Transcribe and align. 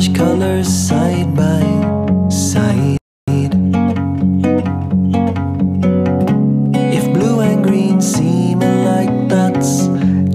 colors 0.00 0.68
side 0.68 1.36
by 1.36 1.60
side. 2.30 2.98
If 6.98 7.12
blue 7.12 7.40
and 7.40 7.62
green 7.62 8.00
seem 8.00 8.62
alike, 8.62 9.28
that's 9.28 9.88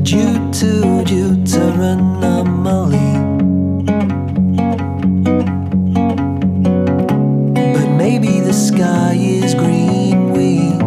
due 0.04 0.52
to 0.60 1.04
deuteronomy. 1.04 2.04
But 7.74 7.90
maybe 7.98 8.40
the 8.40 8.54
sky 8.54 9.16
is 9.16 9.56
green, 9.56 10.34
we 10.34 10.78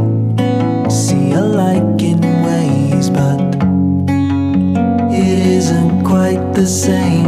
see 0.89 1.33
alike 1.33 2.01
in 2.01 2.21
ways, 2.47 3.11
but 3.11 3.41
it 5.13 5.39
isn't 5.59 6.05
quite 6.05 6.55
the 6.55 6.67
same. 6.67 7.20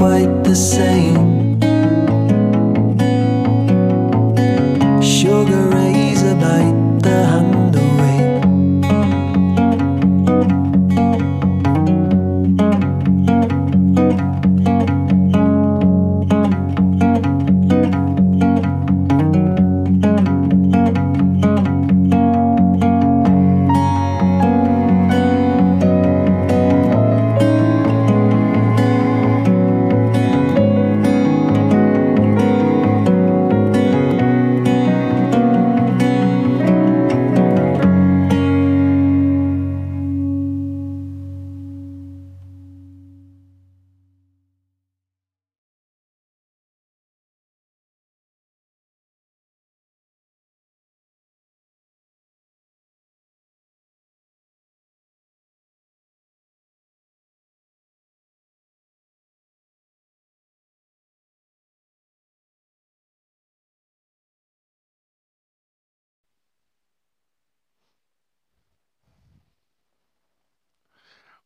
Quite 0.00 0.44
the 0.44 0.56
same. 0.56 1.39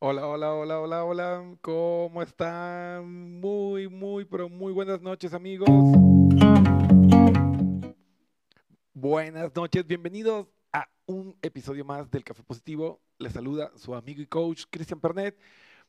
Hola, 0.06 0.28
hola, 0.28 0.52
hola, 0.52 0.80
hola, 0.80 1.04
hola. 1.06 1.56
¿Cómo 1.62 2.20
están? 2.20 3.40
Muy, 3.40 3.88
muy, 3.88 4.26
pero 4.26 4.50
muy 4.50 4.70
buenas 4.70 5.00
noches, 5.00 5.32
amigos. 5.32 5.66
Buenas 8.92 9.56
noches, 9.56 9.86
bienvenidos 9.86 10.46
a 10.74 10.86
un 11.06 11.34
episodio 11.40 11.86
más 11.86 12.10
del 12.10 12.22
Café 12.22 12.42
Positivo. 12.42 13.00
Les 13.16 13.32
saluda 13.32 13.72
su 13.76 13.94
amigo 13.94 14.20
y 14.20 14.26
coach 14.26 14.64
Cristian 14.68 15.00
Pernet. 15.00 15.38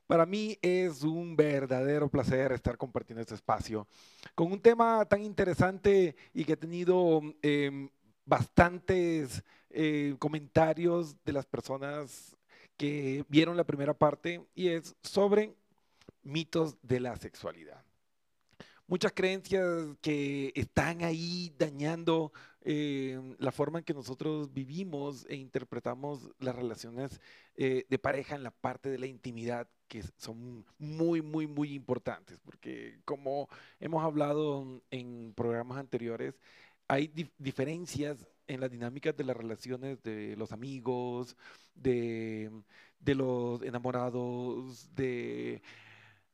Para 0.08 0.26
mí 0.26 0.58
es 0.62 1.04
un 1.04 1.36
verdadero 1.36 2.08
placer 2.08 2.54
estar 2.54 2.78
compartiendo 2.78 3.20
este 3.20 3.36
espacio 3.36 3.86
con 4.34 4.50
un 4.50 4.62
tema 4.62 5.04
tan 5.04 5.24
interesante 5.24 6.16
y 6.34 6.46
que 6.46 6.54
ha 6.54 6.58
tenido 6.58 7.20
em, 7.42 7.90
bastantes 8.24 9.44
eh, 9.70 10.16
comentarios 10.20 11.22
de 11.26 11.34
las 11.34 11.46
personas 11.46 12.35
que 12.78 13.26
vieron 13.30 13.58
la 13.58 13.64
primera 13.64 13.94
parte 13.94 14.46
y 14.54 14.70
es 14.70 14.96
sobre 15.02 15.56
mitos 16.24 16.78
de 16.82 17.00
la 17.00 17.16
sexualidad. 17.16 17.84
Muchas 18.88 19.14
creencias 19.14 19.66
que 20.00 20.52
están 20.54 21.04
ahí 21.04 21.52
dañando 21.58 22.32
eh, 22.62 23.20
la 23.40 23.52
forma 23.52 23.80
en 23.80 23.86
que 23.86 23.96
nosotros 23.96 24.54
vivimos 24.54 25.26
e 25.28 25.36
interpretamos 25.36 26.30
las 26.40 26.56
relaciones 26.56 27.20
eh, 27.56 27.86
de 27.90 28.00
pareja 28.00 28.36
en 28.36 28.44
la 28.44 28.52
parte 28.52 28.90
de 28.90 29.00
la 29.00 29.08
intimidad, 29.08 29.68
que 29.88 30.04
son 30.18 30.66
muy, 30.78 31.24
muy, 31.24 31.48
muy 31.48 31.74
importantes, 31.74 32.40
porque 32.40 33.00
como 33.06 33.50
hemos 33.80 34.04
hablado 34.04 34.82
en 34.92 35.34
programas 35.36 35.80
anteriores, 35.80 36.40
hay 36.88 37.08
dif 37.08 37.32
diferencias 37.40 38.28
en 38.48 38.60
las 38.60 38.72
dinámicas 38.72 39.16
de 39.16 39.24
las 39.24 39.36
relaciones 39.36 40.02
de 40.04 40.36
los 40.36 40.52
amigos, 40.52 41.36
de, 41.74 42.52
de 43.00 43.16
los 43.16 43.62
enamorados, 43.62 44.90
de, 44.96 45.62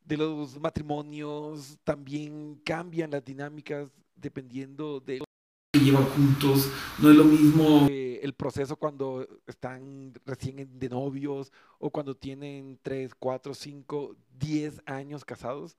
de, 0.05 0.17
los 0.17 0.59
matrimonios, 0.59 1.77
también 1.83 2.61
cambian 2.63 3.11
las 3.11 3.23
dinámicas 3.23 3.91
dependiendo 4.15 4.99
de 4.99 5.23
que 5.71 5.79
llevan 5.79 6.05
juntos. 6.05 6.69
No 6.99 7.11
es 7.11 7.15
lo 7.15 7.23
mismo 7.23 7.87
eh, 7.89 8.19
el 8.21 8.33
proceso 8.33 8.75
cuando 8.75 9.27
están 9.47 10.13
recién 10.25 10.79
de 10.79 10.89
novios 10.89 11.51
o 11.79 11.89
cuando 11.89 12.15
tienen 12.15 12.77
3, 12.81 13.15
4, 13.15 13.53
5, 13.53 14.15
10 14.37 14.81
años 14.85 15.23
casados. 15.23 15.77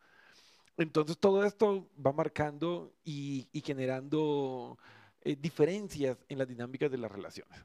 Entonces 0.79 1.19
todo 1.19 1.45
esto 1.45 1.87
va 2.05 2.13
marcando 2.13 2.95
y, 3.05 3.47
y 3.53 3.61
generando 3.61 4.79
eh, 5.25 5.37
diferencias 5.37 6.19
en 6.29 6.39
las 6.39 6.49
dinámicas 6.49 6.91
de 6.91 6.99
las 6.99 7.11
relaciones. 7.11 7.59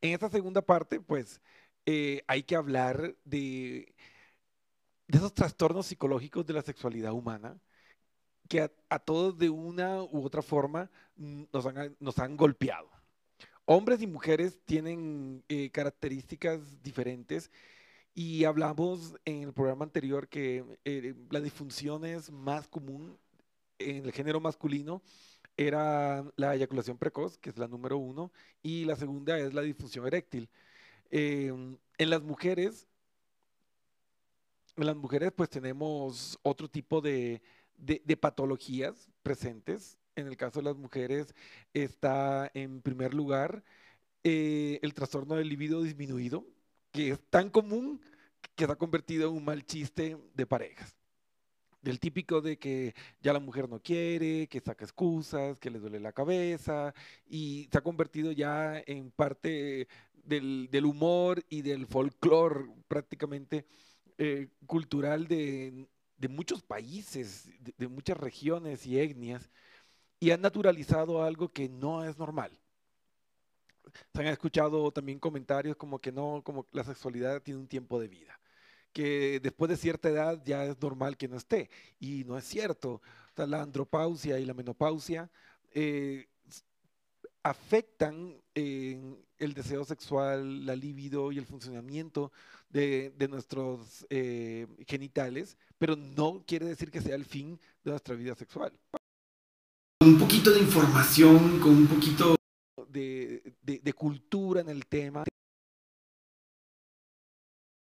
En 0.00 0.12
esta 0.12 0.28
segunda 0.28 0.62
parte, 0.62 1.00
pues, 1.00 1.40
eh, 1.86 2.22
hay 2.26 2.42
que 2.42 2.56
hablar 2.56 3.16
de, 3.24 3.94
de, 5.08 5.18
esos 5.18 5.34
trastornos 5.34 5.86
psicológicos 5.86 6.46
de 6.46 6.54
la 6.54 6.62
sexualidad 6.62 7.12
humana 7.12 7.58
que 8.48 8.60
a, 8.60 8.72
a 8.90 8.98
todos 8.98 9.38
de 9.38 9.50
una 9.50 10.02
u 10.02 10.24
otra 10.24 10.42
forma 10.42 10.90
nos 11.16 11.66
han, 11.66 11.96
nos 12.00 12.18
han 12.18 12.36
golpeado. 12.36 12.90
Hombres 13.66 14.02
y 14.02 14.06
mujeres 14.06 14.60
tienen 14.66 15.42
eh, 15.48 15.70
características 15.70 16.82
diferentes 16.82 17.50
y 18.14 18.44
hablamos 18.44 19.14
en 19.24 19.42
el 19.42 19.52
programa 19.54 19.84
anterior 19.86 20.28
que 20.28 20.64
eh, 20.84 21.14
la 21.30 21.40
disfunción 21.40 22.04
es 22.04 22.30
más 22.30 22.68
común 22.68 23.18
en 23.78 24.04
el 24.04 24.12
género 24.12 24.40
masculino 24.40 25.02
era 25.56 26.24
la 26.36 26.54
eyaculación 26.54 26.98
precoz, 26.98 27.38
que 27.38 27.50
es 27.50 27.58
la 27.58 27.68
número 27.68 27.98
uno, 27.98 28.32
y 28.62 28.84
la 28.84 28.96
segunda 28.96 29.38
es 29.38 29.54
la 29.54 29.62
disfunción 29.62 30.06
eréctil. 30.06 30.48
Eh, 31.10 31.52
en 31.98 32.10
las 32.10 32.22
mujeres, 32.22 32.88
en 34.76 34.86
las 34.86 34.96
mujeres 34.96 35.32
pues 35.32 35.50
tenemos 35.50 36.38
otro 36.42 36.68
tipo 36.68 37.00
de, 37.00 37.42
de, 37.76 38.02
de, 38.04 38.16
patologías 38.16 39.08
presentes. 39.22 39.98
En 40.16 40.26
el 40.28 40.36
caso 40.36 40.60
de 40.60 40.64
las 40.66 40.76
mujeres 40.76 41.34
está 41.72 42.50
en 42.54 42.80
primer 42.82 43.14
lugar 43.14 43.64
eh, 44.24 44.78
el 44.82 44.94
trastorno 44.94 45.36
del 45.36 45.48
libido 45.48 45.82
disminuido, 45.82 46.46
que 46.92 47.10
es 47.10 47.20
tan 47.30 47.50
común 47.50 48.00
que 48.56 48.66
se 48.66 48.72
ha 48.72 48.76
convertido 48.76 49.28
en 49.30 49.36
un 49.36 49.44
mal 49.44 49.64
chiste 49.64 50.16
de 50.34 50.46
parejas 50.46 51.03
del 51.84 52.00
típico 52.00 52.40
de 52.40 52.58
que 52.58 52.94
ya 53.20 53.32
la 53.32 53.40
mujer 53.40 53.68
no 53.68 53.80
quiere, 53.80 54.48
que 54.48 54.60
saca 54.60 54.84
excusas, 54.84 55.60
que 55.60 55.70
le 55.70 55.78
duele 55.78 56.00
la 56.00 56.12
cabeza 56.12 56.94
y 57.28 57.68
se 57.70 57.78
ha 57.78 57.82
convertido 57.82 58.32
ya 58.32 58.82
en 58.86 59.10
parte 59.10 59.86
del, 60.24 60.84
humor 60.84 61.44
y 61.50 61.62
del 61.62 61.86
folclore 61.86 62.70
prácticamente 62.88 63.66
eh, 64.18 64.48
cultural 64.66 65.28
de, 65.28 65.86
muchos 66.30 66.62
países, 66.62 67.50
de, 67.60 67.74
de 67.76 67.88
muchas 67.88 68.16
regiones 68.16 68.86
y 68.86 68.98
etnias, 68.98 69.50
y 70.20 70.30
han 70.30 70.40
naturalizado 70.40 71.22
algo 71.22 71.52
que 71.52 71.68
no 71.68 72.02
es 72.04 72.16
normal. 72.18 72.58
Se 74.14 74.20
han 74.22 74.28
escuchado 74.28 74.90
también 74.90 75.18
comentarios 75.18 75.76
como 75.76 75.98
que 75.98 76.10
no, 76.10 76.40
como 76.42 76.66
la 76.72 76.82
sexualidad 76.82 77.42
tiene 77.42 77.60
un 77.60 77.68
tiempo 77.68 78.00
de 78.00 78.08
vida, 78.08 78.40
que 78.94 79.40
después 79.40 79.68
de 79.68 79.76
cierta 79.76 80.08
edad 80.08 80.42
ya 80.46 80.64
es 80.64 80.80
normal 80.80 81.18
que 81.18 81.28
no 81.28 81.36
esté, 81.36 81.68
y 82.00 82.24
no 82.24 82.38
es 82.38 82.44
cierto. 82.44 82.92
O 82.94 83.36
sea, 83.36 83.46
la 83.46 83.60
andropausia 83.60 84.38
y 84.38 84.46
la 84.46 84.54
menopausia 84.54 85.30
eh, 85.72 86.28
afectan 87.42 88.40
eh, 88.54 88.98
el 89.38 89.52
deseo 89.52 89.84
sexual, 89.84 90.64
la 90.64 90.74
libido 90.76 91.32
y 91.32 91.38
el 91.38 91.44
funcionamiento 91.44 92.32
de, 92.70 93.12
de 93.18 93.28
nuestros 93.28 94.06
eh, 94.08 94.66
genitales, 94.86 95.58
pero 95.76 95.96
no 95.96 96.42
quiere 96.46 96.66
decir 96.66 96.90
que 96.90 97.02
sea 97.02 97.16
el 97.16 97.24
fin 97.24 97.58
de 97.84 97.90
nuestra 97.90 98.14
vida 98.14 98.34
sexual. 98.34 98.72
Con 100.00 100.08
un 100.14 100.18
poquito 100.18 100.50
de 100.52 100.60
información, 100.60 101.60
con 101.60 101.76
un 101.76 101.86
poquito 101.86 102.36
de, 102.88 103.54
de- 103.62 103.80
de 103.80 103.92
cultura 103.92 104.60
en 104.60 104.68
el 104.68 104.86
tema, 104.86 105.24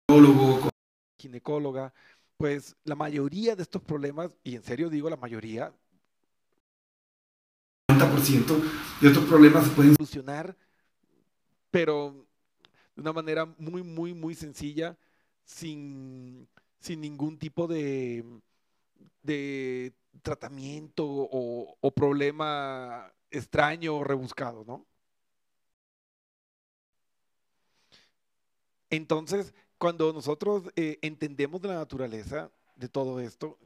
con 0.08 0.71
ginecóloga, 1.22 1.92
pues 2.36 2.76
la 2.84 2.94
mayoría 2.96 3.56
de 3.56 3.62
estos 3.62 3.82
problemas, 3.82 4.30
y 4.42 4.56
en 4.56 4.62
serio 4.62 4.90
digo 4.90 5.08
la 5.10 5.16
mayoría, 5.16 5.72
90% 7.88 8.62
de 9.00 9.08
estos 9.08 9.24
problemas 9.26 9.64
se 9.64 9.70
pueden 9.70 9.94
solucionar, 9.94 10.56
pero 11.70 12.26
de 12.94 13.00
una 13.02 13.12
manera 13.12 13.46
muy, 13.58 13.82
muy, 13.82 14.14
muy 14.14 14.34
sencilla, 14.34 14.96
sin, 15.44 16.48
sin 16.80 17.00
ningún 17.00 17.38
tipo 17.38 17.66
de, 17.66 18.24
de 19.22 19.94
tratamiento 20.22 21.04
o, 21.06 21.76
o 21.80 21.90
problema 21.92 23.12
extraño 23.30 23.96
o 23.96 24.04
rebuscado, 24.04 24.64
¿no? 24.64 24.86
Entonces, 28.90 29.54
cuando 29.82 30.12
nosotros 30.12 30.62
eh, 30.76 31.00
entendemos 31.02 31.60
de 31.60 31.66
la 31.66 31.74
naturaleza 31.74 32.52
de 32.76 32.88
todo 32.88 33.18
esto 33.18 33.58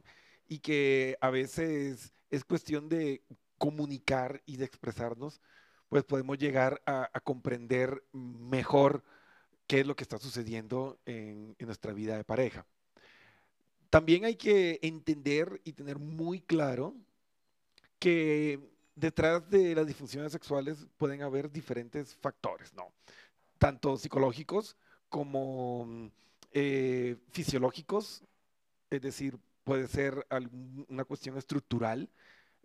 y 0.47 0.57
que 0.57 1.15
a 1.21 1.29
veces 1.29 2.11
es 2.31 2.43
cuestión 2.43 2.89
de 2.89 3.21
comunicar 3.59 4.41
y 4.47 4.57
de 4.57 4.65
expresarnos, 4.65 5.39
pues 5.89 6.03
podemos 6.05 6.39
llegar 6.39 6.81
a, 6.87 7.07
a 7.13 7.19
comprender 7.19 8.03
mejor 8.13 9.03
qué 9.67 9.81
es 9.81 9.85
lo 9.85 9.95
que 9.95 10.01
está 10.01 10.17
sucediendo 10.17 10.97
en, 11.05 11.55
en 11.59 11.65
nuestra 11.67 11.93
vida 11.93 12.17
de 12.17 12.23
pareja. 12.23 12.65
También 13.91 14.25
hay 14.25 14.37
que 14.37 14.79
entender 14.81 15.61
y 15.65 15.73
tener 15.73 15.99
muy 15.99 16.41
claro 16.41 16.95
que 17.99 18.59
detrás 18.95 19.47
de 19.51 19.75
las 19.75 19.85
disfunciones 19.85 20.31
sexuales 20.31 20.87
pueden 20.97 21.21
haber 21.21 21.51
diferentes 21.51 22.15
factores, 22.15 22.73
¿no? 22.73 22.91
Tanto 23.59 23.97
psicológicos 23.97 24.77
como 25.09 25.85
mm, 25.85 26.07
eh, 26.53 27.17
fisiológicos, 27.31 28.23
es 28.89 29.01
decir, 29.01 29.37
puede 29.63 29.87
ser 29.87 30.25
una 30.89 31.05
cuestión 31.05 31.37
estructural. 31.37 32.09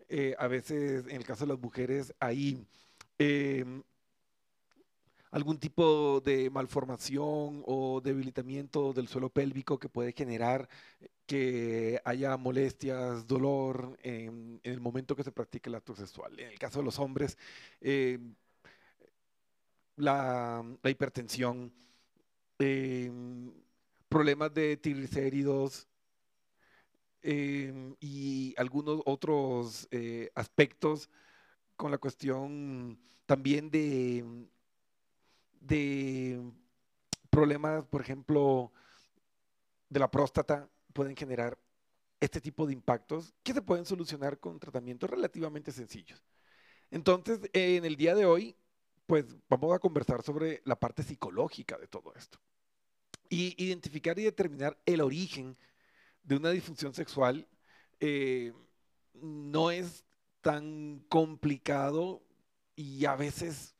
eh, 0.09 0.35
a 0.39 0.47
veces, 0.47 1.05
en 1.07 1.17
el 1.17 1.25
caso 1.25 1.45
de 1.45 1.53
las 1.53 1.61
mujeres, 1.61 2.13
hay 2.19 2.65
em, 3.19 3.83
algún 5.31 5.57
tipo 5.59 6.21
de 6.21 6.49
malformación 6.49 7.63
o 7.65 8.01
debilitamiento 8.01 8.93
del 8.93 9.07
suelo 9.07 9.29
pélvico 9.29 9.79
que 9.79 9.89
puede 9.89 10.13
generar 10.13 10.69
que 11.25 12.01
haya 12.05 12.37
molestias, 12.37 13.27
dolor 13.27 13.97
en, 14.03 14.59
el 14.63 14.79
momento 14.79 15.15
que 15.15 15.23
se 15.23 15.31
practique 15.31 15.69
el 15.69 15.75
acto 15.75 15.95
sexual. 15.95 16.39
En 16.39 16.49
el 16.49 16.59
caso 16.59 16.79
de 16.79 16.85
los 16.85 16.99
hombres, 16.99 17.37
la, 19.95 20.63
la 20.81 20.89
hipertensión, 20.89 21.71
eh, 22.59 23.11
problemas 24.09 24.53
de 24.53 24.77
triglicéridos 24.77 25.87
eh, 27.21 27.95
y 27.99 28.53
algunos 28.57 29.01
otros 29.05 29.87
eh, 29.91 30.29
aspectos 30.35 31.09
con 31.75 31.91
la 31.91 31.97
cuestión 31.97 32.99
también 33.25 33.71
de, 33.71 34.25
de 35.61 36.41
problemas, 37.29 37.85
por 37.85 38.01
ejemplo, 38.01 38.71
de 39.89 39.99
la 39.99 40.11
próstata, 40.11 40.69
pueden 40.93 41.15
generar 41.15 41.57
este 42.19 42.39
tipo 42.39 42.65
de 42.65 42.73
impactos 42.73 43.33
que 43.43 43.53
se 43.53 43.61
pueden 43.61 43.85
solucionar 43.85 44.39
con 44.39 44.59
tratamientos 44.59 45.09
relativamente 45.09 45.71
sencillos. 45.71 46.23
Entonces, 46.91 47.39
en 47.53 47.85
el 47.85 47.95
día 47.95 48.15
de 48.15 48.25
hoy, 48.25 48.55
pues 49.05 49.25
vamos 49.49 49.73
a 49.73 49.79
conversar 49.79 50.21
sobre 50.23 50.61
la 50.65 50.79
parte 50.79 51.03
psicológica 51.03 51.77
de 51.77 51.87
todo 51.87 52.13
esto 52.15 52.39
y 53.29 53.55
identificar 53.63 54.17
y 54.19 54.23
determinar 54.23 54.77
el 54.85 55.01
origen 55.01 55.57
de 56.23 56.35
una 56.35 56.51
disfunción 56.51 56.93
sexual 56.93 57.47
eh, 57.99 58.53
no 59.13 59.71
es 59.71 60.03
tan 60.41 61.03
complicado 61.09 62.21
y 62.75 63.05
a 63.05 63.15
veces 63.15 63.75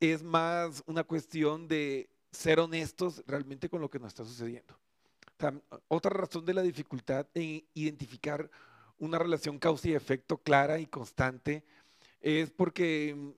es 0.00 0.22
más 0.22 0.82
una 0.86 1.04
cuestión 1.04 1.68
de 1.68 2.10
ser 2.30 2.60
honestos 2.60 3.22
realmente 3.26 3.68
con 3.68 3.80
lo 3.80 3.88
que 3.88 3.98
nos 3.98 4.08
está 4.08 4.24
sucediendo. 4.24 4.78
Otra 5.88 6.10
razón 6.10 6.44
de 6.44 6.54
la 6.54 6.62
dificultad 6.62 7.26
en 7.34 7.64
identificar 7.74 8.50
una 8.98 9.18
relación 9.18 9.58
causa 9.58 9.88
y 9.88 9.94
efecto 9.94 10.38
clara 10.38 10.78
y 10.78 10.86
constante 10.86 11.64
es 12.20 12.50
porque 12.50 13.34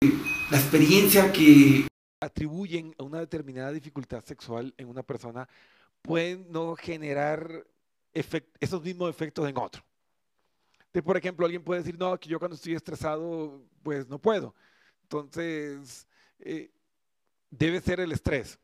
la 0.00 0.56
experiencia 0.56 1.32
que 1.32 1.86
atribuyen 2.20 2.94
a 2.98 3.02
una 3.02 3.20
determinada 3.20 3.72
dificultad 3.72 4.24
sexual 4.24 4.72
en 4.76 4.88
una 4.88 5.02
persona 5.02 5.48
pueden 6.02 6.50
no 6.50 6.76
generar 6.76 7.66
esos 8.12 8.82
mismos 8.82 9.10
efectos 9.10 9.48
en 9.48 9.56
otro. 9.58 9.82
Por 11.04 11.16
ejemplo, 11.16 11.44
alguien 11.44 11.62
puede 11.62 11.82
decir, 11.82 11.98
no, 11.98 12.18
que 12.18 12.28
yo 12.28 12.38
cuando 12.38 12.56
estoy 12.56 12.74
estresado, 12.74 13.62
pues 13.82 14.08
no 14.08 14.18
puedo. 14.18 14.54
Entonces, 15.02 16.08
eh, 16.40 16.70
debe 17.50 17.80
ser 17.80 18.00
el 18.00 18.10
estrés. 18.12 18.58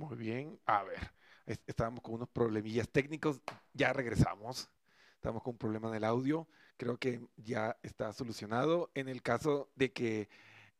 Muy 0.00 0.16
bien, 0.16 0.58
a 0.64 0.82
ver, 0.82 1.12
es- 1.44 1.60
estábamos 1.66 2.00
con 2.02 2.14
unos 2.14 2.28
problemillas 2.30 2.88
técnicos, 2.88 3.42
ya 3.74 3.92
regresamos. 3.92 4.70
Estamos 5.16 5.42
con 5.42 5.52
un 5.52 5.58
problema 5.58 5.88
en 5.90 5.96
el 5.96 6.04
audio, 6.04 6.48
creo 6.78 6.96
que 6.98 7.20
ya 7.36 7.76
está 7.82 8.10
solucionado. 8.14 8.90
En 8.94 9.08
el 9.08 9.20
caso 9.22 9.70
de 9.74 9.92
que 9.92 10.28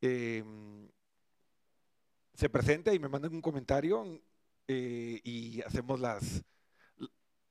em, 0.00 0.88
se 2.34 2.48
presente 2.48 2.94
y 2.94 2.98
me 2.98 3.08
manden 3.08 3.34
un 3.34 3.42
comentario 3.42 4.20
eh, 4.68 5.20
y 5.24 5.60
hacemos 5.62 6.00
las, 6.00 6.42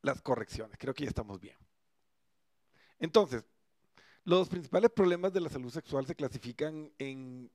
las 0.01 0.21
correcciones, 0.21 0.77
creo 0.77 0.93
que 0.93 1.03
ya 1.05 1.09
estamos 1.09 1.39
bien. 1.39 1.55
Entonces, 2.99 3.43
los 4.25 4.49
principales 4.49 4.91
problemas 4.91 5.33
de 5.33 5.41
la 5.41 5.49
salud 5.49 5.71
sexual 5.71 6.07
se 6.07 6.15
clasifican 6.15 6.91
en 6.99 7.51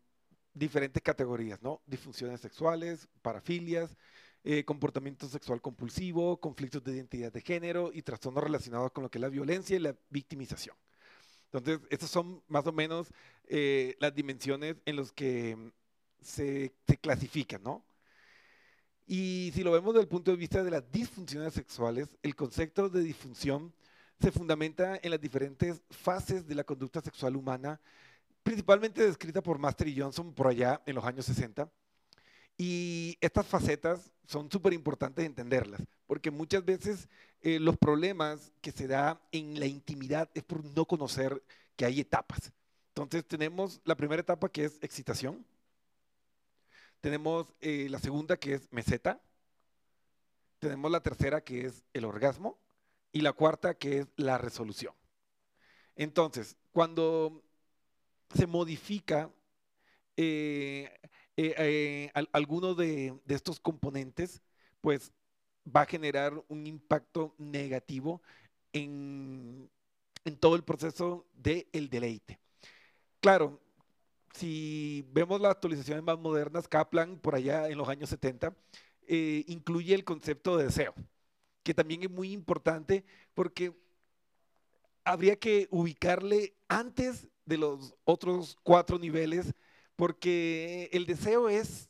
diferentes 0.55 1.03
categorías, 1.03 1.61
¿no? 1.63 1.83
Disfunciones 1.87 2.41
sexuales, 2.41 3.09
parafilias, 3.23 3.97
eh, 4.45 4.65
comportamiento 4.65 5.29
sexual 5.29 5.61
compulsivo, 5.61 6.41
conflictos 6.41 6.83
de 6.85 6.95
identidad 6.95 7.33
de 7.33 7.41
género 7.41 7.91
y 7.93 8.03
trastornos 8.03 8.45
relacionados 8.45 8.93
con 8.93 9.03
lo 9.03 9.11
que 9.11 9.19
es 9.19 9.23
la 9.23 9.29
violencia 9.29 9.77
y 9.77 9.81
la 9.81 9.97
victimización. 10.11 10.77
Entonces, 11.53 11.87
estas 11.91 12.11
son 12.11 12.43
más 12.49 12.67
o 12.67 12.73
menos 12.73 13.09
eh, 13.47 13.97
las 14.01 14.15
dimensiones 14.15 14.77
en 14.85 14.97
las 14.97 15.13
que 15.13 15.57
mm, 15.57 15.71
se, 16.21 16.75
se 16.87 16.97
clasifican, 16.99 17.63
¿no? 17.63 17.85
Y 19.07 19.51
si 19.55 19.63
lo 19.63 19.73
vemos 19.73 19.93
desde 19.95 20.03
el 20.03 20.09
punto 20.09 20.31
de 20.31 20.37
vista 20.37 20.63
de 20.63 20.71
las 20.71 20.91
disfunciones 20.91 21.53
sexuales, 21.53 22.09
el 22.23 22.35
concepto 22.35 22.89
de 22.89 23.03
disfunción 23.03 23.75
se 24.21 24.33
fundamenta 24.33 24.99
en 25.03 25.11
las 25.11 25.21
diferentes 25.21 25.83
fases 25.91 26.47
de 26.47 26.55
la 26.55 26.65
conducta 26.65 27.01
sexual 27.01 27.37
humana, 27.37 27.81
principalmente 28.45 29.05
descrita 29.05 29.43
por 29.43 29.59
Master 29.59 29.89
y 29.89 29.99
Johnson 29.99 30.33
por 30.33 30.47
allá 30.47 30.81
en 30.87 30.95
los 30.95 31.05
años 31.05 31.25
60. 31.25 31.69
Y 32.57 33.19
estas 33.21 33.47
facetas 33.47 34.13
son 34.29 34.49
súper 34.51 34.73
importantes 34.75 35.25
entenderlas, 35.25 35.83
porque 36.07 36.31
muchas 36.31 36.65
veces 36.65 37.09
eh, 37.41 37.59
los 37.59 37.77
problemas 37.77 38.53
que 38.61 38.71
se 38.71 38.87
da 38.87 39.21
en 39.33 39.59
la 39.59 39.67
intimidad 39.67 40.31
es 40.35 40.45
por 40.45 40.65
no 40.65 40.85
conocer 40.85 41.43
que 41.75 41.85
hay 41.85 42.01
etapas. 42.01 42.53
Entonces 42.89 43.27
tenemos 43.27 43.81
la 43.85 43.97
primera 43.97 44.21
etapa 44.21 44.49
que 44.49 44.67
es 44.67 44.79
excitación, 44.83 45.45
tenemos 47.01 47.49
eh, 47.61 47.89
la 47.91 47.99
segunda 47.99 48.37
que 48.37 48.55
es 48.55 48.73
meseta, 48.73 49.21
tenemos 50.61 50.91
la 50.91 51.03
tercera 51.03 51.43
que 51.43 51.67
es 51.67 51.83
el 51.93 52.05
orgasmo 52.05 52.59
y 53.11 53.23
la 53.23 53.33
cuarta 53.33 53.75
que 53.75 53.99
es 53.99 54.07
la 54.17 54.39
resolución. 54.39 54.95
Entonces, 55.97 56.57
cuando 56.73 57.44
se 58.33 58.47
modifica 58.47 59.31
eh, 60.17 60.93
eh, 61.37 62.11
alguno 62.33 62.75
de, 62.75 63.19
estos 63.29 63.59
componentes, 63.59 64.43
pues 64.81 65.13
va 65.65 65.83
a 65.83 65.87
generar 65.87 66.45
un 66.49 66.67
impacto 66.67 67.35
negativo 67.39 68.23
en, 68.73 69.71
todo 70.41 70.57
el 70.57 70.63
proceso 70.63 71.27
del 71.35 71.89
deleite. 71.91 72.39
Claro, 73.21 73.61
si 74.35 75.07
vemos 75.13 75.41
las 75.41 75.53
actualizaciones 75.53 76.05
más 76.05 76.19
modernas, 76.19 76.69
Kaplan, 76.69 77.19
por 77.19 77.35
allá 77.35 77.69
en 77.69 77.79
los 77.79 77.89
años 77.89 78.11
70, 78.11 78.55
eh, 79.07 79.45
incluye 79.49 79.95
el 79.95 80.05
concepto 80.05 80.57
de 80.57 80.65
deseo, 80.65 80.95
que 81.63 81.75
también 81.75 82.03
es 82.03 82.11
muy 82.11 82.33
importante 82.33 83.05
porque 83.35 83.75
habría 85.05 85.37
que 85.37 85.69
ubicarle 85.71 86.55
antes 86.69 87.29
de 87.45 87.59
los 87.59 87.95
otros 88.05 88.57
cuatro 88.63 88.99
niveles, 88.99 89.55
porque 89.97 90.89
el 90.93 91.07
deseo 91.07 91.49
es 91.49 91.89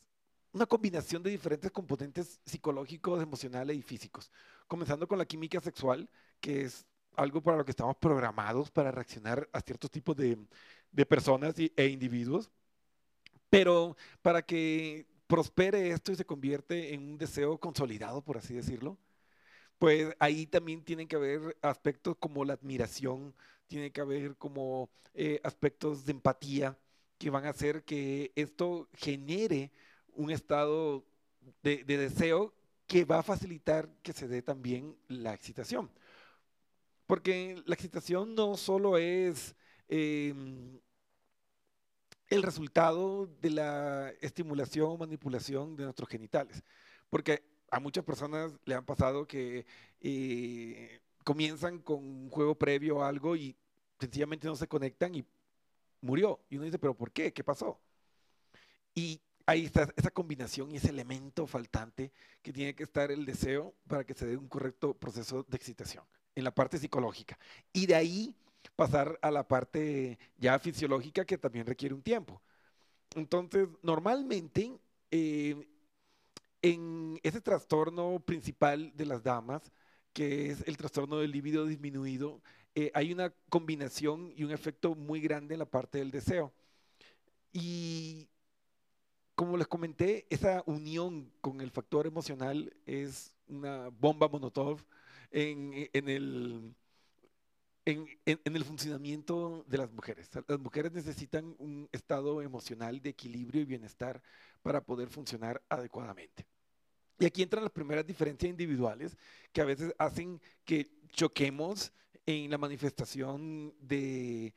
una 0.52 0.66
combinación 0.66 1.22
de 1.22 1.30
diferentes 1.30 1.70
componentes 1.70 2.40
psicológicos, 2.44 3.22
emocionales 3.22 3.76
y 3.76 3.82
físicos, 3.82 4.30
comenzando 4.68 5.08
con 5.08 5.18
la 5.18 5.26
química 5.26 5.60
sexual, 5.60 6.08
que 6.40 6.62
es 6.62 6.86
algo 7.16 7.42
para 7.42 7.56
lo 7.56 7.64
que 7.64 7.72
estamos 7.72 7.96
programados 7.96 8.70
para 8.70 8.90
reaccionar 8.90 9.48
a 9.52 9.60
ciertos 9.60 9.90
tipos 9.90 10.16
de, 10.16 10.38
de 10.92 11.06
personas 11.06 11.54
e 11.58 11.86
individuos, 11.86 12.50
pero 13.50 13.96
para 14.22 14.42
que 14.42 15.06
prospere 15.26 15.90
esto 15.90 16.12
y 16.12 16.16
se 16.16 16.24
convierte 16.24 16.94
en 16.94 17.02
un 17.10 17.18
deseo 17.18 17.58
consolidado, 17.58 18.22
por 18.22 18.36
así 18.36 18.54
decirlo, 18.54 18.98
pues 19.78 20.14
ahí 20.18 20.46
también 20.46 20.84
tienen 20.84 21.08
que 21.08 21.16
haber 21.16 21.56
aspectos 21.62 22.16
como 22.18 22.44
la 22.44 22.54
admiración, 22.54 23.34
tiene 23.66 23.90
que 23.90 24.00
haber 24.00 24.36
como 24.36 24.90
eh, 25.14 25.40
aspectos 25.44 26.04
de 26.04 26.12
empatía 26.12 26.78
que 27.18 27.30
van 27.30 27.46
a 27.46 27.50
hacer 27.50 27.84
que 27.84 28.32
esto 28.34 28.88
genere 28.94 29.70
un 30.14 30.30
estado 30.30 31.04
de, 31.62 31.84
deseo 31.84 32.54
que 32.86 33.04
va 33.04 33.20
a 33.20 33.22
facilitar 33.22 33.88
que 34.02 34.12
se 34.12 34.28
dé 34.28 34.42
también 34.42 34.96
la 35.08 35.34
excitación. 35.34 35.90
Porque 37.06 37.62
la 37.66 37.74
excitación 37.74 38.34
no 38.34 38.56
solo 38.56 38.98
es 38.98 39.54
em, 39.88 40.80
el 42.28 42.42
resultado 42.42 43.26
de 43.40 43.50
la 43.50 44.10
estimulación 44.20 44.90
o 44.90 44.96
manipulación 44.96 45.76
de 45.76 45.84
nuestros 45.84 46.08
genitales. 46.08 46.62
Porque 47.10 47.44
a 47.70 47.80
muchas 47.80 48.04
personas 48.04 48.52
le 48.64 48.74
han 48.74 48.84
pasado 48.84 49.26
que 49.26 49.66
eh, 50.00 51.00
comienzan 51.24 51.78
con 51.80 52.04
un 52.04 52.30
juego 52.30 52.54
previo 52.54 53.02
a 53.02 53.08
algo 53.08 53.34
y 53.34 53.56
sencillamente 53.98 54.46
no 54.46 54.56
se 54.56 54.68
conectan 54.68 55.14
y 55.14 55.24
murió. 56.00 56.40
Y 56.50 56.56
uno 56.56 56.66
dice, 56.66 56.78
pero 56.78 56.94
¿por 56.94 57.10
qué? 57.10 57.32
¿Qué 57.32 57.42
pasó? 57.42 57.80
Y 58.94 59.20
ahí 59.46 59.64
está 59.64 59.88
esa 59.96 60.10
combinación 60.10 60.70
y 60.70 60.76
ese 60.76 60.90
elemento 60.90 61.46
faltante 61.46 62.12
que 62.42 62.52
tiene 62.52 62.74
que 62.74 62.84
estar 62.84 63.10
el 63.10 63.24
deseo 63.24 63.74
para 63.88 64.04
que 64.04 64.14
se 64.14 64.26
dé 64.26 64.36
un 64.36 64.48
correcto 64.48 64.94
proceso 64.94 65.44
de 65.48 65.56
excitación 65.56 66.04
en 66.34 66.44
la 66.44 66.54
parte 66.54 66.78
psicológica. 66.78 67.38
Y 67.72 67.86
de 67.86 67.94
ahí 67.94 68.34
pasar 68.76 69.18
a 69.22 69.30
la 69.30 69.46
parte 69.46 70.18
ya 70.38 70.58
fisiológica 70.58 71.24
que 71.24 71.38
también 71.38 71.66
requiere 71.66 71.94
un 71.94 72.02
tiempo. 72.02 72.40
Entonces, 73.14 73.68
normalmente, 73.82 74.72
eh, 75.10 75.68
en 76.62 77.20
ese 77.22 77.40
trastorno 77.40 78.20
principal 78.20 78.92
de 78.96 79.06
las 79.06 79.22
damas, 79.22 79.70
que 80.14 80.50
es 80.50 80.66
el 80.66 80.78
trastorno 80.78 81.18
del 81.18 81.32
líbido 81.32 81.66
disminuido, 81.66 82.40
eh, 82.74 82.90
hay 82.94 83.12
una 83.12 83.30
combinación 83.50 84.32
y 84.36 84.44
un 84.44 84.52
efecto 84.52 84.94
muy 84.94 85.20
grande 85.20 85.54
en 85.54 85.58
la 85.60 85.66
parte 85.66 85.98
del 85.98 86.10
deseo. 86.10 86.52
Y 87.52 88.28
como 89.34 89.56
les 89.56 89.66
comenté, 89.66 90.26
esa 90.30 90.62
unión 90.66 91.30
con 91.42 91.60
el 91.60 91.70
factor 91.70 92.06
emocional 92.06 92.74
es 92.86 93.34
una 93.48 93.88
bomba 93.88 94.28
monotov 94.28 94.80
en, 95.30 95.88
en 95.92 96.08
el 96.08 96.74
en, 97.84 98.08
el 98.24 98.64
funcionamiento 98.64 99.64
de 99.68 99.78
las 99.78 99.92
mujeres. 99.92 100.30
Las 100.46 100.58
mujeres 100.58 100.92
necesitan 100.92 101.54
un 101.58 101.88
estado 101.92 102.42
emocional 102.42 103.00
de 103.00 103.10
equilibrio 103.10 103.62
y 103.62 103.66
bienestar 103.66 104.22
para 104.62 104.82
poder 104.82 105.08
funcionar 105.08 105.62
adecuadamente. 105.68 106.46
Y 107.18 107.26
aquí 107.26 107.42
entran 107.42 107.62
las 107.62 107.72
primeras 107.72 108.06
diferencias 108.06 108.50
individuales 108.50 109.16
que 109.52 109.60
a 109.60 109.64
veces 109.64 109.94
hacen 109.98 110.40
que 110.64 110.90
choquemos 111.10 111.92
en 112.26 112.50
la 112.50 112.58
manifestación 112.58 113.74
de, 113.80 114.54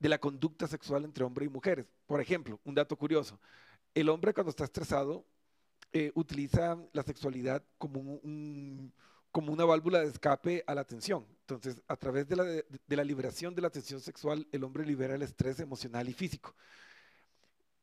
la 0.00 0.18
conducta 0.18 0.66
sexual 0.66 1.04
entre 1.04 1.24
hombres 1.24 1.48
y 1.48 1.52
mujeres. 1.52 1.86
Por 2.06 2.20
ejemplo, 2.20 2.60
un 2.64 2.74
dato 2.74 2.96
curioso, 2.96 3.40
el 3.94 4.08
hombre 4.08 4.34
cuando 4.34 4.50
está 4.50 4.64
estresado 4.64 5.24
eh, 5.92 6.10
utiliza 6.14 6.76
la 6.92 7.02
sexualidad 7.02 7.62
como 7.78 8.00
un 8.00 8.92
como 9.34 9.52
una 9.52 9.64
válvula 9.64 9.98
de 9.98 10.06
escape 10.06 10.62
a 10.64 10.76
la 10.76 10.84
tensión. 10.84 11.26
Entonces, 11.40 11.82
a 11.88 11.96
través 11.96 12.28
de 12.28 12.36
la, 12.36 12.44
de, 12.44 12.64
la, 12.86 13.02
liberación 13.02 13.52
de 13.52 13.62
la 13.62 13.70
tensión 13.70 14.00
sexual, 14.00 14.46
el 14.52 14.62
hombre 14.62 14.86
libera 14.86 15.16
el 15.16 15.22
estrés 15.22 15.58
emocional 15.58 16.08
y 16.08 16.12
físico. 16.12 16.54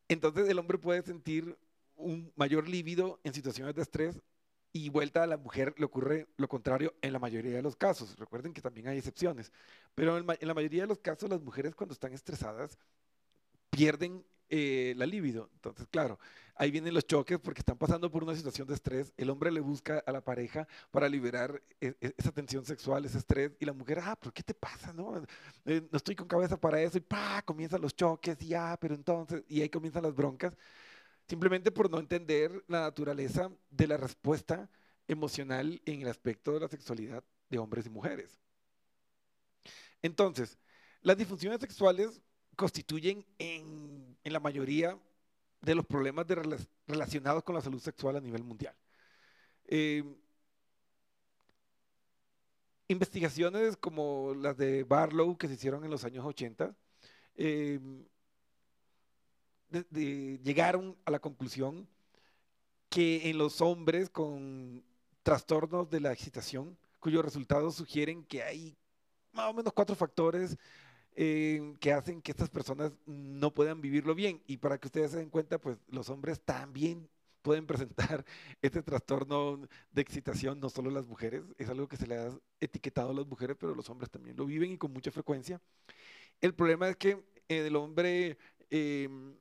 Entonces, 0.08 0.48
el 0.48 0.58
hombre 0.58 0.78
puede 0.78 1.01
sentir 1.01 1.58
un 2.01 2.31
mayor 2.36 2.67
líbido 2.67 3.20
en 3.24 3.34
situaciones 3.34 3.75
de 3.75 3.81
estrés 3.81 4.22
y 4.74 4.89
vuelta 4.89 5.24
a 5.24 5.27
la 5.27 5.38
mujer 5.38 5.74
le 5.77 5.86
ocurre 5.86 6.27
lo 6.38 6.48
contrario 6.48 6.93
en 7.01 7.13
la 7.13 7.20
mayoría 7.20 7.55
de 7.55 7.62
los 7.62 7.75
casos. 7.75 8.15
Recuerden 8.17 8.53
que 8.53 8.62
también 8.62 8.88
hay 8.88 8.98
excepciones, 8.98 9.51
pero 9.96 10.17
en, 10.17 10.25
la 10.25 10.53
mayoría 10.53 10.84
de 10.84 10.88
los 10.88 11.00
casos 11.00 11.29
las 11.29 11.41
mujeres 11.41 11.75
cuando 11.75 11.93
están 11.93 12.13
estresadas 12.13 12.77
pierden 13.70 14.25
eh, 14.50 14.93
la 14.98 15.05
libido. 15.05 15.50
Entonces, 15.53 15.88
claro, 15.89 16.20
ahí 16.55 16.72
vienen 16.72 16.93
los 16.93 17.08
choques 17.08 17.39
porque 17.39 17.60
están 17.60 17.77
pasando 17.77 18.12
por 18.12 18.24
una 18.24 18.36
situación 18.36 18.67
de 18.67 18.75
estrés. 18.75 19.13
El 19.17 19.29
hombre 19.29 19.51
le 19.51 19.62
busca 19.62 20.03
a 20.05 20.12
la 20.12 20.22
pareja 20.22 20.67
para 20.91 21.10
liberar 21.10 21.62
e, 21.79 21.96
e, 22.01 22.13
esa 22.17 22.31
tensión 22.31 22.65
sexual, 22.65 23.05
ese 23.05 23.17
estrés, 23.17 23.51
y 23.60 23.65
la 23.65 23.74
mujer, 23.74 24.00
ah, 24.00 24.17
pero 24.20 24.34
¿qué 24.34 24.43
te 24.43 24.53
pasa? 24.53 24.93
No, 24.93 25.24
eh, 25.65 25.81
no 25.89 25.98
estoy 25.98 26.15
con 26.15 26.27
cabeza 26.27 26.60
para 26.60 26.81
eso, 26.81 26.98
y 26.98 27.01
pa, 27.01 27.41
comienzan 27.43 27.81
los 27.81 27.96
choques, 27.96 28.41
y 28.41 28.53
ah, 28.53 28.77
pero 28.79 28.93
entonces, 28.93 29.43
y 29.48 29.62
ahí 29.62 29.70
comienzan 29.70 30.03
las 30.03 30.13
broncas, 30.13 30.55
simplemente 31.32 31.72
por 31.72 31.90
no 31.90 31.98
entender 31.98 32.52
la 32.68 32.82
naturaleza 32.82 33.50
de 33.70 33.88
la 33.88 33.96
respuesta 33.96 34.70
emocional 35.08 35.82
en 35.86 36.02
el 36.02 36.10
aspecto 36.10 36.52
de 36.52 36.60
la 36.60 36.68
sexualidad 36.68 37.24
de 37.50 37.58
hombres 37.58 37.86
y 37.86 37.90
mujeres. 37.90 38.38
Entonces, 40.02 40.58
las 41.02 41.16
disfunciones 41.16 41.62
sexuales 41.62 42.20
constituyen 42.58 43.26
en, 43.40 44.18
la 44.26 44.42
mayoría 44.42 45.00
de 45.62 45.74
los 45.74 45.86
problemas 45.86 46.28
relacionados 46.86 47.44
con 47.44 47.56
la 47.56 47.62
salud 47.62 47.80
sexual 47.80 48.18
a 48.18 48.20
nivel 48.20 48.44
mundial. 48.44 48.76
Eh, 49.68 50.04
investigaciones 52.90 53.78
como 53.78 54.34
las 54.36 54.58
de 54.58 54.84
Barlow 54.84 55.38
que 55.38 55.48
se 55.48 55.54
hicieron 55.54 55.86
en 55.86 55.92
los 55.92 56.04
años 56.04 56.26
80 56.26 56.76
eh, 57.36 57.80
llegaron 59.92 60.98
a 61.06 61.12
la 61.12 61.20
conclusión 61.20 61.88
que 62.90 63.30
en 63.30 63.38
los 63.38 63.62
hombres 63.62 64.10
con 64.10 64.84
trastornos 65.24 65.90
de 65.90 66.01
la 66.01 66.12
excitación, 66.12 66.78
cuyos 67.00 67.24
resultados 67.24 67.75
sugieren 67.75 68.24
que 68.25 68.44
hay 68.44 68.78
más 69.32 69.50
o 69.50 69.54
menos 69.54 69.74
cuatro 69.74 69.96
factores 69.96 70.58
eh, 71.13 71.75
que 71.80 71.92
hacen 71.94 72.22
que 72.22 72.32
estas 72.32 72.50
personas 72.50 72.94
no 73.06 73.54
puedan 73.54 73.82
vivirlo 73.82 74.16
bien. 74.16 74.42
Y 74.48 74.58
para 74.58 74.78
que 74.78 74.88
ustedes 74.88 75.12
se 75.12 75.18
den 75.18 75.30
cuenta, 75.30 75.60
pues 75.60 75.78
los 75.90 76.10
hombres 76.10 76.42
también 76.42 77.10
pueden 77.42 77.66
presentar 77.66 78.25
este 78.62 78.82
trastorno 78.84 79.68
de 79.92 80.01
excitación, 80.01 80.60
no 80.60 80.70
solo 80.70 80.90
las 80.92 81.08
mujeres, 81.08 81.44
es 81.58 81.70
algo 81.70 81.88
que 81.88 81.98
se 81.98 82.08
le 82.08 82.18
ha 82.18 82.30
etiquetado 82.60 83.12
a 83.12 83.13
las 83.13 83.28
mujeres, 83.28 83.58
pero 83.60 83.75
los 83.75 83.90
hombres 83.90 84.10
también 84.10 84.38
lo 84.38 84.46
viven 84.46 84.72
y 84.72 84.78
con 84.78 84.94
mucha 84.94 85.12
frecuencia. 85.12 85.62
El 86.40 86.54
problema 86.54 86.90
es 86.90 86.96
que 86.98 87.24
eh, 87.50 87.68
el 87.68 87.75
hombre 87.75 88.38
em, 88.70 89.36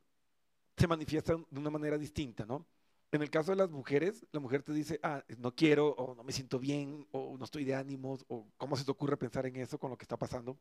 se 0.81 0.89
manifiesta 0.89 1.37
de 1.51 1.61
una 1.61 1.71
manera 1.71 1.99
distinta, 1.99 2.47
¿no? 2.47 2.67
En 3.13 3.23
el 3.23 3.31
caso 3.31 3.51
de 3.51 3.57
las 3.57 3.71
mujeres, 3.71 4.25
la 4.33 4.41
mujer 4.41 4.63
te 4.63 4.73
dice, 4.73 4.99
ah, 5.03 5.23
no 5.39 5.55
quiero, 5.55 5.89
o 5.89 6.15
no 6.15 6.23
me 6.23 6.33
siento 6.33 6.59
bien, 6.59 7.07
o 7.11 7.37
no 7.37 7.45
estoy 7.45 7.65
de 7.65 7.75
ánimos, 7.75 8.25
o 8.29 8.47
cómo 8.57 8.77
se 8.77 8.85
te 8.85 8.91
ocurre 8.91 9.17
pensar 9.17 9.45
en 9.47 9.57
eso 9.57 9.79
con 9.79 9.91
lo 9.91 9.99
que 9.99 10.05
está 10.05 10.17
pasando. 10.17 10.57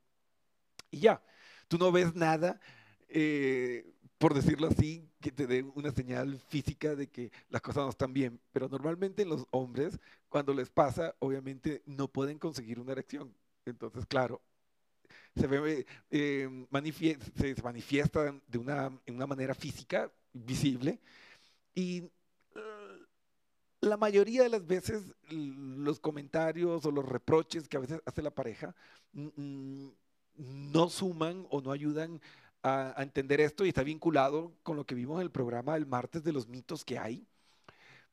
Y 0.91 0.99
ya, 0.99 1.23
tú 1.67 1.77
no 1.77 1.91
ves 1.91 2.15
nada, 2.15 2.59
eh, 3.07 3.93
por 4.17 4.33
decirlo 4.33 4.67
así, 4.67 5.09
que 5.21 5.31
te 5.31 5.47
dé 5.47 5.63
una 5.75 5.91
señal 5.91 6.39
física 6.49 6.95
de 6.95 7.07
que 7.07 7.31
las 7.49 7.61
cosas 7.61 7.83
no 7.83 7.89
están 7.89 8.13
bien. 8.13 8.41
Pero 8.51 8.67
normalmente 8.67 9.25
los 9.25 9.45
hombres, 9.51 9.99
cuando 10.27 10.53
les 10.53 10.69
pasa, 10.69 11.15
obviamente 11.19 11.81
no 11.85 12.07
pueden 12.09 12.39
conseguir 12.39 12.79
una 12.79 12.91
erección. 12.91 13.33
Entonces, 13.65 14.05
claro, 14.05 14.41
se, 15.35 15.47
ve, 15.47 15.85
eh, 16.09 16.65
se, 17.35 17.61
manifiesta 17.63 18.35
de 18.47 18.57
una, 18.57 18.91
en 19.05 19.15
una 19.15 19.27
manera 19.27 19.53
física, 19.53 20.11
visible, 20.33 20.99
y 21.73 22.09
la 23.81 23.97
mayoría 23.97 24.43
de 24.43 24.49
las 24.49 24.65
veces 24.65 25.15
los 25.29 25.99
comentarios 25.99 26.85
o 26.85 26.91
los 26.91 27.07
reproches 27.07 27.67
que 27.67 27.77
a 27.77 27.81
veces 27.81 28.01
hace 28.05 28.21
la 28.21 28.31
pareja 28.31 28.75
no 29.13 30.89
suman 30.89 31.45
o 31.49 31.61
no 31.61 31.71
ayudan 31.71 32.21
a, 32.63 32.95
entender 32.97 33.39
esto 33.39 33.65
y 33.65 33.69
está 33.69 33.83
vinculado 33.83 34.53
con 34.63 34.75
lo 34.75 34.85
que 34.85 34.95
vimos 34.95 35.17
en 35.17 35.23
el 35.23 35.31
programa 35.31 35.73
del 35.73 35.85
martes 35.85 36.23
de 36.23 36.33
los 36.33 36.47
mitos 36.47 36.83
que 36.83 36.99
hay. 36.99 37.25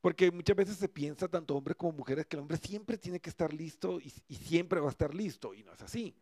Porque 0.00 0.30
muchas 0.30 0.54
veces 0.54 0.76
se 0.76 0.88
piensa, 0.88 1.26
tanto 1.26 1.56
hombres 1.56 1.76
como 1.76 1.92
mujeres, 1.92 2.26
que 2.26 2.36
el 2.36 2.42
hombre 2.42 2.58
siempre 2.58 2.96
tiene 2.96 3.18
que 3.18 3.30
estar 3.30 3.52
listo 3.52 4.00
y, 4.00 4.12
y 4.28 4.36
siempre 4.36 4.78
va 4.78 4.86
a 4.86 4.90
estar 4.90 5.12
listo, 5.12 5.52
y 5.52 5.64
no 5.64 5.72
es 5.72 5.82
así. 5.82 6.14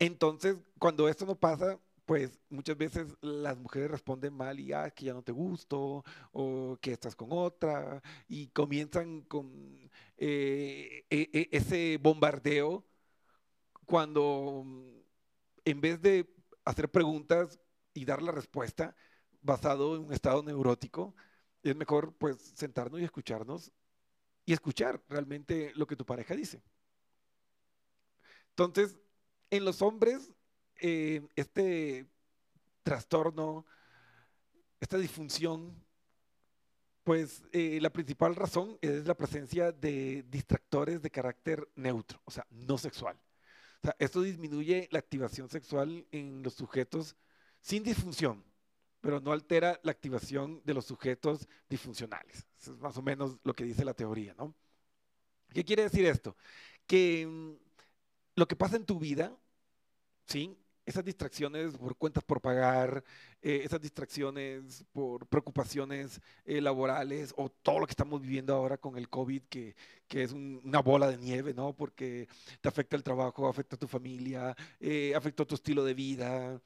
Entonces, 0.00 0.56
cuando 0.78 1.08
esto 1.08 1.26
no 1.26 1.36
pasa, 1.38 1.78
pues 2.06 2.40
muchas 2.48 2.76
veces 2.76 3.14
las 3.20 3.56
mujeres 3.58 3.90
responden 3.90 4.34
mal 4.34 4.58
y 4.58 4.72
ah, 4.72 4.90
que 4.90 5.04
ya 5.06 5.12
no 5.14 5.22
te 5.22 5.30
gusto 5.32 6.04
o 6.32 6.78
que 6.80 6.92
estás 6.92 7.14
con 7.14 7.28
otra 7.32 8.02
y 8.26 8.48
comienzan 8.48 9.22
con 9.22 9.90
eh, 10.16 11.04
e, 11.10 11.30
e, 11.32 11.48
ese 11.52 11.98
bombardeo 12.02 12.84
cuando 13.86 14.64
en 15.64 15.80
vez 15.80 16.00
de 16.00 16.28
hacer 16.64 16.90
preguntas 16.90 17.60
y 17.94 18.04
dar 18.04 18.22
la 18.22 18.32
respuesta 18.32 18.96
basado 19.42 19.96
en 19.96 20.04
un 20.06 20.12
estado 20.12 20.42
neurótico, 20.42 21.14
es 21.62 21.76
mejor 21.76 22.14
pues 22.16 22.38
sentarnos 22.56 23.00
y 23.00 23.04
escucharnos 23.04 23.72
y 24.46 24.52
escuchar 24.54 25.02
realmente 25.08 25.72
lo 25.76 25.86
que 25.86 25.96
tu 25.96 26.06
pareja 26.06 26.34
dice. 26.34 26.62
Entonces, 28.50 28.98
en 29.50 29.64
los 29.64 29.82
hombres, 29.82 30.30
eh, 30.80 31.26
este 31.36 32.06
trastorno, 32.82 33.66
esta 34.80 34.96
disfunción, 34.96 35.74
pues 37.04 37.42
eh, 37.52 37.78
la 37.80 37.90
principal 37.90 38.36
razón 38.36 38.78
es 38.80 39.06
la 39.06 39.16
presencia 39.16 39.72
de 39.72 40.24
distractores 40.28 41.02
de 41.02 41.10
carácter 41.10 41.68
neutro, 41.74 42.20
o 42.24 42.30
sea, 42.30 42.46
no 42.50 42.78
sexual. 42.78 43.18
Esto 43.98 44.20
disminuye 44.22 44.88
la 44.90 44.98
activación 44.98 45.48
sexual 45.48 46.06
en 46.10 46.42
los 46.42 46.54
sujetos 46.54 47.16
sin 47.62 47.82
disfunción, 47.82 48.44
pero 49.00 49.20
no 49.20 49.32
altera 49.32 49.80
la 49.82 49.92
activación 49.92 50.62
de 50.64 50.74
los 50.74 50.84
sujetos 50.84 51.48
disfuncionales. 51.68 52.46
Eso 52.58 52.74
es 52.74 52.78
más 52.78 52.96
o 52.98 53.02
menos 53.02 53.38
lo 53.42 53.54
que 53.54 53.64
dice 53.64 53.84
la 53.84 53.94
teoría, 53.94 54.34
¿no? 54.34 54.54
¿Qué 55.52 55.64
quiere 55.64 55.84
decir 55.84 56.04
esto? 56.04 56.36
Que 56.86 57.26
mm, 57.26 57.69
lo 58.40 58.48
que 58.48 58.56
pasa 58.56 58.76
en 58.76 58.86
tu 58.86 58.98
vida, 58.98 59.36
¿sí? 60.26 60.56
Esas 60.86 61.04
distracciones 61.04 61.76
por 61.76 61.94
cuentas 61.96 62.24
por 62.24 62.40
pagar, 62.40 63.04
eh, 63.42 63.60
esas 63.64 63.82
distracciones 63.82 64.82
por 64.92 65.26
preocupaciones 65.26 66.20
eh, 66.46 66.60
laborales 66.62 67.34
o 67.36 67.50
todo 67.50 67.80
lo 67.80 67.86
que 67.86 67.92
estamos 67.92 68.20
viviendo 68.22 68.54
ahora 68.54 68.78
con 68.78 68.96
el 68.96 69.10
COVID, 69.10 69.42
que, 69.42 69.76
que 70.08 70.22
es 70.22 70.32
una 70.32 70.80
bola 70.80 71.10
de 71.10 71.18
nieve, 71.18 71.52
¿no? 71.52 71.76
Porque 71.76 72.28
te 72.62 72.68
afecta 72.70 72.96
el 72.96 73.02
trabajo, 73.02 73.46
afecta 73.46 73.76
a 73.76 73.78
tu 73.78 73.86
familia, 73.86 74.56
eh, 74.80 75.12
afecta 75.14 75.44
tu 75.44 75.54
estilo 75.54 75.84
de 75.84 75.94
vida. 75.94 76.60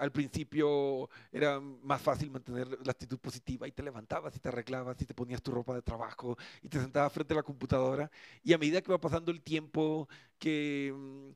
Al 0.00 0.12
principio 0.12 1.08
era 1.32 1.60
más 1.60 2.00
fácil 2.00 2.30
mantener 2.30 2.68
la 2.84 2.92
actitud 2.92 3.18
positiva 3.18 3.68
y 3.68 3.72
te 3.72 3.82
levantabas 3.82 4.34
y 4.36 4.38
te 4.38 4.48
arreglabas 4.48 5.00
y 5.00 5.04
te 5.04 5.14
ponías 5.14 5.42
tu 5.42 5.50
ropa 5.50 5.74
de 5.74 5.82
trabajo 5.82 6.36
y 6.62 6.68
te 6.68 6.80
sentabas 6.80 7.12
frente 7.12 7.34
a 7.34 7.36
la 7.36 7.42
computadora. 7.42 8.10
Y 8.42 8.52
a 8.52 8.58
medida 8.58 8.80
que 8.80 8.92
va 8.92 8.98
pasando 8.98 9.30
el 9.30 9.42
tiempo, 9.42 10.08
que 10.38 10.92
mm, 10.94 11.30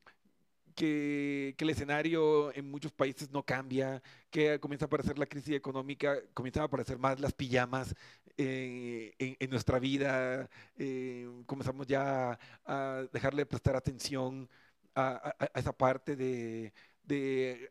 que, 0.74 1.54
el 1.58 1.70
escenario 1.70 2.54
en 2.54 2.70
muchos 2.70 2.92
países 2.92 3.30
no 3.30 3.44
cambia, 3.44 4.02
que 4.30 4.58
comienza 4.60 4.86
a 4.86 4.88
aparecer 4.88 5.18
la 5.18 5.26
crisis 5.26 5.54
económica, 5.54 6.18
comienzan 6.34 6.62
a 6.62 6.66
aparecer 6.66 6.98
más 6.98 7.20
las 7.20 7.32
pijamas 7.32 7.94
eh, 8.36 9.12
en, 9.18 9.50
nuestra 9.50 9.78
vida, 9.78 10.48
eh, 10.76 11.28
comenzamos 11.46 11.86
ya 11.86 12.38
a 12.66 13.04
dejarle 13.12 13.42
de 13.42 13.46
prestar 13.46 13.76
atención 13.76 14.48
a, 14.94 15.34
esa 15.54 15.72
parte 15.72 16.16
de, 16.16 16.72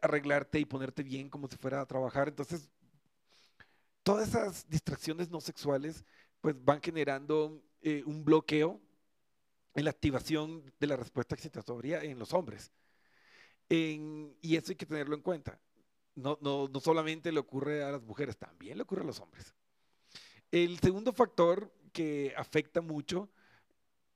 arreglarte 0.01 0.59
y 0.59 0.65
ponerte 0.65 1.03
bien 1.03 1.29
como 1.29 1.47
si 1.47 1.57
fuera 1.57 1.81
a 1.81 1.85
trabajar. 1.85 2.27
Entonces, 2.27 2.69
todas 4.03 4.29
esas 4.29 4.69
distracciones 4.69 5.29
no 5.29 5.41
sexuales 5.41 6.05
pues 6.41 6.55
van 6.63 6.81
generando 6.81 7.63
eh, 7.81 8.03
un 8.05 8.25
bloqueo 8.25 8.81
en 9.75 9.85
la 9.85 9.91
activación 9.91 10.71
de 10.79 10.87
la 10.87 10.97
respuesta 10.97 11.35
excitatoria 11.35 12.03
en 12.03 12.19
los 12.19 12.33
hombres 12.33 12.71
y 14.41 14.55
eso 14.55 14.71
hay 14.71 14.75
que 14.75 14.85
tenerlo 14.85 15.15
en 15.15 15.21
cuenta. 15.21 15.59
No, 16.15 16.37
no, 16.41 16.67
no 16.67 16.79
solamente 16.79 17.31
le 17.31 17.39
ocurre 17.39 17.83
a 17.83 17.91
las 17.91 18.03
mujeres, 18.03 18.37
también 18.37 18.77
le 18.77 18.83
ocurre 18.83 19.01
a 19.01 19.05
los 19.05 19.19
hombres. 19.19 19.53
El 20.51 20.79
segundo 20.79 21.11
factor 21.11 21.73
que 21.91 22.33
afecta 22.37 22.81
mucho, 22.81 23.29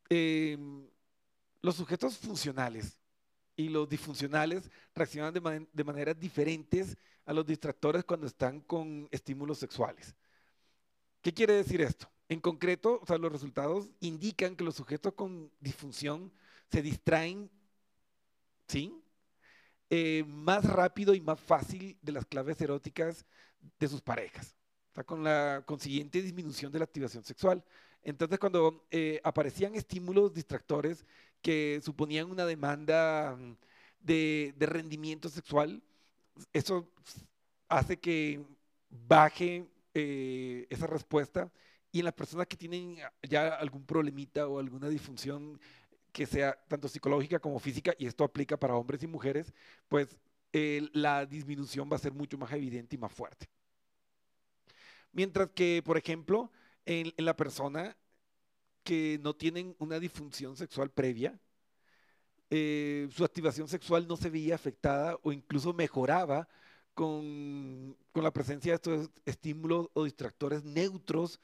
em, 0.09 0.87
los 1.61 1.75
sujetos 1.75 2.17
funcionales 2.17 2.96
y 3.57 3.69
los 3.69 3.89
disfuncionales 3.89 4.71
reaccionan 4.95 5.33
de, 5.33 5.67
de, 5.73 5.83
maneras 5.83 6.17
diferentes 6.17 6.95
a 7.25 7.33
los 7.33 7.45
distractores 7.45 8.05
cuando 8.05 8.27
están 8.27 8.61
con 8.61 9.09
estímulos 9.11 9.57
sexuales. 9.57 10.15
¿Qué 11.21 11.33
quiere 11.33 11.53
decir 11.53 11.81
esto? 11.81 12.07
En 12.29 12.39
concreto, 12.39 12.99
o 13.01 13.05
sea, 13.05 13.17
los 13.17 13.31
resultados 13.31 13.89
indican 13.99 14.55
que 14.55 14.63
los 14.63 14.75
sujetos 14.75 15.13
con 15.13 15.51
disfunción 15.59 16.31
se 16.71 16.81
distraen, 16.81 17.49
¿sí? 18.67 18.93
Eh, 19.89 20.23
más 20.27 20.65
rápido 20.65 21.15
y 21.15 21.21
más 21.21 21.39
fácil 21.39 21.97
de 22.01 22.11
las 22.11 22.25
claves 22.25 22.61
eróticas 22.61 23.25
de 23.79 23.87
sus 23.87 24.01
parejas, 24.01 24.55
con 25.05 25.23
la 25.23 25.63
consiguiente 25.65 26.21
disminución 26.21 26.71
de 26.71 26.79
la 26.79 26.85
activación 26.85 27.23
sexual. 27.23 27.63
Entonces, 28.03 28.37
cuando 28.39 28.85
eh, 28.91 29.19
aparecían 29.23 29.75
estímulos 29.75 30.33
distractores 30.33 31.05
que 31.41 31.81
suponían 31.83 32.29
una 32.31 32.45
demanda 32.45 33.35
mm, 33.37 33.55
de, 33.99 34.53
rendimiento 34.59 35.29
sexual, 35.29 35.81
eso 36.53 36.89
hace 37.69 37.97
que 37.99 38.45
baje 38.89 39.67
eh, 39.93 40.67
esa 40.69 40.87
respuesta 40.87 41.51
y 41.91 41.99
en 41.99 42.05
las 42.05 42.13
personas 42.13 42.47
que 42.47 42.57
tienen 42.57 42.97
ya 43.23 43.55
algún 43.55 43.85
problemita 43.85 44.47
o 44.47 44.59
alguna 44.59 44.89
disfunción 44.89 45.59
que 46.11 46.25
sea 46.25 46.57
tanto 46.67 46.87
psicológica 46.87 47.39
como 47.39 47.59
física, 47.59 47.93
y 47.97 48.07
esto 48.07 48.23
aplica 48.23 48.57
para 48.57 48.75
hombres 48.75 49.03
y 49.03 49.07
mujeres, 49.07 49.53
pues 49.87 50.17
la 50.51 51.25
disminución 51.25 51.89
va 51.91 51.97
a 51.97 51.99
ser 51.99 52.13
mucho 52.13 52.37
más 52.37 52.51
evidente 52.53 52.95
y 52.95 52.99
más 52.99 53.11
fuerte. 53.11 53.47
Mientras 55.11 55.49
que, 55.51 55.81
por 55.83 55.97
ejemplo, 55.97 56.51
en, 56.85 57.13
la 57.17 57.35
persona 57.35 57.95
que 58.87 59.19
no 59.21 59.35
tienen 59.35 59.75
una 59.79 59.99
disfunción 59.99 60.55
sexual 60.55 60.89
previa, 60.89 61.37
eh, 62.49 63.09
su 63.11 63.25
activación 63.25 63.67
sexual 63.67 64.07
no 64.07 64.15
se 64.15 64.29
veía 64.29 64.55
afectada 64.55 65.19
o 65.23 65.33
incluso 65.33 65.73
mejoraba 65.73 66.47
con, 66.93 67.97
con, 68.13 68.23
la 68.23 68.31
presencia 68.31 68.71
de 68.71 68.75
estos 68.75 69.09
estímulos 69.25 69.89
o 69.93 70.05
distractores 70.05 70.63
neutros 70.63 71.41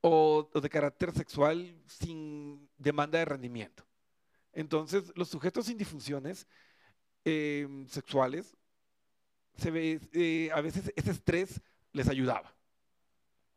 o, 0.00 0.48
de 0.62 0.70
carácter 0.70 1.10
sexual 1.10 1.74
sin 1.86 2.70
demanda 2.78 3.18
de 3.18 3.24
rendimiento. 3.24 3.84
Entonces, 4.52 5.12
los 5.16 5.28
sujetos 5.28 5.66
sin 5.66 5.76
disfunciones 5.76 6.46
em, 7.24 7.84
sexuales, 7.88 8.56
se 9.56 9.72
ve, 9.72 10.00
eh, 10.12 10.50
a 10.54 10.60
veces 10.60 10.92
ese 10.94 11.10
estrés 11.10 11.60
les 11.92 12.08
ayudaba. 12.08 12.54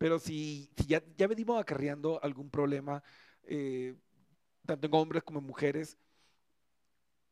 Pero 0.04 0.20
si, 0.20 0.70
ya, 0.86 1.02
ya, 1.16 1.28
venimos 1.28 1.58
acarreando 1.58 2.22
algún 2.22 2.50
problema, 2.50 3.02
eh, 3.44 3.96
tanto 4.66 4.88
en 4.88 4.96
hombres 4.96 5.24
como 5.24 5.40
en 5.40 5.46
mujeres, 5.46 5.98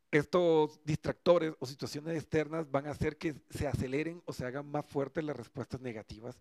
estos 0.10 0.82
distractores 0.86 1.54
o 1.60 1.66
situaciones 1.66 2.16
externas 2.16 2.72
van 2.72 2.88
a 2.88 2.92
hacer 2.92 3.18
que 3.18 3.36
se 3.50 3.68
aceleren 3.68 4.24
o 4.24 4.32
se 4.32 4.46
hagan 4.46 4.72
más 4.72 4.86
fuertes 4.86 5.22
las 5.22 5.36
respuestas 5.36 5.82
negativas 5.82 6.40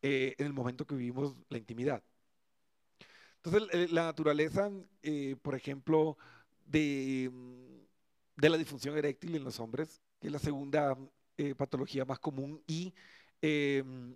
eh, 0.00 0.36
en 0.38 0.46
el 0.46 0.52
momento 0.52 0.86
que 0.86 0.94
vivimos 0.94 1.34
la 1.48 1.58
intimidad. 1.58 2.04
Entonces, 3.42 3.90
la 3.90 4.04
naturaleza, 4.04 4.70
eh, 5.02 5.34
por 5.42 5.56
ejemplo, 5.56 6.16
de, 6.66 7.32
de, 8.36 8.48
la 8.48 8.58
disfunción 8.58 8.96
eréctil 8.96 9.34
en 9.34 9.42
los 9.42 9.58
hombres, 9.58 10.00
que 10.20 10.28
es 10.28 10.32
la 10.32 10.38
segunda 10.38 10.96
eh, 11.36 11.56
patología 11.56 12.04
más 12.04 12.20
común, 12.20 12.62
y 12.68 12.94
em, 13.42 14.14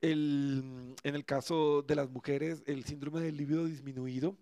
el, 0.00 0.94
en 1.02 1.14
el 1.14 1.24
caso 1.24 1.82
de 1.82 1.94
las 1.96 2.10
mujeres, 2.10 2.62
el 2.66 2.84
síndrome 2.84 3.20
del 3.20 3.36
líbido 3.36 3.64
disminuido, 3.66 4.36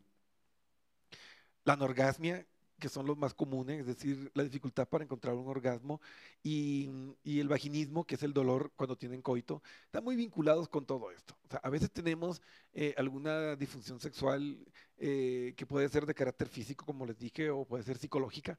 la 1.64 1.74
anorgasmia, 1.74 2.46
que 2.78 2.88
son 2.88 3.06
los 3.06 3.16
más 3.16 3.34
comunes, 3.34 3.80
es 3.80 3.86
decir, 3.86 4.30
la 4.34 4.44
dificultad 4.44 4.86
para 4.88 5.04
encontrar 5.04 5.34
un 5.34 5.48
orgasmo, 5.48 6.00
y, 6.42 6.90
y, 7.24 7.40
el 7.40 7.48
vaginismo, 7.48 8.04
que 8.04 8.16
es 8.16 8.22
el 8.22 8.34
dolor 8.34 8.72
cuando 8.76 8.96
tienen 8.96 9.22
coito, 9.22 9.62
están 9.86 10.04
muy 10.04 10.16
vinculados 10.16 10.68
con 10.68 10.84
todo 10.84 11.10
esto. 11.10 11.36
O 11.44 11.48
sea, 11.48 11.60
a 11.62 11.70
veces 11.70 11.90
tenemos 11.90 12.42
eh, 12.72 12.94
alguna 12.98 13.56
disfunción 13.56 13.98
sexual 14.00 14.58
eh, 14.98 15.54
que 15.56 15.66
puede 15.66 15.88
ser 15.88 16.06
de 16.06 16.14
carácter 16.14 16.48
físico, 16.48 16.84
como 16.84 17.06
les 17.06 17.18
dije, 17.18 17.50
o 17.50 17.64
puede 17.64 17.82
ser 17.84 17.98
psicológica, 17.98 18.58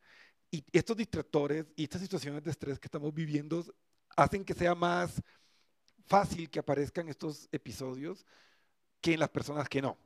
y 0.51 0.63
estos 0.71 0.97
distractores 0.97 1.65
y 1.75 1.83
estas 1.83 2.01
situaciones 2.01 2.43
de 2.43 2.51
estrés 2.51 2.79
que 2.79 2.87
estamos 2.87 3.13
viviendo 3.13 3.63
hacen 4.15 4.45
que 4.45 4.53
sea 4.53 4.73
más 4.75 5.21
fácil 6.07 6.49
que 6.49 6.59
aparezcan 6.59 7.09
estos 7.09 7.47
episodios 7.51 8.25
que 9.01 9.13
en 9.13 9.19
las 9.19 9.29
personas 9.29 9.69
que 9.69 9.81
no. 9.81 9.97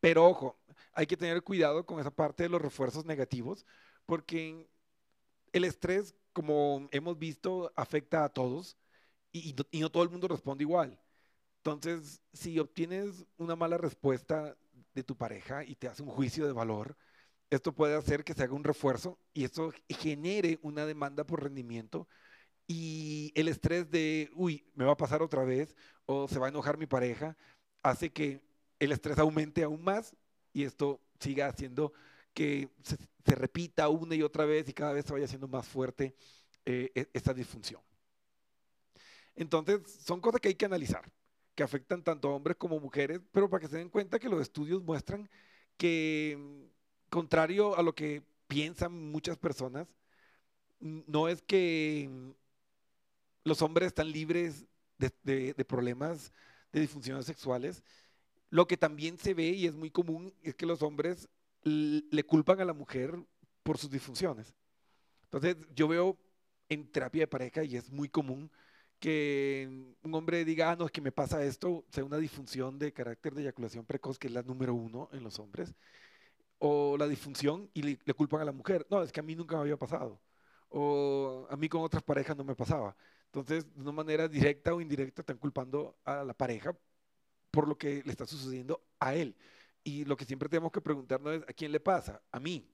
Pero 0.00 0.26
ojo, 0.26 0.58
hay 0.92 1.06
que 1.06 1.16
tener 1.16 1.42
cuidado 1.42 1.86
con 1.86 2.00
esa 2.00 2.10
parte 2.10 2.42
de 2.44 2.48
los 2.48 2.60
refuerzos 2.60 3.04
negativos, 3.04 3.64
porque 4.06 4.68
el 5.52 5.64
estrés, 5.64 6.14
como 6.32 6.88
hemos 6.90 7.18
visto, 7.18 7.72
afecta 7.76 8.24
a 8.24 8.28
todos 8.28 8.76
y, 9.32 9.54
no 9.80 9.90
todo 9.90 10.02
el 10.02 10.10
mundo 10.10 10.28
responde 10.28 10.64
igual. 10.64 11.00
Entonces, 11.58 12.20
si 12.32 12.58
obtienes 12.58 13.26
una 13.38 13.56
mala 13.56 13.78
respuesta 13.78 14.56
de 14.94 15.04
tu 15.04 15.16
pareja 15.16 15.64
y 15.64 15.74
te 15.76 15.88
hace 15.88 16.02
un 16.02 16.10
juicio 16.10 16.46
de 16.46 16.52
valor, 16.52 16.96
esto 17.50 17.74
puede 17.74 17.96
hacer 17.96 18.24
que 18.24 18.34
se 18.34 18.42
haga 18.42 18.54
un 18.54 18.64
refuerzo 18.64 19.18
y 19.32 19.44
eso 19.44 19.72
genere 19.88 20.58
una 20.62 20.86
demanda 20.86 21.24
por 21.24 21.42
rendimiento 21.42 22.08
y 22.66 23.32
el 23.34 23.48
estrés 23.48 23.90
de, 23.90 24.30
uy, 24.34 24.64
me 24.74 24.84
va 24.84 24.92
a 24.92 24.96
pasar 24.96 25.22
otra 25.22 25.44
vez 25.44 25.74
o 26.06 26.28
se 26.28 26.38
va 26.38 26.46
a 26.46 26.50
enojar 26.50 26.78
mi 26.78 26.86
pareja, 26.86 27.36
hace 27.82 28.12
que 28.12 28.42
el 28.78 28.92
estrés 28.92 29.18
aumente 29.18 29.62
aún 29.62 29.82
más 29.82 30.16
y 30.52 30.64
esto 30.64 31.00
siga 31.20 31.48
haciendo 31.48 31.92
que 32.32 32.68
se, 32.82 32.96
repita 33.34 33.88
una 33.88 34.14
y 34.14 34.22
otra 34.22 34.44
vez 34.44 34.68
y 34.68 34.74
cada 34.74 34.92
vez 34.92 35.06
se 35.06 35.12
vaya 35.12 35.24
haciendo 35.24 35.48
más 35.48 35.66
fuerte 35.66 36.14
eh, 36.64 36.90
e, 36.94 37.08
esta 37.12 37.32
disfunción. 37.32 37.80
Entonces, 39.34 39.80
son 40.04 40.20
cosas 40.20 40.40
que 40.40 40.48
hay 40.48 40.54
que 40.54 40.66
analizar, 40.66 41.10
que 41.54 41.62
afectan 41.62 42.02
tanto 42.02 42.28
a 42.28 42.34
hombres 42.34 42.56
como 42.56 42.78
mujeres, 42.80 43.20
pero 43.32 43.48
para 43.48 43.60
que 43.60 43.68
se 43.68 43.78
den 43.78 43.88
cuenta 43.88 44.18
que 44.18 44.28
los 44.28 44.42
estudios 44.42 44.82
muestran 44.82 45.28
que, 45.76 46.68
contrario 47.08 47.76
a 47.76 47.82
lo 47.82 47.94
que 47.94 48.22
piensan 48.46 48.92
muchas 49.10 49.38
personas, 49.38 49.88
no 50.80 51.28
es 51.28 51.42
que 51.42 52.34
los 53.44 53.60
hombres 53.62 53.88
están 53.88 54.10
libres 54.10 54.66
de, 54.98 55.54
problemas 55.68 56.32
de 56.72 56.80
disfunciones 56.80 57.26
sexuales. 57.26 57.84
Lo 58.50 58.66
que 58.66 58.76
también 58.76 59.18
se 59.18 59.34
ve 59.34 59.48
y 59.48 59.66
es 59.66 59.74
muy 59.74 59.90
común 59.90 60.34
es 60.42 60.54
que 60.54 60.66
los 60.66 60.82
hombres 60.82 61.28
le 61.62 62.24
culpan 62.24 62.60
a 62.60 62.64
la 62.64 62.72
mujer 62.72 63.14
por 63.62 63.78
sus 63.78 63.90
disfunciones. 63.90 64.54
Entonces, 65.24 65.56
yo 65.74 65.88
veo 65.88 66.18
en 66.68 66.90
terapia 66.90 67.22
de 67.22 67.26
pareja 67.26 67.64
y 67.64 67.76
es 67.76 67.90
muy 67.90 68.08
común 68.08 68.50
que 68.98 69.94
un 70.02 70.14
hombre 70.14 70.44
diga, 70.44 70.70
ah, 70.70 70.76
no, 70.76 70.86
es 70.86 70.92
que 70.92 71.00
me 71.00 71.12
pasa 71.12 71.44
esto, 71.44 71.84
sea 71.90 72.04
una 72.04 72.16
disfunción 72.16 72.78
de 72.78 72.92
carácter 72.92 73.34
de 73.34 73.42
eyaculación 73.42 73.84
precoz, 73.84 74.18
que 74.18 74.28
es 74.28 74.32
la 74.32 74.42
número 74.42 74.74
uno 74.74 75.10
en 75.12 75.22
los 75.22 75.38
hombres, 75.38 75.74
o 76.58 76.96
la 76.96 77.08
disfunción 77.08 77.70
y 77.74 77.82
le, 77.82 77.98
le 78.04 78.14
culpan 78.14 78.40
a 78.40 78.44
la 78.44 78.52
mujer. 78.52 78.86
No, 78.90 79.02
es 79.02 79.12
que 79.12 79.20
a 79.20 79.22
mí 79.22 79.34
nunca 79.34 79.56
me 79.56 79.62
había 79.62 79.76
pasado, 79.76 80.20
o 80.70 81.46
a 81.50 81.56
mí 81.56 81.68
con 81.68 81.82
otras 81.82 82.02
parejas 82.02 82.36
no 82.36 82.44
me 82.44 82.54
pasaba. 82.54 82.96
Entonces, 83.34 83.66
de 83.74 83.82
una 83.82 83.90
manera 83.90 84.28
directa 84.28 84.72
o 84.72 84.80
indirecta, 84.80 85.22
están 85.22 85.38
culpando 85.38 85.96
a 86.04 86.22
la 86.22 86.34
pareja 86.34 86.72
por 87.50 87.66
lo 87.66 87.76
que 87.76 88.00
le 88.04 88.12
está 88.12 88.26
sucediendo 88.26 88.80
a 89.00 89.16
él. 89.16 89.34
Y 89.82 90.04
lo 90.04 90.16
que 90.16 90.24
siempre 90.24 90.48
tenemos 90.48 90.70
que 90.70 90.80
preguntarnos 90.80 91.34
es, 91.34 91.42
¿a 91.42 91.52
quién 91.52 91.72
le 91.72 91.80
pasa? 91.80 92.22
A 92.30 92.38
mí. 92.38 92.64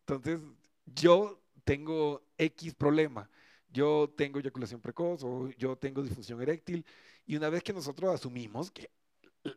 Entonces, 0.00 0.40
yo 0.86 1.42
tengo 1.64 2.22
X 2.38 2.74
problema. 2.76 3.28
Yo 3.70 4.10
tengo 4.16 4.38
eyaculación 4.38 4.80
precoz 4.80 5.22
o 5.22 5.50
yo 5.50 5.76
tengo 5.76 6.02
disfunción 6.02 6.40
eréctil. 6.40 6.86
Y 7.26 7.36
una 7.36 7.50
vez 7.50 7.62
que 7.62 7.74
nosotros 7.74 8.14
asumimos 8.14 8.70
que 8.70 8.90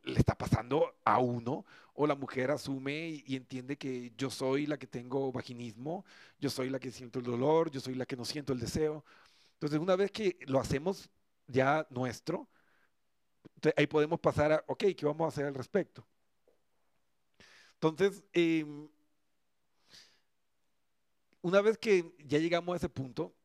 le 0.03 0.19
está 0.19 0.37
pasando 0.37 0.93
a 1.05 1.19
uno, 1.19 1.65
o 1.93 2.05
la 2.05 2.15
mujer 2.15 2.51
asume 2.51 3.23
y 3.25 3.37
entiende 3.37 3.77
que 3.77 4.11
yo 4.17 4.29
soy 4.29 4.65
la 4.65 4.77
que 4.77 4.87
tengo 4.87 5.31
vaginismo, 5.31 6.03
yo 6.37 6.49
soy 6.49 6.69
la 6.69 6.79
que 6.79 6.91
siento 6.91 7.19
el 7.19 7.25
dolor, 7.25 7.71
yo 7.71 7.79
soy 7.79 7.95
la 7.95 8.05
que 8.05 8.17
no 8.17 8.25
siento 8.25 8.51
el 8.51 8.59
deseo, 8.59 9.05
entonces, 9.61 9.79
una 9.79 9.95
vez 9.95 10.09
que 10.11 10.39
lo 10.47 10.59
hacemos 10.59 11.11
ya 11.45 11.85
nuestro, 11.91 12.49
ahí 13.77 13.87
podemos 13.87 14.19
pasar 14.19 14.51
a, 14.51 14.63
ok, 14.67 14.85
¿qué 14.97 15.05
vamos 15.05 15.25
a 15.25 15.27
hacer 15.29 15.45
al 15.45 15.55
respecto? 15.55 16.07
Entonces, 17.75 18.23
em, 18.33 18.89
una 21.41 21.61
vez 21.61 21.77
que 21.77 22.13
ya 22.25 22.37
llegamos 22.39 22.73
a 22.73 22.77
ese 22.77 22.89
punto, 22.89 23.35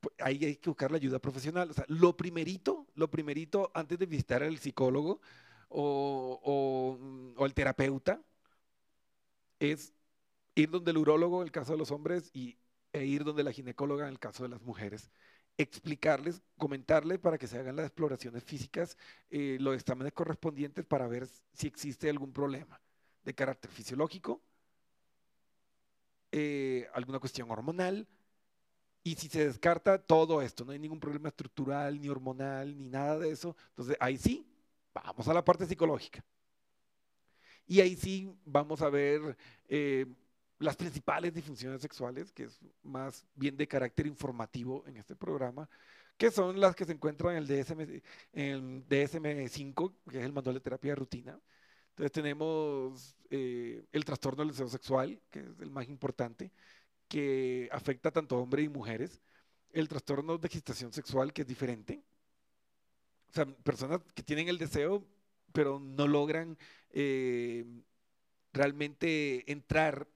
pues, 0.00 0.14
ahí 0.20 0.44
hay 0.44 0.56
que 0.56 0.70
buscar 0.70 0.90
la 0.90 0.98
ayuda 0.98 1.20
profesional. 1.20 1.70
O 1.70 1.74
sea, 1.74 1.84
lo 1.88 2.16
primerito, 2.16 2.88
lo 2.94 3.10
primerito 3.10 3.70
antes 3.74 3.98
de 3.98 4.06
visitar 4.06 4.42
al 4.42 4.58
psicólogo 4.58 5.20
o, 5.68 6.40
o, 6.44 7.34
o 7.42 7.46
el 7.46 7.54
terapeuta 7.54 8.22
es 9.58 9.94
ir 10.54 10.70
donde 10.70 10.90
el 10.92 10.98
urólogo 10.98 11.42
el 11.42 11.52
caso 11.52 11.72
de 11.72 11.78
los 11.78 11.90
hombres 11.90 12.30
y 12.34 12.58
e 12.92 13.04
ir 13.04 13.24
donde 13.24 13.44
la 13.44 13.52
ginecóloga 13.52 14.06
en 14.06 14.12
el 14.12 14.18
caso 14.18 14.42
de 14.42 14.48
las 14.50 14.62
mujeres, 14.62 15.10
explicarles, 15.56 16.42
comentarles 16.56 17.18
para 17.18 17.38
que 17.38 17.46
se 17.46 17.58
hagan 17.58 17.76
las 17.76 17.86
exploraciones 17.86 18.42
físicas, 18.44 18.96
eh, 19.30 19.58
los 19.60 19.74
exámenes 19.74 20.12
correspondientes 20.12 20.84
para 20.84 21.06
ver 21.06 21.28
si 21.52 21.66
existe 21.66 22.08
algún 22.08 22.32
problema 22.32 22.80
de 23.24 23.34
carácter 23.34 23.70
fisiológico, 23.70 24.40
eh, 26.32 26.88
alguna 26.94 27.18
cuestión 27.18 27.50
hormonal, 27.50 28.06
y 29.02 29.14
si 29.14 29.28
se 29.28 29.46
descarta 29.46 29.98
todo 29.98 30.42
esto, 30.42 30.64
no 30.64 30.72
hay 30.72 30.78
ningún 30.78 31.00
problema 31.00 31.28
estructural, 31.28 32.00
ni 32.00 32.08
hormonal, 32.08 32.76
ni 32.76 32.88
nada 32.88 33.18
de 33.18 33.30
eso, 33.30 33.56
entonces 33.70 33.96
ahí 34.00 34.16
sí, 34.18 34.46
vamos 34.92 35.26
a 35.28 35.34
la 35.34 35.44
parte 35.44 35.66
psicológica. 35.66 36.24
Y 37.66 37.80
ahí 37.80 37.96
sí 37.96 38.28
vamos 38.44 38.82
a 38.82 38.90
ver 38.90 39.36
eh, 39.68 40.06
las 40.60 40.76
principales 40.76 41.34
disfunciones 41.34 41.80
sexuales, 41.80 42.32
que 42.32 42.44
es 42.44 42.60
más 42.82 43.24
bien 43.34 43.56
de 43.56 43.66
carácter 43.66 44.06
informativo 44.06 44.84
en 44.86 44.98
este 44.98 45.16
programa, 45.16 45.68
que 46.18 46.30
son 46.30 46.60
las 46.60 46.76
que 46.76 46.84
se 46.84 46.92
encuentran 46.92 47.34
en 47.34 47.42
el, 47.42 47.46
DSM, 47.46 48.02
en 48.34 48.86
DSM-5, 48.86 49.94
que 50.10 50.18
es 50.18 50.24
el 50.24 50.32
manual 50.32 50.54
de 50.56 50.60
terapia 50.60 50.92
de 50.92 50.96
rutina. 50.96 51.40
Entonces 51.90 52.12
tenemos 52.12 53.16
eh, 53.30 53.82
el 53.90 54.04
trastorno 54.04 54.42
del 54.42 54.52
deseo 54.52 54.68
sexual, 54.68 55.18
que 55.30 55.40
es 55.40 55.60
el 55.60 55.70
más 55.70 55.88
importante, 55.88 56.52
que 57.08 57.68
afecta 57.72 58.10
tanto 58.10 58.36
a 58.36 58.40
hombres 58.40 58.66
y 58.66 58.68
mujeres. 58.68 59.22
El 59.72 59.88
trastorno 59.88 60.36
de 60.36 60.46
excitación 60.46 60.92
sexual, 60.92 61.32
que 61.32 61.42
es 61.42 61.48
diferente. 61.48 62.04
O 63.30 63.32
sea, 63.32 63.46
personas 63.46 64.00
que 64.14 64.22
tienen 64.22 64.48
el 64.48 64.58
deseo, 64.58 65.06
pero 65.52 65.80
no 65.80 66.06
logran 66.06 66.58
eh, 66.90 67.64
realmente 68.52 69.50
entrar 69.50 70.06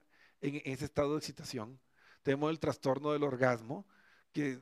en 0.44 0.60
ese 0.64 0.84
estado 0.84 1.12
de 1.12 1.18
excitación. 1.18 1.80
Tenemos 2.22 2.50
el 2.50 2.60
trastorno 2.60 3.12
del 3.12 3.22
orgasmo, 3.22 3.86
que 4.32 4.60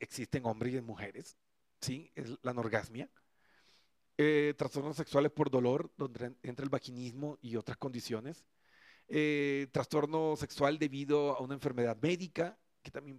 existen 0.00 0.46
hombres 0.46 0.74
y 0.74 0.80
mujeres, 0.80 1.36
¿sí? 1.80 2.10
Es 2.14 2.30
la 2.42 2.52
anorgasmia. 2.52 3.10
Eh, 4.16 4.54
trastornos 4.56 4.96
sexuales 4.96 5.32
por 5.32 5.50
dolor, 5.50 5.92
donde 5.96 6.36
entra 6.42 6.64
el 6.64 6.70
vaginismo 6.70 7.38
y 7.42 7.56
otras 7.56 7.78
condiciones. 7.78 8.44
Eh, 9.08 9.68
trastorno 9.72 10.36
sexual 10.36 10.78
debido 10.78 11.36
a 11.36 11.40
una 11.40 11.54
enfermedad 11.54 11.96
médica, 12.00 12.56
que 12.82 12.92
también 12.92 13.18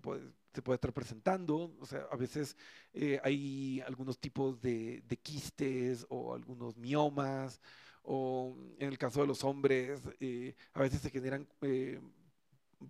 se 0.53 0.61
puede 0.61 0.75
estar 0.75 0.93
presentando. 0.93 1.75
O 1.79 1.85
sea, 1.85 2.07
a 2.11 2.15
veces 2.15 2.55
eh, 2.93 3.19
hay 3.23 3.81
algunos 3.81 4.19
tipos 4.19 4.61
de, 4.61 5.01
de, 5.01 5.17
quistes 5.17 6.05
o 6.09 6.33
algunos 6.33 6.77
miomas 6.77 7.59
o 8.03 8.55
en 8.79 8.87
el 8.89 8.97
caso 8.97 9.21
de 9.21 9.27
los 9.27 9.43
hombres, 9.43 10.01
eh, 10.19 10.55
a 10.73 10.81
veces 10.81 11.01
se 11.01 11.09
generan 11.09 11.47
eh, 11.61 11.99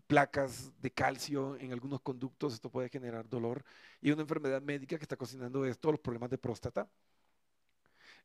placas 0.07 0.71
de 0.81 0.91
calcio 0.91 1.57
en 1.57 1.73
algunos 1.73 2.01
conductos, 2.01 2.53
esto 2.53 2.69
puede 2.71 2.89
generar 2.89 3.27
dolor, 3.29 3.63
y 4.01 4.11
una 4.11 4.21
enfermedad 4.23 4.61
médica 4.61 4.97
que 4.97 5.03
está 5.03 5.17
cocinando 5.17 5.65
esto, 5.65 5.91
los 5.91 5.99
problemas 5.99 6.29
de 6.29 6.37
próstata. 6.37 6.87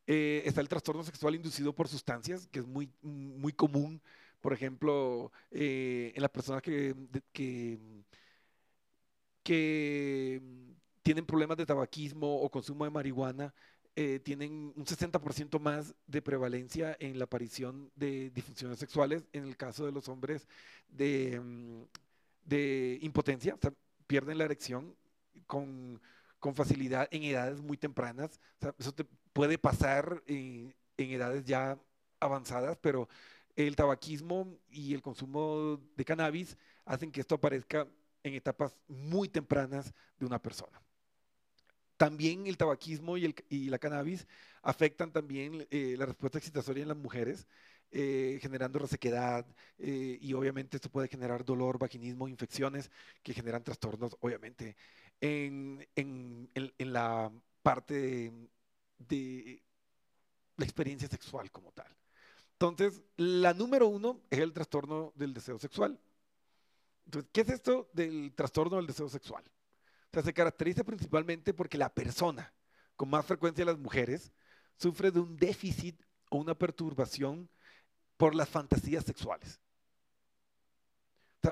Eh, 0.05 0.41
está 0.45 0.61
el 0.61 0.69
trastorno 0.69 1.03
sexual 1.03 1.35
inducido 1.35 1.73
por 1.75 1.87
sustancias, 1.89 2.47
que 2.47 2.59
es 2.59 2.65
muy, 2.65 2.89
muy 3.01 3.51
común 3.53 4.01
Por 4.41 4.53
ejemplo, 4.53 5.31
en 5.51 6.21
las 6.21 6.31
personas 6.31 6.61
que, 6.61 6.95
que, 7.33 7.79
que 9.43 10.41
tienen 11.03 11.25
problemas 11.25 11.57
de 11.57 11.65
tabaquismo 11.65 12.41
o 12.41 12.49
consumo 12.49 12.85
de 12.85 12.91
marihuana, 12.91 13.53
eh, 13.99 14.19
tienen 14.19 14.73
un 14.75 14.85
60% 14.85 15.59
más 15.59 15.95
de 16.05 16.21
prevalencia 16.21 16.95
en 16.99 17.17
la 17.17 17.25
aparición 17.25 17.91
de 17.95 18.29
disfunciones 18.29 18.77
sexuales. 18.77 19.27
En 19.33 19.43
el 19.43 19.57
caso 19.57 19.87
de 19.87 19.91
los 19.91 20.07
hombres 20.07 20.47
de, 20.87 21.39
mm, 21.39 21.83
de 22.45 22.99
impotencia, 23.01 23.57
pierden 24.05 24.37
la 24.37 24.45
erección 24.45 24.95
con, 25.47 25.99
con 26.39 26.53
facilidad 26.53 27.07
en 27.11 27.23
edades 27.23 27.59
muy 27.61 27.75
tempranas. 27.75 28.39
Eso 28.77 28.93
te 28.93 29.05
puede 29.33 29.57
pasar 29.57 30.21
en, 30.27 30.75
en 30.97 31.11
edades 31.11 31.43
ya 31.45 31.79
avanzadas, 32.19 32.77
pero 32.79 33.09
el 33.55 33.75
tabaquismo 33.75 34.59
y 34.69 34.93
el 34.93 35.01
consumo 35.01 35.81
de 35.95 36.05
cannabis 36.05 36.55
hacen 36.85 37.11
que 37.11 37.21
esto 37.21 37.33
aparezca 37.35 37.87
en 38.21 38.35
etapas 38.35 38.79
muy 38.87 39.27
tempranas 39.27 39.91
de 40.19 40.25
una 40.27 40.39
persona. 40.39 40.79
También 41.97 42.47
el 42.47 42.57
tabaquismo 42.57 43.17
y, 43.17 43.25
el, 43.25 43.35
y 43.49 43.69
la 43.69 43.79
cannabis 43.79 44.27
afectan 44.61 45.11
también 45.11 45.67
eh, 45.71 45.95
la 45.97 46.05
respuesta 46.05 46.37
excitatoria 46.37 46.83
en 46.83 46.89
las 46.89 46.97
mujeres, 46.97 47.47
eh, 47.91 48.37
generando 48.41 48.79
resequedad 48.79 49.45
eh, 49.79 50.17
y 50.21 50.33
obviamente 50.33 50.77
esto 50.77 50.89
puede 50.91 51.07
generar 51.07 51.43
dolor, 51.45 51.79
vaginismo, 51.79 52.27
infecciones 52.27 52.91
que 53.23 53.33
generan 53.33 53.63
trastornos, 53.63 54.15
obviamente, 54.19 54.75
en, 55.21 55.87
en- 55.95 56.49
en- 56.55 56.93
la 56.93 57.31
parte 57.63 57.93
de, 57.95 58.49
de 58.99 59.63
la 60.57 60.65
experiencia 60.65 61.07
sexual 61.07 61.51
como 61.51 61.71
tal. 61.71 61.87
Entonces, 62.53 63.01
la 63.17 63.53
número 63.53 63.87
uno 63.87 64.21
es 64.31 64.39
el 64.39 64.53
trastorno 64.53 65.13
del 65.15 65.33
deseo 65.33 65.59
sexual. 65.59 65.99
Entonces, 67.05 67.29
¿qué 67.33 67.41
es 67.41 67.49
esto 67.49 67.89
del 67.93 68.33
trastorno 68.35 68.77
del 68.77 68.87
deseo 68.87 69.09
sexual? 69.09 69.43
Se 70.23 70.33
caracteriza 70.33 70.83
principalmente 70.83 71.53
porque 71.53 71.77
la 71.77 71.93
persona, 71.93 72.53
con 72.95 73.09
más 73.09 73.25
frecuencia 73.25 73.65
las 73.65 73.77
mujeres, 73.77 74.31
sufre 74.77 75.11
de 75.11 75.19
un 75.19 75.37
déficit 75.37 76.01
o 76.29 76.37
una 76.37 76.57
perturbación 76.57 77.49
por 78.17 78.35
las 78.35 78.49
fantasías 78.49 79.05
sexuales. 79.05 79.59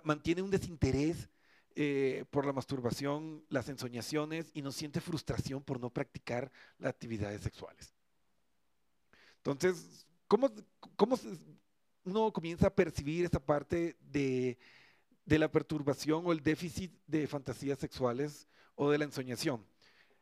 Mantiene 0.04 0.42
un 0.42 0.50
desinterés 0.50 1.30
eh, 1.76 2.26
por 2.32 2.46
la 2.46 2.54
masturbación, 2.54 3.46
las 3.50 3.70
ensoñaciones 3.70 4.50
y 4.54 4.62
no 4.62 4.72
siente 4.72 5.00
frustración 5.00 5.64
por 5.64 5.80
no 5.80 5.90
practicar 5.90 6.52
las 6.80 6.90
actividades 6.90 7.42
sexuales. 7.42 7.94
Entonces, 9.38 10.06
¿cómo, 10.28 10.52
cómo 10.96 11.20
uno 12.04 12.32
comienza 12.32 12.68
a 12.68 12.74
percibir 12.74 13.26
esta 13.26 13.40
parte 13.40 13.96
de, 14.02 14.58
de 15.26 15.40
la 15.40 15.52
perturbación 15.52 16.24
o 16.26 16.32
el 16.32 16.42
déficit 16.44 16.92
de 17.08 17.28
fantasías 17.28 17.80
sexuales 17.80 18.48
o 18.76 18.90
de 18.92 18.98
la 18.98 19.06
ensoñación? 19.06 19.66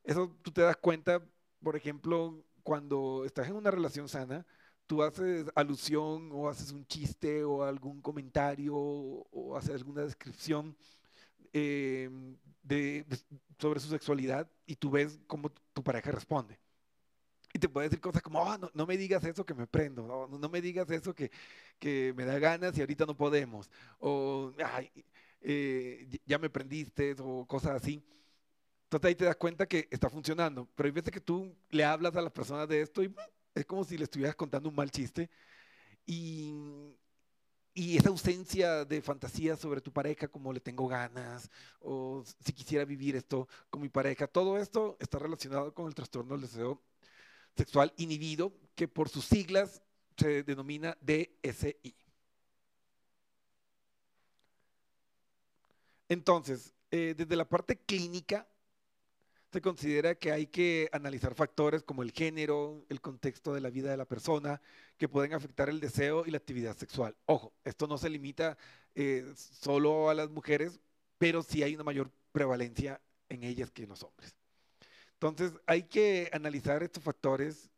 Eso 0.03 0.35
tú 0.41 0.51
te 0.51 0.61
das 0.61 0.77
cuenta, 0.77 1.21
por 1.61 1.75
ejemplo, 1.75 2.43
cuando 2.63 3.23
estás 3.25 3.47
en 3.47 3.55
una 3.55 3.71
relación 3.71 4.07
sana, 4.09 4.45
tú 4.87 5.03
haces 5.03 5.45
alusión 5.55 6.29
o 6.33 6.49
haces 6.49 6.71
un 6.71 6.85
chiste 6.85 7.43
o 7.43 7.63
algún 7.63 8.01
comentario 8.01 8.75
o 8.75 9.55
haces 9.57 9.75
alguna 9.75 10.03
descripción 10.03 10.75
eh, 11.53 12.09
de- 12.63 13.05
sobre 13.59 13.79
su 13.79 13.89
sexualidad 13.89 14.49
y 14.65 14.75
tú 14.75 14.89
ves 14.91 15.19
cómo 15.27 15.51
tu 15.73 15.83
pareja 15.83 16.11
responde. 16.11 16.59
Y 17.53 17.59
te 17.59 17.69
puede 17.69 17.87
decir 17.87 18.01
cosas 18.01 18.21
como, 18.23 18.49
"Ah, 18.49 18.57
no, 18.57 18.71
no 18.73 18.85
me 18.87 18.97
digas 18.97 19.23
eso 19.25 19.45
que 19.45 19.53
me 19.53 19.67
prendo, 19.67 20.07
no, 20.07 20.27
no 20.27 20.49
me 20.49 20.61
digas 20.61 20.89
eso 20.89 21.13
que, 21.13 21.31
que 21.79 22.13
me 22.17 22.25
da 22.25 22.39
ganas 22.39 22.75
y 22.77 22.81
ahorita 22.81 23.05
no 23.05 23.15
podemos, 23.15 23.69
o 23.99 24.51
"Ay, 24.65 24.91
eh, 25.41 26.07
ya 26.25 26.39
me 26.39 26.49
prendiste, 26.49 27.15
o 27.19 27.45
cosas 27.47 27.73
así. 27.81 28.03
Entonces 28.85 29.07
ahí 29.09 29.15
te 29.15 29.25
das 29.25 29.35
cuenta 29.37 29.67
que 29.67 29.87
está 29.91 30.09
funcionando, 30.09 30.67
pero 30.75 30.87
hay 30.87 30.93
veces 30.93 31.11
que 31.11 31.21
tú 31.21 31.55
le 31.71 31.83
hablas 31.85 32.15
a 32.15 32.21
las 32.21 32.31
personas 32.31 32.67
de 32.69 32.81
esto 32.81 33.03
y 33.03 33.09
mm, 33.09 33.15
es 33.55 33.65
como 33.65 33.83
si 33.83 33.97
le 33.97 34.05
estuvieras 34.05 34.35
contando 34.35 34.69
un 34.69 34.75
mal 34.75 34.91
chiste 34.91 35.29
y, 36.05 36.53
y 37.73 37.97
esa 37.97 38.09
ausencia 38.09 38.85
de 38.85 39.01
fantasía 39.01 39.55
sobre 39.57 39.81
tu 39.81 39.91
pareja, 39.91 40.27
como 40.27 40.53
le 40.53 40.59
tengo 40.59 40.87
ganas, 40.87 41.49
o 41.79 42.23
si 42.45 42.53
quisiera 42.53 42.85
vivir 42.85 43.15
esto 43.15 43.47
con 43.69 43.81
mi 43.81 43.89
pareja, 43.89 44.27
todo 44.27 44.57
esto 44.59 44.95
está 44.99 45.17
relacionado 45.19 45.73
con 45.73 45.87
el 45.87 45.95
trastorno 45.95 46.33
del 46.33 46.41
deseo 46.43 46.81
sexual 47.55 47.93
inhibido, 47.97 48.53
que 48.75 48.87
por 48.87 49.09
sus 49.09 49.25
siglas 49.25 49.81
se 50.17 50.43
denomina 50.43 50.97
DSI. 51.01 51.95
Entonces, 56.09 56.73
eh, 56.91 57.15
desde 57.17 57.35
la 57.35 57.47
parte 57.47 57.77
clínica, 57.77 58.47
se 59.51 59.61
considera 59.61 60.15
que 60.15 60.31
hay 60.31 60.47
que 60.47 60.89
analizar 60.91 61.35
factores 61.35 61.83
como 61.83 62.01
el 62.01 62.11
género, 62.11 62.85
el 62.89 63.01
contexto 63.01 63.53
de 63.53 63.61
la 63.61 63.69
vida 63.69 63.91
de 63.91 63.97
la 63.97 64.05
persona, 64.05 64.59
que 64.97 65.07
pueden 65.07 65.33
afectar 65.33 65.69
el 65.69 65.79
deseo 65.79 66.25
y 66.25 66.31
la 66.31 66.37
actividad 66.37 66.75
sexual. 66.75 67.15
Ojo, 67.25 67.53
esto 67.63 67.85
no 67.85 67.99
se 67.99 68.09
limita 68.09 68.57
eh, 68.95 69.31
solo 69.35 70.09
a 70.09 70.15
las 70.15 70.29
mujeres, 70.31 70.79
pero 71.19 71.43
sí 71.43 71.61
hay 71.61 71.75
una 71.75 71.83
mayor 71.83 72.11
prevalencia 72.31 72.99
en 73.29 73.43
ellas 73.43 73.69
que 73.71 73.83
en 73.83 73.89
los 73.89 74.01
hombres. 74.03 74.35
Entonces, 75.23 75.57
hay 75.65 75.83
que 75.83 76.29
analizar 76.33 76.83
estos 76.83 77.01
factores 77.01 77.71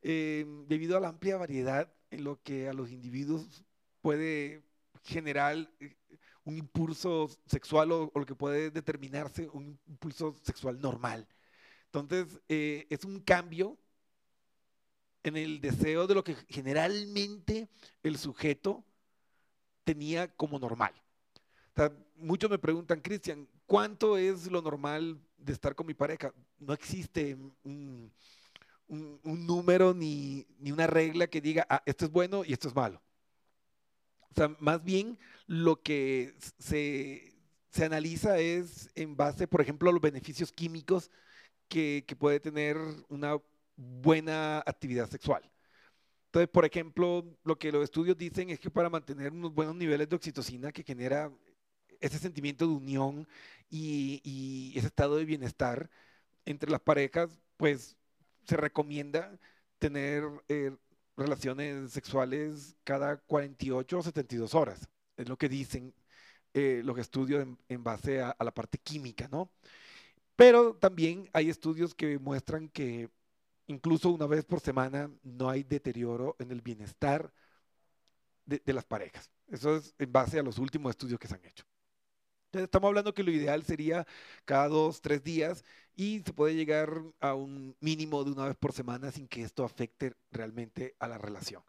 eh, 0.00 0.46
debido 0.66 0.96
a 0.96 1.00
la 1.00 1.08
amplia 1.08 1.36
variedad 1.36 1.92
en 2.10 2.24
lo 2.24 2.42
que 2.42 2.70
a 2.70 2.72
los 2.72 2.90
individuos 2.90 3.62
puede 4.00 4.62
generar 5.02 5.56
eh, 5.78 5.94
un 6.42 6.56
impulso 6.56 7.28
sexual 7.44 7.92
o, 7.92 8.10
lo 8.14 8.24
que 8.24 8.34
puede 8.34 8.70
determinarse 8.70 9.46
un 9.50 9.78
impulso 9.86 10.34
sexual 10.42 10.80
normal. 10.80 11.28
Entonces, 11.84 12.40
eh, 12.48 12.86
es 12.88 13.04
un 13.04 13.20
cambio 13.20 13.76
en 15.22 15.36
el 15.36 15.60
deseo 15.60 16.06
de 16.06 16.14
lo 16.14 16.24
que 16.24 16.34
generalmente 16.48 17.68
el 18.02 18.16
sujeto 18.16 18.82
tenía 19.84 20.34
como 20.34 20.58
normal. 20.58 20.94
Muchos 22.16 22.48
me 22.48 22.58
preguntan, 22.58 23.02
Cristian, 23.02 23.46
¿cuánto 23.66 24.16
es 24.16 24.50
lo 24.50 24.62
normal 24.62 25.20
de 25.44 25.52
estar 25.52 25.74
con 25.74 25.86
mi 25.86 25.94
pareja? 25.94 26.32
No 26.58 26.72
existe 26.74 27.34
un, 27.64 28.12
un- 28.88 29.20
número 29.24 29.94
ni, 29.94 30.46
ni 30.58 30.72
una 30.72 30.86
regla 30.86 31.26
que 31.28 31.40
diga, 31.40 31.66
ah, 31.70 31.82
esto 31.86 32.06
es 32.06 32.10
bueno 32.12 32.44
y 32.44 32.52
esto 32.52 32.68
es 32.68 32.74
malo. 32.74 33.02
O 34.30 34.34
sea, 34.34 34.48
más 34.58 34.82
bien 34.82 35.18
lo 35.46 35.80
que 35.82 36.34
se, 36.58 37.34
se 37.70 37.84
analiza 37.84 38.38
es 38.38 38.90
en 38.94 39.16
base, 39.16 39.46
por 39.46 39.60
ejemplo, 39.60 39.90
a 39.90 39.92
los 39.92 40.02
beneficios 40.02 40.50
químicos 40.52 41.10
que, 41.68 42.04
que 42.08 42.16
puede 42.16 42.40
tener 42.40 42.78
una 43.08 43.38
buena 43.76 44.60
actividad 44.60 45.10
sexual. 45.10 45.50
Entonces, 46.26 46.48
por 46.50 46.64
ejemplo, 46.66 47.24
lo 47.44 47.58
que 47.58 47.72
los 47.72 47.84
estudios 47.84 48.18
dicen 48.18 48.50
es 48.50 48.60
que 48.60 48.70
para 48.70 48.90
mantener 48.90 49.32
unos 49.32 49.54
buenos 49.54 49.76
niveles 49.76 50.08
de 50.08 50.16
oxitocina 50.16 50.72
que 50.72 50.84
genera 50.84 51.32
ese 52.04 52.18
sentimiento 52.18 52.66
de 52.66 52.74
unión 52.74 53.28
y, 53.70 54.72
ese 54.76 54.88
estado 54.88 55.16
de 55.16 55.24
bienestar 55.24 55.90
entre 56.44 56.70
las 56.70 56.80
parejas, 56.80 57.40
pues 57.56 57.96
se 58.46 58.56
recomienda 58.56 59.38
tener 59.78 60.24
eh, 60.48 60.76
relaciones 61.16 61.92
sexuales 61.92 62.76
cada 62.84 63.18
48 63.18 63.98
o 63.98 64.02
72 64.02 64.54
horas. 64.54 64.88
Es 65.16 65.28
lo 65.28 65.38
que 65.38 65.48
dicen 65.48 65.94
eh, 66.54 66.82
los 66.84 66.98
estudios 66.98 67.46
en, 67.68 67.84
base 67.84 68.20
a, 68.22 68.30
a 68.30 68.44
la 68.44 68.52
parte 68.54 68.78
química, 68.78 69.28
¿no? 69.28 69.50
Pero 70.36 70.76
también 70.76 71.30
hay 71.32 71.50
estudios 71.50 71.94
que 71.94 72.18
muestran 72.18 72.68
que 72.68 73.10
incluso 73.66 74.10
una 74.10 74.26
vez 74.26 74.44
por 74.44 74.60
semana 74.60 75.10
no 75.22 75.48
hay 75.50 75.62
deterioro 75.64 76.36
en 76.38 76.50
el 76.50 76.60
bienestar 76.62 77.32
de, 78.46 78.62
de 78.64 78.72
las 78.72 78.84
parejas. 78.84 79.30
Eso 79.48 79.76
es 79.76 79.94
en 79.98 80.12
base 80.12 80.38
a 80.38 80.42
los 80.42 80.58
últimos 80.58 80.90
estudios 80.90 81.18
que 81.18 81.28
se 81.28 81.34
han 81.34 81.44
hecho. 81.44 81.64
Estamos 82.54 82.88
hablando 82.88 83.14
que 83.14 83.22
lo 83.22 83.30
ideal 83.30 83.64
sería 83.64 84.06
cada 84.44 84.68
dos, 84.68 85.00
tres 85.00 85.22
días 85.22 85.64
y 85.96 86.22
se 86.24 86.32
puede 86.32 86.54
llegar 86.54 87.02
a 87.20 87.34
un 87.34 87.76
mínimo 87.80 88.24
de 88.24 88.32
una 88.32 88.46
vez 88.46 88.56
por 88.56 88.72
semana 88.72 89.10
sin 89.12 89.28
que 89.28 89.42
esto 89.42 89.64
afecte 89.64 90.14
realmente 90.30 90.94
a 90.98 91.08
la 91.08 91.18
relación. 91.18 91.62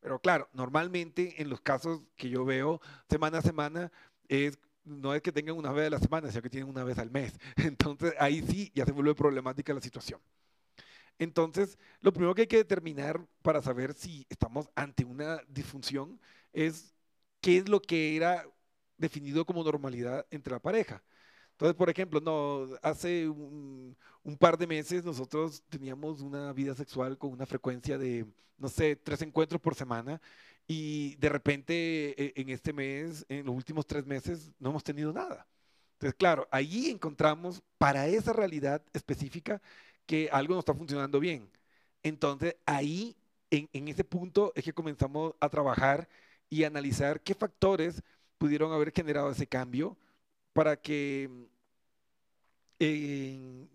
Pero 0.00 0.18
claro, 0.20 0.48
normalmente 0.52 1.40
en 1.42 1.50
los 1.50 1.60
casos 1.60 2.00
que 2.16 2.30
yo 2.30 2.44
veo 2.44 2.80
semana 3.08 3.38
a 3.38 3.42
semana 3.42 3.92
es 4.28 4.58
no 4.84 5.14
es 5.14 5.22
que 5.22 5.32
tengan 5.32 5.56
una 5.56 5.72
vez 5.72 5.86
a 5.86 5.90
la 5.90 5.98
semana, 5.98 6.30
sino 6.30 6.42
que 6.42 6.50
tienen 6.50 6.68
una 6.68 6.84
vez 6.84 6.98
al 6.98 7.10
mes. 7.10 7.38
Entonces 7.56 8.14
ahí 8.18 8.42
sí 8.42 8.72
ya 8.74 8.84
se 8.84 8.92
vuelve 8.92 9.14
problemática 9.14 9.74
la 9.74 9.80
situación. 9.80 10.20
Entonces, 11.18 11.78
lo 12.00 12.12
primero 12.12 12.34
que 12.34 12.42
hay 12.42 12.46
que 12.48 12.56
determinar 12.56 13.26
para 13.42 13.60
saber 13.62 13.92
si 13.94 14.26
estamos 14.30 14.70
ante 14.74 15.04
una 15.04 15.38
disfunción 15.48 16.18
es 16.52 16.94
qué 17.42 17.58
es 17.58 17.68
lo 17.68 17.82
que 17.82 18.16
era 18.16 18.46
definido 19.00 19.44
como 19.44 19.64
normalidad 19.64 20.26
entre 20.30 20.52
la 20.52 20.60
pareja. 20.60 21.02
Entonces, 21.52 21.76
por 21.76 21.90
ejemplo, 21.90 22.20
no, 22.20 22.68
hace 22.82 23.28
un, 23.28 23.96
par 24.38 24.56
de 24.56 24.66
meses 24.66 25.04
nosotros 25.04 25.62
teníamos 25.68 26.20
una 26.20 26.52
vida 26.52 26.74
sexual 26.74 27.18
con 27.18 27.32
una 27.32 27.46
frecuencia 27.46 27.98
de, 27.98 28.26
no 28.58 28.68
sé, 28.68 28.96
tres 28.96 29.22
encuentros 29.22 29.60
por 29.60 29.74
semana 29.74 30.20
y 30.66 31.16
de 31.16 31.28
repente 31.28 31.74
eh, 32.22 32.32
en 32.36 32.48
este 32.50 32.72
mes, 32.72 33.26
en 33.28 33.44
los 33.46 33.54
últimos 33.54 33.86
tres 33.86 34.06
meses, 34.06 34.52
no 34.58 34.70
hemos 34.70 34.84
tenido 34.84 35.12
nada. 35.12 35.46
Entonces, 35.94 36.14
claro, 36.18 36.48
ahí 36.50 36.90
encontramos 36.90 37.62
para 37.78 38.06
esa 38.08 38.32
realidad 38.32 38.82
específica 38.94 39.60
que 40.06 40.28
algo 40.32 40.54
no 40.54 40.60
está 40.60 40.74
funcionando 40.74 41.20
bien. 41.20 41.50
Entonces, 42.02 42.56
ahí, 42.66 43.16
en, 43.50 43.68
en 43.72 43.88
ese 43.88 44.04
punto, 44.04 44.52
es 44.54 44.64
que 44.64 44.72
comenzamos 44.72 45.34
a 45.40 45.48
trabajar 45.50 46.08
y 46.48 46.64
analizar 46.64 47.20
qué 47.20 47.34
factores 47.34 48.02
pudieron 48.40 48.72
haber 48.72 48.90
generado 48.90 49.30
ese 49.30 49.46
cambio 49.46 49.98
para 50.54 50.74
que 50.80 51.28
eh, 52.78 53.68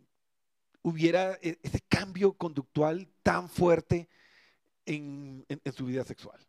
hubiera 0.82 1.38
e, 1.44 1.60
ese 1.62 1.82
cambio 1.82 2.34
conductual 2.34 3.08
tan 3.22 3.48
fuerte 3.48 4.10
en, 4.88 5.46
su 5.72 5.86
vida 5.86 6.04
sexual. 6.04 6.40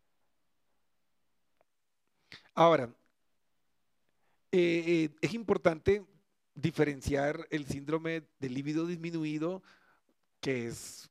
Ahora, 2.54 2.84
eh, 4.50 4.84
eh, 4.86 5.10
es 5.20 5.34
importante 5.34 6.02
diferenciar 6.54 7.46
el 7.50 7.66
síndrome 7.66 8.26
del 8.40 8.54
líbido 8.54 8.86
disminuido, 8.86 9.62
que 10.40 10.68
es 10.68 11.10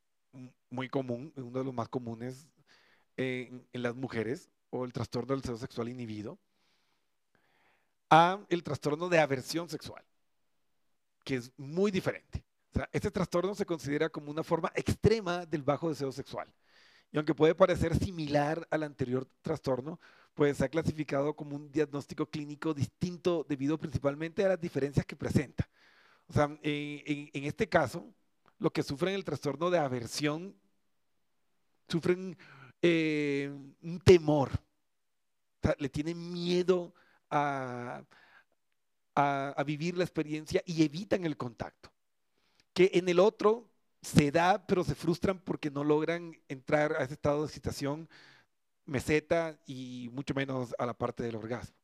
muy 0.71 0.89
común, 0.89 1.31
uno 1.35 1.59
de 1.59 1.65
los 1.65 1.73
más 1.73 1.87
comunes 1.87 2.47
en, 3.15 3.67
en 3.71 3.83
las 3.83 3.95
mujeres, 3.95 4.49
o 4.71 4.85
el 4.85 4.91
trastorno 4.91 5.35
del 5.35 5.41
deseo 5.41 5.57
sexual 5.57 5.89
inhibido, 5.89 6.39
a 8.09 8.39
el 8.49 8.63
trastorno 8.63 9.09
de 9.09 9.19
aversión 9.19 9.69
sexual, 9.69 10.03
que 11.23 11.35
es 11.35 11.51
muy 11.57 11.91
diferente. 11.91 12.43
O 12.71 12.77
sea, 12.77 12.89
este 12.91 13.11
trastorno 13.11 13.55
se 13.55 13.65
considera 13.65 14.09
como 14.09 14.31
una 14.31 14.43
forma 14.43 14.71
extrema 14.75 15.45
del 15.45 15.63
bajo 15.63 15.89
deseo 15.89 16.11
sexual. 16.11 16.53
Y 17.11 17.17
aunque 17.17 17.33
puede 17.33 17.55
parecer 17.55 17.97
similar 17.97 18.67
al 18.69 18.83
anterior 18.83 19.27
trastorno, 19.41 19.99
pues 20.33 20.57
se 20.57 20.65
ha 20.65 20.69
clasificado 20.69 21.33
como 21.33 21.55
un 21.55 21.71
diagnóstico 21.71 22.25
clínico 22.25 22.73
distinto 22.73 23.45
debido 23.47 23.77
principalmente 23.77 24.43
a 24.43 24.49
las 24.49 24.59
diferencias 24.59 25.05
que 25.05 25.15
presenta. 25.15 25.69
O 26.27 26.33
sea, 26.33 26.45
en, 26.45 26.59
en, 26.61 27.29
en 27.31 27.43
este 27.45 27.69
caso, 27.69 28.13
lo 28.59 28.71
que 28.71 28.83
sufren 28.83 29.15
el 29.15 29.23
trastorno 29.23 29.69
de 29.69 29.79
aversión, 29.79 30.55
sufren 31.87 32.37
eh, 32.81 33.51
un 33.81 33.99
temor, 33.99 34.49
o 34.53 35.67
sea, 35.67 35.75
le 35.79 35.89
tienen 35.89 36.31
miedo 36.31 36.93
a, 37.35 38.03
vivir 39.65 39.97
la 39.97 40.03
experiencia 40.03 40.61
y 40.65 40.83
evitan 40.83 41.25
el 41.25 41.37
contacto. 41.37 41.91
Que 42.73 42.91
en 42.93 43.09
el 43.09 43.19
otro 43.19 43.69
se 44.01 44.31
da, 44.31 44.65
pero 44.67 44.83
se 44.83 44.95
frustran 44.95 45.39
porque 45.39 45.71
no 45.71 45.83
logran 45.83 46.37
entrar 46.47 46.93
a 46.93 47.03
ese 47.03 47.13
estado 47.13 47.41
de 47.41 47.47
excitación 47.47 48.09
meseta 48.85 49.59
y 49.65 50.09
mucho 50.13 50.33
menos 50.33 50.75
a 50.77 50.85
la 50.85 50.93
parte 50.93 51.23
del 51.23 51.35
orgasmo. 51.35 51.75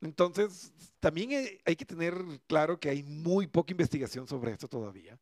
Entonces, 0.00 0.72
también 1.00 1.58
hay 1.64 1.76
que 1.76 1.84
tener 1.84 2.14
claro 2.46 2.78
que 2.78 2.90
hay 2.90 3.02
muy 3.02 3.46
poca 3.46 3.72
investigación 3.72 4.26
sobre 4.28 4.52
esto 4.52 4.68
todavía. 4.68 5.18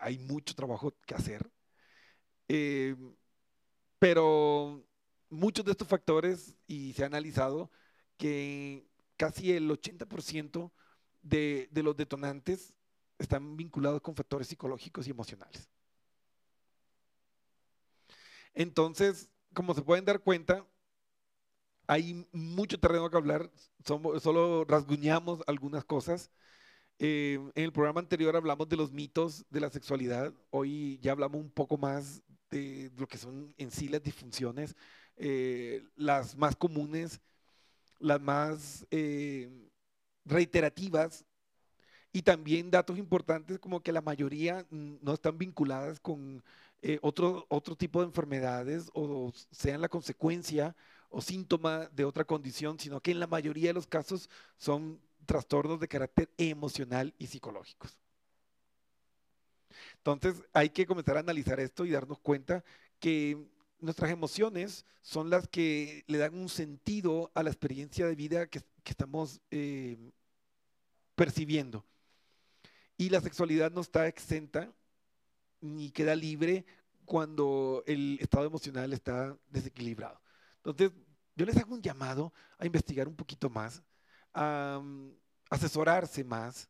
Hay 0.00 0.18
mucho 0.18 0.54
trabajo 0.54 0.94
que 1.06 1.14
hacer. 1.14 1.50
Eh, 2.48 2.94
pero 3.98 4.84
muchos 5.30 5.64
de 5.64 5.72
estos 5.72 5.88
factores, 5.88 6.54
y 6.66 6.92
se 6.94 7.02
ha 7.04 7.06
analizado 7.06 7.70
que 8.16 8.86
casi 9.16 9.52
el 9.52 9.70
80% 9.70 10.72
de, 11.22 11.68
de 11.70 11.82
los 11.82 11.96
detonantes 11.96 12.74
están 13.18 13.56
vinculados 13.56 14.00
con 14.02 14.14
factores 14.16 14.48
psicológicos 14.48 15.06
y 15.06 15.10
emocionales. 15.10 15.68
Entonces, 18.54 19.28
como 19.54 19.74
se 19.74 19.82
pueden 19.82 20.04
dar 20.04 20.20
cuenta, 20.20 20.66
hay 21.86 22.26
mucho 22.32 22.78
terreno 22.78 23.10
que 23.10 23.16
hablar, 23.16 23.50
solo 23.84 24.64
rasguñamos 24.64 25.40
algunas 25.46 25.84
cosas. 25.84 26.30
Eh, 26.98 27.40
en 27.54 27.64
el 27.64 27.72
programa 27.72 28.00
anterior 28.00 28.36
hablamos 28.36 28.68
de 28.68 28.76
los 28.76 28.92
mitos 28.92 29.44
de 29.50 29.60
la 29.60 29.70
sexualidad, 29.70 30.34
hoy 30.50 30.98
ya 31.02 31.12
hablamos 31.12 31.40
un 31.40 31.50
poco 31.50 31.78
más 31.78 32.22
de 32.50 32.92
lo 32.96 33.08
que 33.08 33.18
son 33.18 33.54
en 33.58 33.70
sí 33.70 33.88
las 33.88 34.02
disfunciones, 34.02 34.76
eh, 35.22 35.84
las 35.96 36.34
más 36.34 36.56
comunes, 36.56 37.20
las 37.98 38.20
más 38.22 38.86
eh, 38.90 39.50
reiterativas 40.24 41.26
y 42.10 42.22
también 42.22 42.70
datos 42.70 42.96
importantes 42.98 43.58
como 43.58 43.82
que 43.82 43.92
la 43.92 44.00
mayoría 44.00 44.66
no 44.70 45.12
están 45.12 45.36
vinculadas 45.36 46.00
con 46.00 46.42
eh, 46.80 46.98
otro, 47.02 47.44
otro 47.50 47.76
tipo 47.76 48.00
de 48.00 48.06
enfermedades 48.06 48.90
o 48.94 49.30
sean 49.50 49.82
la 49.82 49.90
consecuencia 49.90 50.74
o 51.10 51.20
síntoma 51.20 51.90
de 51.92 52.06
otra 52.06 52.24
condición, 52.24 52.78
sino 52.80 53.00
que 53.00 53.10
en 53.10 53.20
la 53.20 53.26
mayoría 53.26 53.68
de 53.68 53.74
los 53.74 53.86
casos 53.86 54.30
son 54.56 54.98
trastornos 55.26 55.80
de 55.80 55.88
carácter 55.88 56.30
emocional 56.38 57.14
y 57.18 57.26
psicológicos. 57.26 57.98
Entonces 59.96 60.42
hay 60.54 60.70
que 60.70 60.86
comenzar 60.86 61.18
a 61.18 61.20
analizar 61.20 61.60
esto 61.60 61.84
y 61.84 61.90
darnos 61.90 62.18
cuenta 62.20 62.64
que 62.98 63.36
nuestras 63.80 64.10
emociones 64.10 64.84
son 65.02 65.30
las 65.30 65.48
que 65.48 66.04
le 66.06 66.18
dan 66.18 66.34
un 66.34 66.48
sentido 66.48 67.30
a 67.34 67.42
la 67.42 67.50
experiencia 67.50 68.06
de 68.06 68.14
vida 68.14 68.46
que, 68.46 68.62
estamos 68.84 69.40
eh, 69.52 69.96
percibiendo. 71.14 71.84
Y 72.96 73.08
la 73.08 73.20
sexualidad 73.20 73.70
no 73.70 73.82
está 73.82 74.08
exenta 74.08 74.72
ni 75.60 75.90
queda 75.90 76.16
libre 76.16 76.66
cuando 77.04 77.84
el 77.86 78.18
estado 78.20 78.46
emocional 78.46 78.92
está 78.92 79.36
desequilibrado. 79.48 80.20
Entonces, 80.64 80.92
yo 81.36 81.46
les 81.46 81.56
hago 81.56 81.74
un 81.74 81.82
llamado 81.82 82.32
a 82.58 82.66
investigar 82.66 83.08
un 83.08 83.16
poquito 83.16 83.48
más, 83.48 83.82
a 84.34 84.78
um, 84.80 85.12
asesorarse 85.48 86.22
más. 86.24 86.68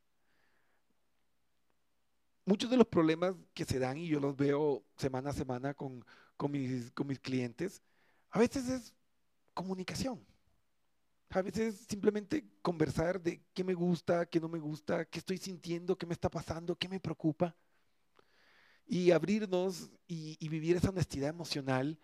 Muchos 2.44 2.70
de 2.70 2.76
los 2.76 2.86
problemas 2.86 3.34
que 3.54 3.64
se 3.64 3.78
dan, 3.78 3.98
y 3.98 4.08
yo 4.08 4.20
los 4.20 4.36
veo 4.36 4.84
semana 4.96 5.30
a 5.30 5.34
semana 5.34 5.74
con, 5.74 6.04
con, 6.40 6.52
mis, 6.52 6.90
con 6.92 7.06
mis 7.06 7.20
clientes, 7.20 7.82
a 8.30 8.38
veces 8.38 8.66
es 8.66 8.94
comunicación. 9.52 10.26
A 11.28 11.42
veces 11.42 11.84
simplemente 11.86 12.48
conversar 12.62 13.20
de 13.20 13.42
qué 13.52 13.62
me 13.62 13.74
gusta, 13.74 14.24
qué 14.24 14.40
no 14.40 14.48
me 14.48 14.58
gusta, 14.58 15.04
qué 15.04 15.18
estoy 15.18 15.36
sintiendo, 15.36 15.98
qué 15.98 16.06
me 16.06 16.14
está 16.14 16.30
pasando, 16.30 16.74
qué 16.74 16.88
me 16.88 16.98
preocupa. 16.98 17.54
Y 18.86 19.10
abrirnos 19.10 19.90
y, 20.08 20.38
y 20.40 20.48
vivir 20.48 20.78
esa 20.78 20.88
honestidad 20.88 21.28
emocional 21.28 21.98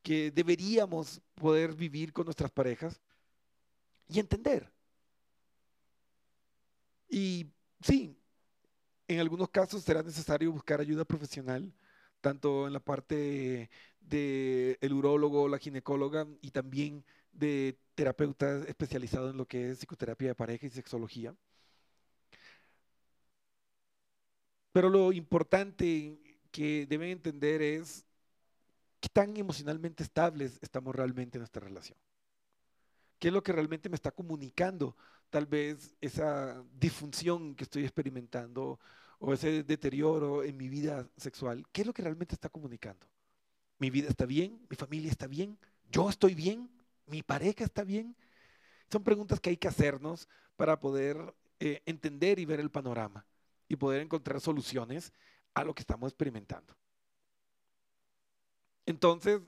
que 0.00 0.30
deberíamos 0.30 1.20
poder 1.34 1.74
vivir 1.74 2.12
con 2.12 2.24
nuestras 2.26 2.52
parejas 2.52 3.00
y 4.06 4.20
entender. 4.20 4.72
Y 7.08 7.52
sí, 7.80 8.16
en 9.08 9.18
algunos 9.18 9.50
casos 9.50 9.82
será 9.82 10.04
necesario 10.04 10.52
buscar 10.52 10.80
ayuda 10.80 11.04
profesional, 11.04 11.74
tanto 12.22 12.66
en 12.66 12.72
la 12.72 12.80
parte 12.80 13.68
del 14.00 14.78
de 14.80 14.94
urólogo, 14.94 15.48
la 15.48 15.58
ginecóloga 15.58 16.26
y 16.40 16.50
también 16.52 17.04
de 17.32 17.78
terapeutas 17.94 18.66
especializados 18.66 19.32
en 19.32 19.38
lo 19.38 19.46
que 19.46 19.70
es 19.70 19.78
psicoterapia 19.78 20.28
de 20.28 20.34
pareja 20.34 20.66
y 20.66 20.70
sexología. 20.70 21.34
Pero 24.72 24.88
lo 24.88 25.12
importante 25.12 26.18
que 26.50 26.86
deben 26.86 27.10
entender 27.10 27.60
es 27.62 28.04
qué 29.00 29.08
tan 29.08 29.36
emocionalmente 29.36 30.02
estables 30.02 30.58
estamos 30.62 30.94
realmente 30.94 31.36
en 31.38 31.40
nuestra 31.40 31.62
relación. 31.62 31.98
¿Qué 33.18 33.28
es 33.28 33.34
lo 33.34 33.42
que 33.42 33.52
realmente 33.52 33.88
me 33.88 33.96
está 33.96 34.10
comunicando? 34.10 34.96
Tal 35.30 35.46
vez 35.46 35.94
esa 36.00 36.62
disfunción 36.78 37.54
que 37.54 37.64
estoy 37.64 37.84
experimentando 37.84 38.80
o 39.24 39.32
ese 39.32 39.62
deterioro 39.62 40.42
en 40.42 40.56
mi 40.56 40.68
vida 40.68 41.08
sexual. 41.16 41.64
¿Qué 41.70 41.82
es 41.82 41.86
lo 41.86 41.94
que 41.94 42.02
realmente 42.02 42.34
está 42.34 42.48
comunicando? 42.48 43.06
¿Mi 43.78 43.88
vida 43.88 44.08
está 44.08 44.26
bien? 44.26 44.66
¿Mi 44.68 44.76
familia 44.76 45.12
está 45.12 45.28
bien? 45.28 45.56
¿Yo 45.92 46.10
estoy 46.10 46.34
bien? 46.34 46.68
¿Mi 47.06 47.22
pareja 47.22 47.62
está 47.62 47.84
bien? 47.84 48.16
Son 48.90 49.04
preguntas 49.04 49.38
que 49.38 49.50
hay 49.50 49.56
que 49.56 49.68
hacernos 49.68 50.28
para 50.56 50.80
poder 50.80 51.34
eh, 51.60 51.82
entender 51.86 52.40
y 52.40 52.46
ver 52.46 52.58
el 52.58 52.72
panorama 52.72 53.24
y 53.68 53.76
poder 53.76 54.02
encontrar 54.02 54.40
soluciones 54.40 55.12
a 55.54 55.62
lo 55.62 55.72
que 55.72 55.82
estamos 55.82 56.10
experimentando. 56.10 56.74
Entonces, 58.86 59.40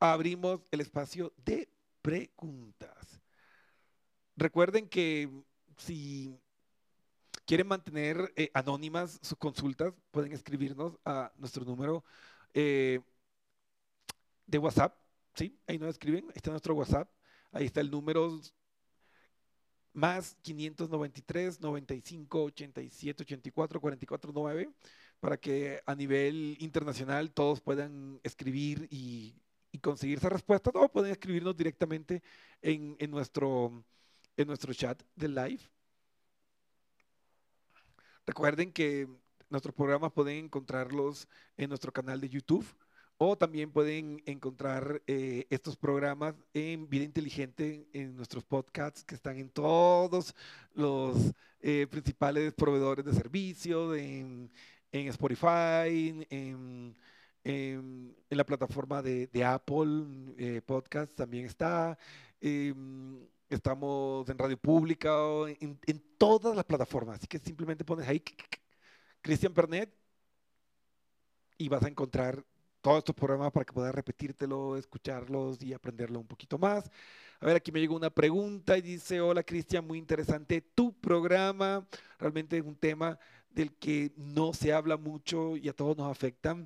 abrimos 0.00 0.62
el 0.72 0.80
espacio 0.80 1.32
de 1.36 1.68
preguntas. 2.02 3.20
Recuerden 4.34 4.88
que 4.88 5.30
si 5.76 6.36
quieren 7.50 7.66
mantener 7.66 8.32
eh, 8.36 8.48
anónimas 8.54 9.18
sus 9.22 9.36
consultas, 9.36 9.92
pueden 10.12 10.30
escribirnos 10.30 10.96
a 11.04 11.32
nuestro 11.36 11.64
número 11.64 12.04
eh, 12.54 13.00
de 14.46 14.58
WhatsApp 14.58 14.96
¿sí? 15.34 15.58
Ahí 15.66 15.76
nos 15.76 15.88
escriben, 15.88 16.26
ahí 16.26 16.36
está 16.36 16.52
nuestro 16.52 16.74
WhatsApp, 16.74 17.10
ahí 17.50 17.66
está 17.66 17.80
el 17.80 17.90
número 17.90 18.40
más 19.92 20.36
593 20.42 21.60
95 21.60 22.40
87 22.44 23.24
84 23.24 23.80
44 23.80 24.30
9. 24.32 24.70
para 25.18 25.36
que 25.36 25.82
a 25.86 25.96
nivel 25.96 26.56
internacional 26.60 27.32
todos 27.32 27.60
puedan 27.60 28.20
escribir 28.22 28.86
y, 28.92 29.34
conseguir 29.82 30.18
esa 30.18 30.28
respuesta, 30.28 30.70
o 30.72 30.88
pueden 30.88 31.10
escribirnos 31.10 31.56
directamente 31.56 32.22
en, 32.62 32.96
nuestro, 33.10 33.84
en 34.36 34.46
nuestro 34.46 34.72
chat 34.72 35.02
del 35.16 35.34
live. 35.34 35.79
Recuerden 38.26 38.72
que 38.72 39.08
nuestros 39.48 39.74
programas 39.74 40.12
pueden 40.12 40.44
encontrarlos 40.44 41.28
en 41.56 41.68
nuestro 41.68 41.92
canal 41.92 42.20
de 42.20 42.28
YouTube 42.28 42.66
o 43.22 43.36
también 43.36 43.70
pueden 43.70 44.22
encontrar 44.24 45.02
eh, 45.06 45.46
estos 45.50 45.76
programas 45.76 46.34
en 46.54 46.88
Vida 46.88 47.04
Inteligente, 47.04 47.86
en 47.92 48.16
nuestros 48.16 48.44
podcasts 48.44 49.04
que 49.04 49.14
están 49.14 49.36
en 49.36 49.50
todos 49.50 50.34
los 50.72 51.34
eh, 51.60 51.86
principales 51.90 52.54
proveedores 52.54 53.04
de 53.04 53.12
servicio, 53.12 53.94
en, 53.94 54.50
en 54.90 55.08
Spotify, 55.08 56.24
en, 56.30 56.96
la 58.30 58.44
plataforma 58.46 59.02
de, 59.02 59.44
Apple 59.44 60.06
eh, 60.38 60.62
Podcast 60.64 61.14
también 61.14 61.44
está. 61.44 61.98
Estamos 63.50 64.28
en 64.28 64.38
Radio 64.38 64.56
Pública, 64.56 65.10
en, 65.60 65.76
en, 65.84 66.04
todas 66.16 66.54
las 66.54 66.64
plataformas. 66.64 67.18
Así 67.18 67.26
que 67.26 67.40
simplemente 67.40 67.84
pones 67.84 68.06
ahí 68.06 68.22
Cristian 69.20 69.52
Pernet 69.52 69.92
y 71.58 71.68
vas 71.68 71.82
a 71.82 71.88
encontrar 71.88 72.44
todos 72.80 72.98
estos 72.98 73.16
programas 73.16 73.50
para 73.50 73.64
que 73.64 73.72
puedas 73.72 73.92
repetírtelo, 73.92 74.76
escucharlos 74.76 75.60
y 75.62 75.72
aprenderlo 75.72 76.20
un 76.20 76.28
poquito 76.28 76.58
más. 76.58 76.88
A 77.40 77.46
ver, 77.46 77.56
aquí 77.56 77.72
me 77.72 77.80
llegó 77.80 77.96
una 77.96 78.10
pregunta 78.10 78.78
y 78.78 78.82
dice, 78.82 79.20
hola 79.20 79.42
Cristian, 79.42 79.84
muy 79.84 79.98
interesante 79.98 80.60
tu 80.60 80.92
programa. 80.92 81.84
Realmente 82.20 82.56
es 82.56 82.64
un 82.64 82.76
tema 82.76 83.18
del 83.50 83.74
que 83.74 84.12
no 84.16 84.54
se 84.54 84.72
habla 84.72 84.96
mucho 84.96 85.56
y 85.56 85.68
a 85.68 85.72
todos 85.72 85.96
nos 85.96 86.08
afecta. 86.08 86.56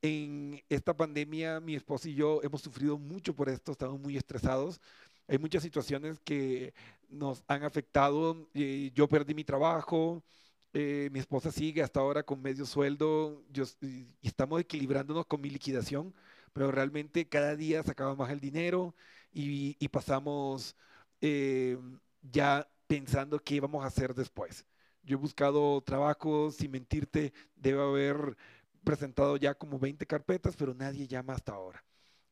En 0.00 0.62
esta 0.68 0.96
pandemia, 0.96 1.58
mi 1.58 1.74
esposa 1.74 2.08
y 2.08 2.14
yo 2.14 2.40
hemos 2.44 2.62
sufrido 2.62 2.96
mucho 2.96 3.34
por 3.34 3.48
esto, 3.48 3.72
estamos 3.72 3.98
muy 3.98 4.16
estresados. 4.16 4.80
Hay 5.28 5.38
muchas 5.38 5.62
situaciones 5.62 6.20
que 6.20 6.74
nos 7.08 7.44
han 7.48 7.64
afectado. 7.64 8.48
Eh, 8.54 8.90
yo 8.94 9.08
perdí 9.08 9.34
mi 9.34 9.44
trabajo, 9.44 10.24
eh, 10.72 11.08
mi 11.12 11.20
esposa 11.20 11.52
sigue 11.52 11.82
hasta 11.82 12.00
ahora 12.00 12.22
con 12.24 12.42
medio 12.42 12.66
sueldo 12.66 13.44
yo, 13.50 13.64
y 13.82 14.06
estamos 14.22 14.60
equilibrándonos 14.60 15.26
con 15.26 15.40
mi 15.40 15.50
liquidación, 15.50 16.14
pero 16.52 16.70
realmente 16.72 17.28
cada 17.28 17.56
día 17.56 17.82
sacaba 17.82 18.14
más 18.16 18.30
el 18.30 18.40
dinero 18.40 18.94
y, 19.32 19.76
y 19.78 19.88
pasamos 19.88 20.76
eh, 21.20 21.78
ya 22.22 22.68
pensando 22.86 23.38
qué 23.42 23.56
íbamos 23.56 23.84
a 23.84 23.88
hacer 23.88 24.14
después. 24.14 24.66
Yo 25.02 25.16
he 25.16 25.20
buscado 25.20 25.80
trabajos, 25.82 26.56
sin 26.56 26.70
mentirte, 26.70 27.32
debo 27.56 27.82
haber 27.82 28.36
presentado 28.84 29.36
ya 29.36 29.54
como 29.54 29.78
20 29.78 30.06
carpetas, 30.06 30.56
pero 30.56 30.74
nadie 30.74 31.06
llama 31.06 31.34
hasta 31.34 31.52
ahora. 31.52 31.84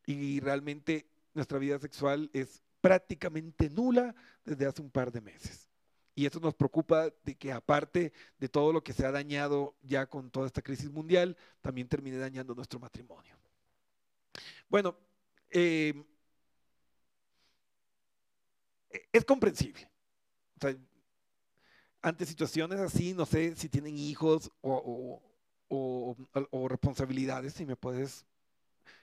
Y 0.06 0.40
realmente 0.40 1.06
nuestra 1.34 1.58
vida 1.58 1.78
sexual 1.78 2.30
es 2.32 2.62
prácticamente 2.86 3.68
nula 3.68 4.14
desde 4.44 4.64
hace 4.64 4.80
un 4.80 4.90
par 4.90 5.10
de 5.10 5.20
meses. 5.20 5.68
Y 6.14 6.24
esto 6.24 6.38
nos 6.38 6.54
preocupa 6.54 7.10
de 7.24 7.34
que 7.34 7.50
aparte 7.50 8.12
de 8.38 8.48
todo 8.48 8.72
lo 8.72 8.84
que 8.84 8.92
se 8.92 9.04
ha 9.04 9.10
dañado 9.10 9.74
ya 9.82 10.06
con 10.06 10.30
toda 10.30 10.46
esta 10.46 10.62
crisis 10.62 10.88
mundial, 10.88 11.36
también 11.60 11.88
termine 11.88 12.16
dañando 12.16 12.54
nuestro 12.54 12.78
matrimonio. 12.78 13.36
Bueno, 14.68 14.96
eh, 15.50 16.00
es 19.12 19.24
comprensible. 19.24 19.90
Ante 22.00 22.24
situaciones 22.24 22.78
así, 22.78 23.14
no 23.14 23.26
sé 23.26 23.56
si 23.56 23.68
tienen 23.68 23.98
hijos 23.98 24.52
o, 24.60 25.20
o, 25.68 26.16
o, 26.52 26.68
responsabilidades, 26.68 27.54
si 27.54 27.66
me 27.66 27.74
puedes 27.74 28.24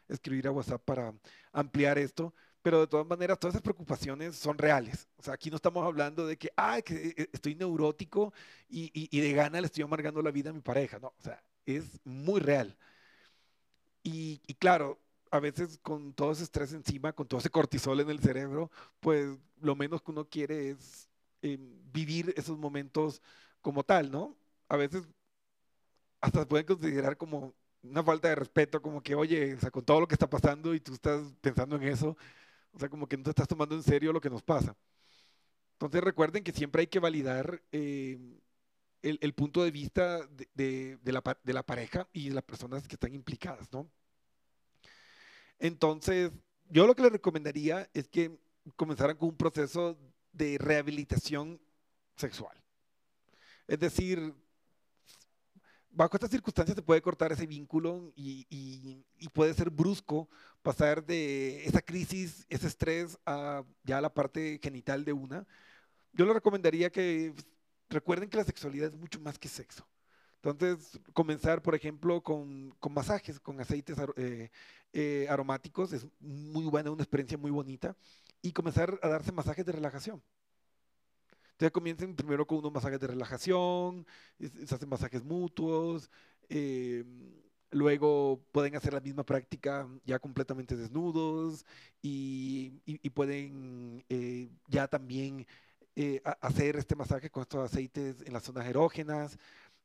escribir 0.07 0.47
a 0.47 0.51
WhatsApp 0.51 0.81
para 0.85 1.13
ampliar 1.51 1.97
esto, 1.97 2.33
pero 2.63 2.79
de 2.81 2.87
todas 2.87 3.05
maneras 3.05 3.39
todas 3.39 3.55
esas 3.55 3.61
preocupaciones 3.63 4.35
son 4.37 4.57
reales. 4.57 5.07
O 5.17 5.23
sea, 5.23 5.35
aquí 5.35 5.49
no 5.51 5.57
estamos 5.57 5.85
hablando 5.85 6.25
de 6.25 6.37
que, 6.37 6.51
ah, 6.57 6.81
que 6.81 7.13
eh, 7.17 7.29
estoy 7.33 7.55
neurótico 7.55 8.33
y, 8.69 8.85
y, 8.93 9.09
y, 9.15 9.21
de 9.21 9.33
gana 9.33 9.61
le 9.61 9.67
estoy 9.67 9.83
amargando 9.83 10.21
la 10.21 10.31
vida 10.31 10.49
a 10.49 10.53
mi 10.53 10.61
pareja, 10.61 10.99
no, 10.99 11.09
o 11.09 11.21
sea, 11.21 11.43
es 11.65 11.99
muy 12.05 12.39
real. 12.41 12.77
Y, 14.03 14.41
y 14.47 14.53
claro, 14.55 14.99
a 15.31 15.39
veces 15.39 15.79
con 15.81 16.13
todo 16.13 16.31
ese 16.31 16.43
estrés 16.43 16.73
encima, 16.73 17.13
con 17.13 17.27
todo 17.27 17.39
ese 17.39 17.49
cortisol 17.49 17.99
en 17.99 18.09
el 18.09 18.19
cerebro, 18.19 18.71
pues 18.99 19.37
lo 19.61 19.75
menos 19.75 20.01
que 20.01 20.11
uno 20.11 20.25
quiere 20.29 20.71
es 20.71 21.09
eh, 21.41 21.57
vivir 21.91 22.33
esos 22.37 22.57
momentos 22.57 23.21
como 23.61 23.83
tal, 23.83 24.11
¿no? 24.11 24.37
A 24.69 24.77
veces 24.77 25.03
hasta 26.21 26.39
se 26.41 26.45
pueden 26.45 26.65
considerar 26.65 27.17
como 27.17 27.53
una 27.83 28.03
falta 28.03 28.29
de 28.29 28.35
respeto, 28.35 28.81
como 28.81 29.01
que, 29.03 29.15
oye, 29.15 29.55
o 29.55 29.59
sea, 29.59 29.71
con 29.71 29.83
todo 29.83 29.99
lo 30.01 30.07
que 30.07 30.15
está 30.15 30.29
pasando 30.29 30.73
y 30.73 30.79
tú 30.79 30.93
estás 30.93 31.21
pensando 31.41 31.75
en 31.75 31.83
eso, 31.83 32.17
o 32.73 32.79
sea, 32.79 32.89
como 32.89 33.07
que 33.07 33.17
no 33.17 33.23
te 33.23 33.29
estás 33.29 33.47
tomando 33.47 33.75
en 33.75 33.83
serio 33.83 34.11
lo 34.11 34.21
que 34.21 34.29
nos 34.29 34.41
pasa. 34.41 34.75
Entonces 35.73 36.03
recuerden 36.03 36.43
que 36.43 36.51
siempre 36.51 36.81
hay 36.81 36.87
que 36.87 36.99
validar 36.99 37.61
eh, 37.71 38.17
el, 39.01 39.19
el, 39.21 39.33
punto 39.33 39.63
de 39.63 39.71
vista 39.71 40.25
de, 40.27 40.47
de, 40.53 40.97
de, 40.97 41.11
la, 41.11 41.21
de, 41.43 41.53
la, 41.53 41.63
pareja 41.63 42.07
y 42.13 42.29
las 42.29 42.43
personas 42.43 42.87
que 42.87 42.95
están 42.95 43.13
implicadas, 43.13 43.71
¿no? 43.71 43.89
Entonces, 45.59 46.31
yo 46.69 46.87
lo 46.87 46.95
que 46.95 47.03
les 47.03 47.11
recomendaría 47.11 47.89
es 47.93 48.07
que 48.07 48.37
comenzaran 48.75 49.17
con 49.17 49.29
un 49.29 49.37
proceso 49.37 49.97
de 50.31 50.57
rehabilitación 50.57 51.61
sexual. 52.15 52.57
Es 53.67 53.79
decir, 53.79 54.33
bajo 55.93 56.17
estas 56.17 56.31
circunstancias 56.31 56.75
se 56.75 56.81
puede 56.81 57.01
cortar 57.01 57.31
ese 57.31 57.45
vínculo 57.45 58.11
y, 58.15 59.03
puede 59.33 59.53
ser 59.53 59.69
brusco 59.69 60.29
pasar 60.61 61.03
de 61.05 61.65
esa 61.65 61.81
crisis, 61.81 62.45
ese 62.49 62.67
estrés, 62.67 63.17
a 63.25 63.63
ya 63.83 64.01
la 64.01 64.13
parte 64.13 64.59
genital 64.61 65.05
de 65.05 65.13
una. 65.13 65.45
Yo 66.13 66.25
le 66.25 66.33
recomendaría 66.33 66.91
que 66.91 67.33
recuerden 67.89 68.29
que 68.29 68.37
la 68.37 68.43
sexualidad 68.43 68.89
es 68.89 68.95
mucho 68.97 69.19
más 69.19 69.39
que 69.39 69.47
sexo. 69.47 69.87
Entonces, 70.41 70.99
comenzar, 71.13 71.61
por 71.61 71.73
ejemplo, 71.73 72.21
con, 72.21 72.75
con 72.79 72.93
masajes, 72.93 73.39
con 73.39 73.59
aceites 73.61 73.97
eh, 74.17 74.51
eh, 74.91 75.27
aromáticos, 75.29 75.93
es 75.93 76.05
muy 76.19 76.65
buena, 76.65 76.91
una 76.91 77.03
experiencia 77.03 77.37
muy 77.37 77.51
bonita, 77.51 77.95
y 78.41 78.51
comenzar 78.51 78.99
a 79.01 79.07
darse 79.07 79.31
masajes 79.31 79.65
de 79.65 79.71
relajación. 79.71 80.21
Entonces 81.53 81.71
comiencen 81.71 82.15
primero 82.15 82.45
con 82.45 82.59
unos 82.59 82.73
masajes 82.73 82.99
de 82.99 83.07
relajación, 83.07 84.05
se 84.39 84.75
hacen 84.75 84.89
masajes 84.89 85.23
mutuos, 85.23 86.09
eh, 86.49 87.03
luego 87.71 88.43
pueden 88.51 88.75
hacer 88.75 88.93
la 88.93 88.99
misma 89.01 89.23
práctica 89.25 89.87
ya 90.05 90.19
completamente 90.19 90.75
desnudos 90.75 91.65
y, 92.01 92.81
y, 92.85 92.99
y 93.05 93.09
pueden 93.11 94.03
eh, 94.09 94.49
ya 94.67 94.87
también 94.87 95.47
eh, 95.95 96.21
hacer 96.41 96.75
este 96.77 96.95
masaje 96.95 97.29
con 97.29 97.41
estos 97.43 97.63
aceites 97.71 98.21
en 98.25 98.33
las 98.33 98.43
zonas 98.43 98.65
erógenas 98.67 99.37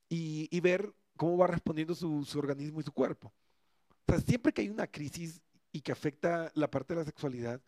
y, 0.08 0.48
y 0.50 0.60
ver 0.60 0.94
cómo 1.16 1.36
va 1.38 1.46
respondiendo 1.48 1.94
su, 1.94 2.24
su, 2.24 2.38
organismo 2.38 2.80
y 2.80 2.84
su 2.84 2.92
cuerpo. 2.92 3.32
O 4.06 4.12
sea, 4.12 4.20
siempre 4.20 4.52
que 4.52 4.62
hay 4.62 4.68
una 4.70 4.86
crisis 4.86 5.42
y 5.72 5.80
que 5.82 5.92
afecta 5.92 6.50
la 6.54 6.70
parte 6.70 6.94
de 6.94 7.00
la 7.00 7.06
sexualidad, 7.06 7.60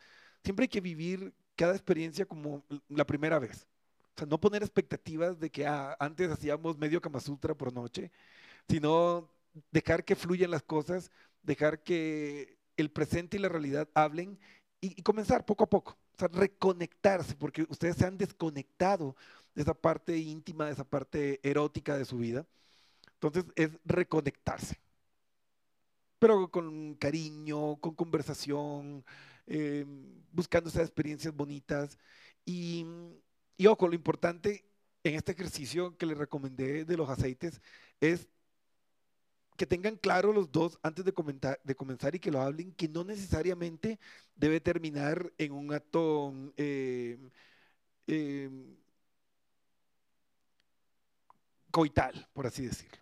siempre 0.45 0.65
hay 0.65 0.69
que 0.69 0.81
vivir 0.81 1.35
cada 1.57 1.75
experiencia 1.75 2.27
como 2.27 2.65
la 2.89 3.07
primera 3.07 3.39
vez. 3.39 3.69
Sea, 4.21 4.29
no 4.29 4.39
poner 4.39 4.63
expectativas 4.63 5.41
de 5.41 5.49
que 5.51 5.67
ah, 5.67 5.97
antes 5.99 6.31
hacíamos 6.31 6.77
medio 6.77 7.01
Kama 7.01 7.21
Sutra 7.21 7.55
por 7.55 7.73
noche, 7.73 8.11
sino 8.69 9.31
dejar 9.71 10.05
que 10.05 10.15
fluyan 10.15 10.51
las 10.51 10.63
cosas, 10.63 11.11
dejar 11.43 11.83
que 11.83 12.59
el 12.77 12.91
presente 12.91 13.39
y 13.39 13.41
la 13.41 13.49
realidad 13.49 13.89
hablen 13.95 14.39
y, 14.81 14.99
y, 15.01 15.03
comenzar 15.03 15.47
poco 15.47 15.65
a 15.65 15.71
poco. 15.71 15.97
O 16.15 16.19
sea, 16.19 16.29
reconectarse, 16.29 17.35
porque 17.35 17.67
ustedes 17.71 17.97
se 17.97 18.05
han 18.05 18.19
desconectado 18.19 19.17
de 19.55 19.63
esa 19.63 19.73
parte 19.75 20.19
íntima, 20.19 20.67
de 20.67 20.73
esa 20.73 20.85
parte 20.85 21.41
erótica 21.43 21.97
de 21.97 22.05
su 22.05 22.19
vida. 22.19 22.47
Entonces 23.15 23.45
es 23.57 23.71
reconectarse. 23.87 24.79
Pero 26.19 26.51
con 26.51 26.95
cariño, 26.97 27.77
con 27.77 27.95
conversación, 27.95 29.03
eh, 29.47 29.87
buscando 30.33 30.69
esas 30.69 30.83
experiencias 30.83 31.35
bonitas. 31.35 31.99
Y, 32.45 32.85
y 33.61 33.67
ojo, 33.67 33.89
lo 33.89 33.95
importante 33.95 34.65
en 35.05 35.17
este 35.17 35.33
ejercicio 35.33 35.95
que 35.99 36.07
les 36.07 36.17
recomendé 36.17 36.87
de 36.87 36.97
los 36.97 37.11
aceites 37.11 37.61
es 38.01 38.27
que 39.59 39.67
tengan 39.67 39.97
claro 39.97 40.33
los 40.33 40.51
dos 40.51 40.79
antes 40.83 41.05
de, 41.05 41.13
comenzar 41.13 42.15
y 42.15 42.21
que 42.21 42.31
lo 42.31 42.41
hablen, 42.41 42.73
que 42.73 42.89
no 42.89 43.05
necesariamente 43.05 43.99
debe 44.35 44.61
terminar 44.63 45.31
en 45.37 45.53
un 45.53 45.75
acto 45.75 46.33
eh, 46.57 47.19
eh, 48.07 48.49
coital, 51.71 52.29
por 52.33 52.47
así 52.47 52.65
decirlo. 52.65 52.97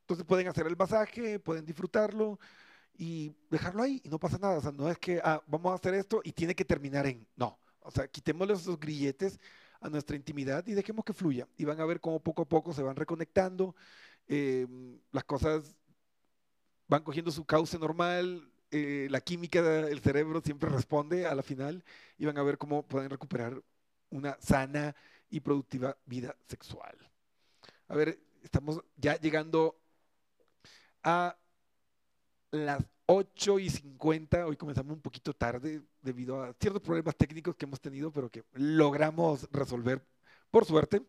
Entonces 0.00 0.24
pueden 0.24 0.48
hacer 0.48 0.66
el 0.66 0.78
masaje, 0.78 1.38
pueden 1.38 1.66
disfrutarlo, 1.66 2.38
y 2.96 3.34
dejarlo 3.50 3.82
ahí 3.82 4.00
y 4.02 4.08
no 4.08 4.18
pasa 4.18 4.38
nada. 4.38 4.56
O 4.56 4.62
sea, 4.62 4.72
no 4.72 4.88
es 4.88 4.96
que 4.98 5.20
ah, 5.22 5.42
vamos 5.46 5.72
a 5.72 5.74
hacer 5.74 5.92
esto 5.92 6.22
y 6.24 6.32
tiene 6.32 6.54
que 6.54 6.64
terminar 6.64 7.06
en. 7.06 7.28
No. 7.36 7.58
O 7.88 7.90
sea, 7.90 8.06
quitémosle 8.06 8.52
esos 8.52 8.78
grilletes 8.78 9.40
a 9.80 9.88
nuestra 9.88 10.14
intimidad 10.14 10.66
y 10.66 10.74
dejemos 10.74 11.06
que 11.06 11.14
fluya. 11.14 11.48
Y 11.56 11.64
van 11.64 11.80
a 11.80 11.86
ver 11.86 12.00
cómo 12.00 12.20
poco 12.20 12.42
a 12.42 12.44
poco 12.44 12.74
se 12.74 12.82
van 12.82 12.96
reconectando 12.96 13.74
eh, 14.28 14.66
las 15.10 15.24
cosas 15.24 15.74
van 16.86 17.02
cogiendo 17.02 17.30
su 17.30 17.44
cauce 17.44 17.78
normal, 17.78 18.50
eh, 18.70 19.08
la 19.10 19.20
química 19.20 19.62
del 19.62 20.00
cerebro 20.00 20.42
siempre 20.42 20.68
responde 20.68 21.26
a 21.26 21.34
la 21.34 21.42
final 21.42 21.82
y 22.18 22.26
van 22.26 22.36
a 22.36 22.42
ver 22.42 22.58
cómo 22.58 22.82
pueden 22.82 23.10
recuperar 23.10 23.62
una 24.10 24.36
sana 24.40 24.94
y 25.30 25.40
productiva 25.40 25.96
vida 26.04 26.36
sexual. 26.46 26.96
A 27.88 27.94
ver, 27.94 28.18
estamos 28.42 28.82
ya 28.96 29.18
llegando 29.18 29.78
a 31.02 31.38
las 32.50 32.84
8 33.06 33.58
y 33.58 33.70
50. 33.70 34.46
Hoy 34.46 34.56
comenzamos 34.56 34.92
un 34.92 35.00
poquito 35.00 35.32
tarde 35.32 35.82
debido 36.08 36.42
a 36.42 36.52
ciertos 36.54 36.82
problemas 36.82 37.16
técnicos 37.16 37.54
que 37.54 37.66
hemos 37.66 37.80
tenido, 37.80 38.10
pero 38.10 38.30
que 38.30 38.42
logramos 38.54 39.48
resolver 39.52 40.02
por 40.50 40.64
suerte. 40.64 41.02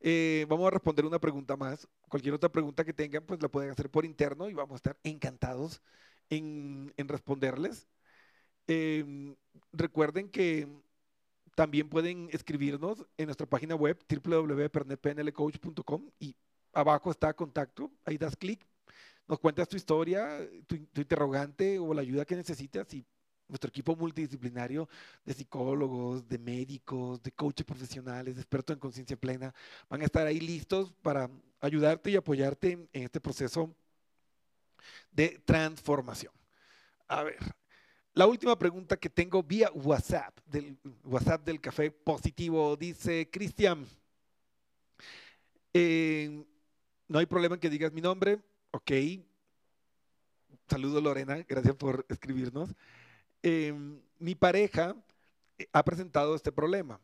Eh, 0.00 0.44
vamos 0.48 0.66
a 0.66 0.70
responder 0.70 1.06
una 1.06 1.18
pregunta 1.18 1.56
más. 1.56 1.88
Cualquier 2.08 2.34
otra 2.34 2.50
pregunta 2.50 2.84
que 2.84 2.92
tengan, 2.92 3.24
pues 3.24 3.40
la 3.40 3.48
pueden 3.48 3.70
hacer 3.70 3.90
por 3.90 4.04
interno 4.04 4.50
y 4.50 4.54
vamos 4.54 4.74
a 4.74 4.76
estar 4.76 4.98
encantados 5.04 5.80
en, 6.28 6.92
responderles. 6.98 7.88
Em, 8.66 9.36
recuerden 9.72 10.28
que 10.28 10.68
también 11.54 11.88
pueden 11.88 12.28
escribirnos 12.32 13.06
en 13.16 13.26
nuestra 13.26 13.46
página 13.46 13.76
web 13.76 13.98
www.pernetpnlcoach.com 14.08 16.10
y 16.18 16.36
abajo 16.72 17.10
está 17.10 17.32
contacto, 17.34 17.92
ahí 18.04 18.18
das 18.18 18.36
clic, 18.36 18.66
nos 19.28 19.38
cuentas 19.38 19.68
tu 19.68 19.76
historia, 19.76 20.40
tu, 20.66 20.74
interrogante 20.74 21.78
o 21.78 21.94
la 21.94 22.02
ayuda 22.02 22.24
que 22.24 22.36
necesitas 22.36 22.92
y 22.92 23.06
nuestro 23.48 23.68
equipo 23.68 23.94
multidisciplinario 23.96 24.88
de 25.24 25.34
psicólogos, 25.34 26.26
de 26.28 26.38
médicos, 26.38 27.22
de 27.22 27.32
coaches 27.32 27.66
profesionales, 27.66 28.36
expertos 28.36 28.74
en 28.74 28.80
conciencia 28.80 29.16
plena, 29.16 29.54
van 29.88 30.02
a 30.02 30.04
estar 30.04 30.26
ahí 30.26 30.40
listos 30.40 30.92
para 31.02 31.30
ayudarte 31.60 32.10
y 32.10 32.16
apoyarte 32.16 32.72
en 32.72 32.88
este 32.92 33.20
proceso 33.20 33.74
de 35.10 35.40
transformación. 35.44 36.32
A 37.08 37.22
ver, 37.22 37.38
la 38.14 38.26
última 38.26 38.58
pregunta 38.58 38.96
que 38.96 39.10
tengo 39.10 39.42
vía 39.42 39.70
WhatsApp, 39.74 40.38
del 40.46 40.78
WhatsApp 41.04 41.44
del 41.44 41.60
Café 41.60 41.90
Positivo, 41.90 42.76
dice 42.76 43.28
Cristian, 43.30 43.86
eh, 45.72 46.44
no 47.08 47.18
hay 47.18 47.26
problema 47.26 47.56
en 47.56 47.60
que 47.60 47.70
digas 47.70 47.92
mi 47.92 48.00
nombre, 48.00 48.40
ok. 48.70 48.92
Saludo 50.68 51.00
Lorena, 51.00 51.44
gracias 51.46 51.74
por 51.74 52.06
escribirnos. 52.08 52.70
Em, 53.44 54.00
mi 54.18 54.34
pareja 54.34 54.96
eh, 55.58 55.68
ha 55.72 55.84
presentado 55.84 56.34
este 56.34 56.50
problema. 56.50 56.98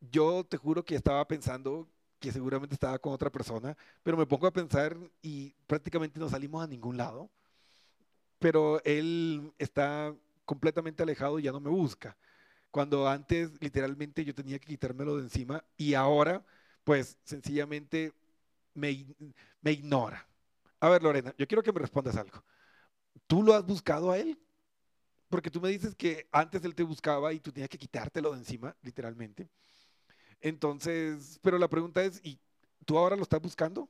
Yo 0.00 0.44
te 0.44 0.56
juro 0.56 0.84
que 0.84 0.96
estaba 0.96 1.26
pensando 1.28 1.88
que 2.20 2.32
seguramente 2.32 2.74
estaba 2.74 2.98
con 2.98 3.12
otra 3.12 3.30
persona, 3.30 3.76
pero 4.02 4.16
me 4.16 4.26
pongo 4.26 4.46
a 4.46 4.52
pensar 4.52 4.96
y 5.22 5.54
prácticamente 5.66 6.20
no 6.20 6.28
salimos 6.30 6.64
a 6.64 6.68
ningún 6.68 6.96
lado. 6.96 7.30
Pero 8.38 8.82
él 8.84 9.52
está 9.58 10.14
completamente 10.44 11.02
alejado 11.02 11.38
y 11.38 11.44
ya 11.44 11.52
no 11.52 11.60
me 11.60 11.70
busca. 11.70 12.16
Cuando 12.70 13.08
antes 13.08 13.52
literalmente 13.60 14.24
yo 14.24 14.34
tenía 14.34 14.58
que 14.58 14.68
quitármelo 14.68 15.16
de 15.16 15.24
encima 15.24 15.64
y 15.76 15.94
ahora 15.94 16.44
pues 16.84 17.18
sencillamente 17.24 18.12
me, 18.74 19.06
me 19.62 19.72
ignora. 19.72 20.26
A 20.80 20.88
ver, 20.90 21.02
Lorena, 21.02 21.34
yo 21.38 21.46
quiero 21.48 21.62
que 21.62 21.72
me 21.72 21.80
respondas 21.80 22.16
algo. 22.16 22.44
¿Tú 23.26 23.42
lo 23.42 23.54
has 23.54 23.66
buscado 23.66 24.12
a 24.12 24.18
él? 24.18 24.38
Porque 25.34 25.50
tú 25.50 25.60
me 25.60 25.68
dices 25.68 25.96
que 25.96 26.28
antes 26.30 26.64
él 26.64 26.76
te 26.76 26.84
buscaba 26.84 27.32
y 27.32 27.40
tú 27.40 27.50
tenías 27.50 27.68
que 27.68 27.76
quitártelo 27.76 28.30
de 28.30 28.38
encima, 28.38 28.76
literalmente. 28.82 29.48
Entonces, 30.40 31.40
pero 31.42 31.58
la 31.58 31.66
pregunta 31.66 32.04
es, 32.04 32.20
¿y 32.22 32.38
tú 32.84 32.96
ahora 32.96 33.16
lo 33.16 33.24
estás 33.24 33.40
buscando? 33.40 33.88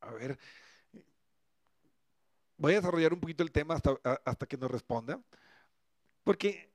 A 0.00 0.12
ver, 0.12 0.38
voy 2.56 2.74
a 2.74 2.76
desarrollar 2.76 3.12
un 3.12 3.18
poquito 3.18 3.42
el 3.42 3.50
tema 3.50 3.74
hasta, 3.74 3.98
hasta 4.24 4.46
que 4.46 4.56
nos 4.56 4.70
responda, 4.70 5.20
porque 6.22 6.70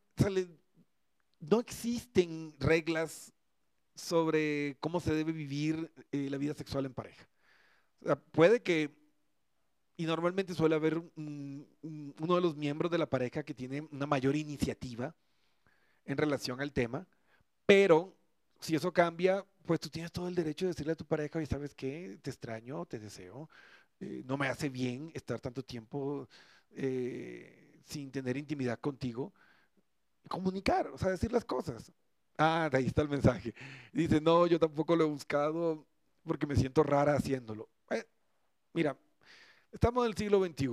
no 1.39 1.61
existen 1.61 2.53
reglas 2.59 3.31
sobre 3.95 4.75
cómo 4.81 4.99
se 4.99 5.13
debe 5.13 5.31
vivir 5.31 5.93
eh, 6.11 6.27
la 6.29 6.35
vida 6.35 6.55
sexual 6.55 6.85
en 6.85 6.93
pareja. 6.93 7.25
puede 8.33 8.61
que, 8.61 9.00
y 10.01 10.05
normalmente 10.07 10.55
suele 10.55 10.73
haber 10.73 10.97
uno 10.97 12.35
de 12.35 12.41
los 12.41 12.55
miembros 12.55 12.89
de 12.89 12.97
la 12.97 13.05
pareja 13.07 13.43
que 13.43 13.53
tiene 13.53 13.81
una 13.91 14.07
mayor 14.07 14.35
iniciativa 14.35 15.15
en 16.05 16.17
relación 16.17 16.59
al 16.59 16.73
tema, 16.73 17.07
pero 17.67 18.17
si 18.59 18.75
eso 18.75 18.91
cambia, 18.91 19.45
pues 19.63 19.79
tú 19.79 19.89
tienes 19.89 20.11
todo 20.11 20.27
el 20.27 20.33
derecho 20.33 20.65
de 20.65 20.71
decirle 20.71 20.93
a 20.93 20.95
tu 20.95 21.05
pareja, 21.05 21.37
oye, 21.37 21.45
¿sabes 21.45 21.75
qué? 21.75 22.17
Te 22.23 22.31
extraño, 22.31 22.83
te 22.87 22.97
deseo, 22.97 23.47
eh, 23.99 24.23
no 24.25 24.37
me 24.37 24.47
hace 24.47 24.69
bien 24.69 25.11
estar 25.13 25.39
tanto 25.39 25.61
tiempo 25.61 26.27
eh, 26.71 27.79
sin 27.85 28.11
tener 28.11 28.35
intimidad 28.37 28.79
contigo. 28.79 29.35
Comunicar, 30.29 30.87
o 30.87 30.97
sea, 30.97 31.11
decir 31.11 31.31
las 31.31 31.45
cosas. 31.45 31.91
Ah, 32.39 32.71
ahí 32.73 32.87
está 32.87 33.03
el 33.03 33.09
mensaje. 33.09 33.53
Dice, 33.93 34.19
no, 34.19 34.47
yo 34.47 34.59
tampoco 34.59 34.95
lo 34.95 35.03
he 35.03 35.07
buscado 35.07 35.85
porque 36.23 36.47
me 36.47 36.55
siento 36.55 36.81
rara 36.81 37.13
haciéndolo. 37.15 37.69
Eh, 37.91 38.05
mira, 38.73 38.97
estamos 39.71 40.03
en 40.05 40.11
el 40.11 40.17
siglo 40.17 40.43
XXI, 40.43 40.67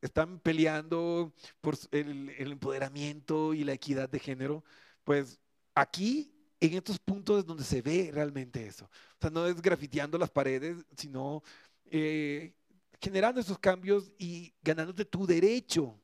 están 0.00 0.40
peleando 0.40 1.32
por 1.60 1.76
el, 1.92 2.30
el, 2.30 2.52
empoderamiento 2.52 3.54
y 3.54 3.64
la 3.64 3.72
equidad 3.72 4.08
de 4.08 4.18
género, 4.18 4.64
pues 5.04 5.38
aquí, 5.74 6.32
en 6.60 6.74
estos 6.74 6.98
puntos 6.98 7.40
es 7.40 7.46
donde 7.46 7.64
se 7.64 7.82
ve 7.82 8.10
realmente 8.12 8.66
eso. 8.66 8.84
O 8.84 9.20
sea, 9.20 9.30
no 9.30 9.46
es 9.46 9.60
grafiteando 9.62 10.18
las 10.18 10.30
paredes, 10.30 10.84
sino 10.96 11.42
eh, 11.86 12.54
generando 13.00 13.40
esos 13.40 13.58
cambios 13.58 14.12
y 14.18 14.52
ganándote 14.62 15.04
tu 15.04 15.26
derecho, 15.26 15.98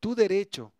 tu 0.00 0.14
derecho 0.14 0.72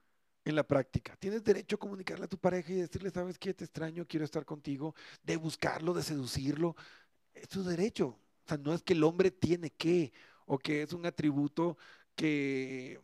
en 0.45 0.57
la 0.57 0.67
práctica. 0.67 1.17
Tienes 1.17 1.45
derecho 1.45 1.77
a 1.77 1.79
comunicarle 1.79 2.25
a 2.25 2.29
tu 2.29 2.39
pareja 2.39 2.73
y 2.73 2.77
decirle, 2.77 3.11
sabes 3.11 3.39
qué, 3.39 3.55
te 3.55 3.65
extraño, 3.65 4.07
quiero 4.07 4.25
estar 4.25 4.45
contigo, 4.45 4.95
de 5.23 5.37
buscarlo, 5.37 5.93
de 5.95 6.03
seducirlo. 6.03 6.75
Es 7.35 7.49
tu 7.49 7.63
derecho. 7.63 8.09
O 8.09 8.49
sea, 8.49 8.59
no 8.59 8.75
es 8.75 8.83
que 8.83 8.95
el 8.95 9.05
hombre 9.05 9.31
tiene 9.31 9.71
que, 9.71 10.13
o 10.51 10.59
que 10.59 10.83
es 10.83 10.93
un 10.93 11.07
atributo 11.07 11.79
que 12.17 13.01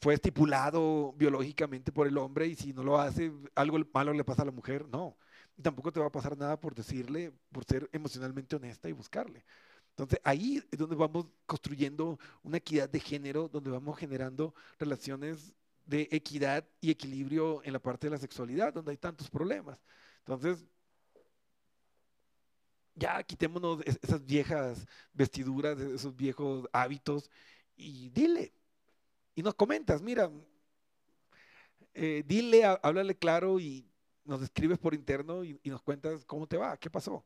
fue 0.00 0.14
estipulado 0.14 1.12
biológicamente 1.12 1.92
por 1.92 2.08
el 2.08 2.18
hombre 2.18 2.48
y 2.48 2.56
si 2.56 2.72
no 2.72 2.82
lo 2.82 2.98
hace, 2.98 3.32
algo 3.54 3.78
malo 3.94 4.12
le 4.12 4.24
pasa 4.24 4.42
a 4.42 4.46
la 4.46 4.50
mujer. 4.50 4.88
No. 4.88 5.16
Tampoco 5.62 5.92
te 5.92 6.00
va 6.00 6.06
a 6.06 6.12
pasar 6.12 6.36
nada 6.36 6.58
por 6.58 6.74
decirle, 6.74 7.32
por 7.52 7.64
ser 7.64 7.88
emocionalmente 7.92 8.56
honesta 8.56 8.88
y 8.88 8.92
buscarle. 8.92 9.44
Entonces 9.90 10.20
ahí 10.24 10.60
es 10.72 10.78
donde 10.78 10.96
vamos 10.96 11.26
construyendo 11.46 12.18
una 12.42 12.56
equidad 12.56 12.88
de 12.90 12.98
género, 12.98 13.48
donde 13.48 13.70
vamos 13.70 13.96
generando 13.96 14.52
relaciones 14.80 15.54
de 15.86 16.08
equidad 16.10 16.66
y 16.80 16.90
equilibrio 16.90 17.62
en 17.62 17.72
la 17.72 17.78
parte 17.78 18.08
de 18.08 18.12
la 18.12 18.18
sexualidad, 18.18 18.74
donde 18.74 18.90
hay 18.90 18.96
tantos 18.96 19.30
problemas. 19.30 19.80
Entonces, 20.18 20.66
ya 23.00 23.22
quitémonos 23.24 23.80
esas 24.02 24.24
viejas 24.24 24.86
vestiduras, 25.12 25.78
esos 25.80 26.14
viejos 26.16 26.68
hábitos 26.72 27.30
y 27.76 28.10
dile. 28.10 28.52
Y 29.34 29.42
nos 29.42 29.54
comentas, 29.54 30.02
mira, 30.02 30.30
eh, 31.94 32.22
dile, 32.26 32.64
háblale 32.64 33.16
claro 33.16 33.58
y 33.60 33.86
nos 34.24 34.42
escribes 34.42 34.78
por 34.78 34.94
interno 34.94 35.44
y 35.44 35.58
nos 35.64 35.82
cuentas 35.82 36.24
cómo 36.24 36.46
te 36.46 36.56
va, 36.56 36.76
qué 36.76 36.90
pasó 36.90 37.24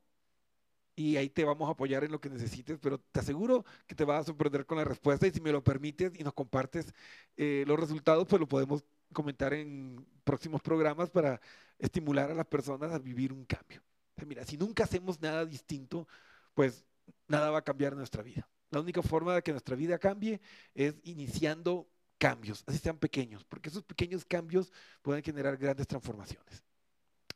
y 0.96 1.16
ahí 1.16 1.28
te 1.28 1.44
vamos 1.44 1.68
a 1.68 1.72
apoyar 1.72 2.04
en 2.04 2.12
lo 2.12 2.20
que 2.20 2.30
necesites, 2.30 2.78
pero 2.80 2.98
te 2.98 3.20
aseguro 3.20 3.64
que 3.86 3.94
te 3.94 4.04
vas 4.04 4.22
a 4.22 4.24
sorprender 4.24 4.66
con 4.66 4.78
la 4.78 4.84
respuesta 4.84 5.26
y 5.26 5.30
si 5.30 5.40
me 5.40 5.52
lo 5.52 5.62
permites 5.62 6.12
y 6.18 6.22
nos 6.24 6.34
compartes 6.34 6.94
eh, 7.36 7.64
los 7.66 7.78
resultados, 7.78 8.26
pues 8.28 8.40
lo 8.40 8.48
podemos 8.48 8.84
comentar 9.12 9.54
en 9.54 10.06
próximos 10.24 10.62
programas 10.62 11.10
para 11.10 11.40
estimular 11.78 12.30
a 12.30 12.34
las 12.34 12.46
personas 12.46 12.92
a 12.92 12.98
vivir 12.98 13.32
un 13.32 13.44
cambio. 13.44 13.83
Mira, 14.26 14.44
si 14.44 14.56
nunca 14.56 14.84
hacemos 14.84 15.20
nada 15.20 15.44
distinto, 15.44 16.06
pues 16.54 16.84
nada 17.28 17.50
va 17.50 17.58
a 17.58 17.64
cambiar 17.64 17.96
nuestra 17.96 18.22
vida. 18.22 18.48
La 18.70 18.80
única 18.80 19.02
forma 19.02 19.34
de 19.34 19.42
que 19.42 19.52
nuestra 19.52 19.76
vida 19.76 19.98
cambie 19.98 20.40
es 20.74 20.94
iniciando 21.04 21.88
cambios, 22.18 22.64
así 22.66 22.78
sean 22.78 22.98
pequeños, 22.98 23.44
porque 23.44 23.68
esos 23.68 23.84
pequeños 23.84 24.24
cambios 24.24 24.72
pueden 25.02 25.22
generar 25.22 25.56
grandes 25.56 25.86
transformaciones. 25.86 26.64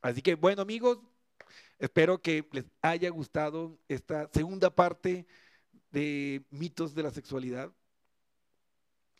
Así 0.01 0.22
que 0.22 0.35
bueno 0.35 0.62
amigos, 0.62 0.99
Espero 1.79 2.20
que 2.20 2.49
les 2.53 2.64
haya 2.83 3.11
gustado 3.11 3.79
esta 3.89 4.29
segunda 4.33 4.74
parte 4.74 5.26
de 5.91 6.45
mitos 6.51 6.95
de 6.95 7.03
la 7.03 7.11
sexualidad 7.11 7.72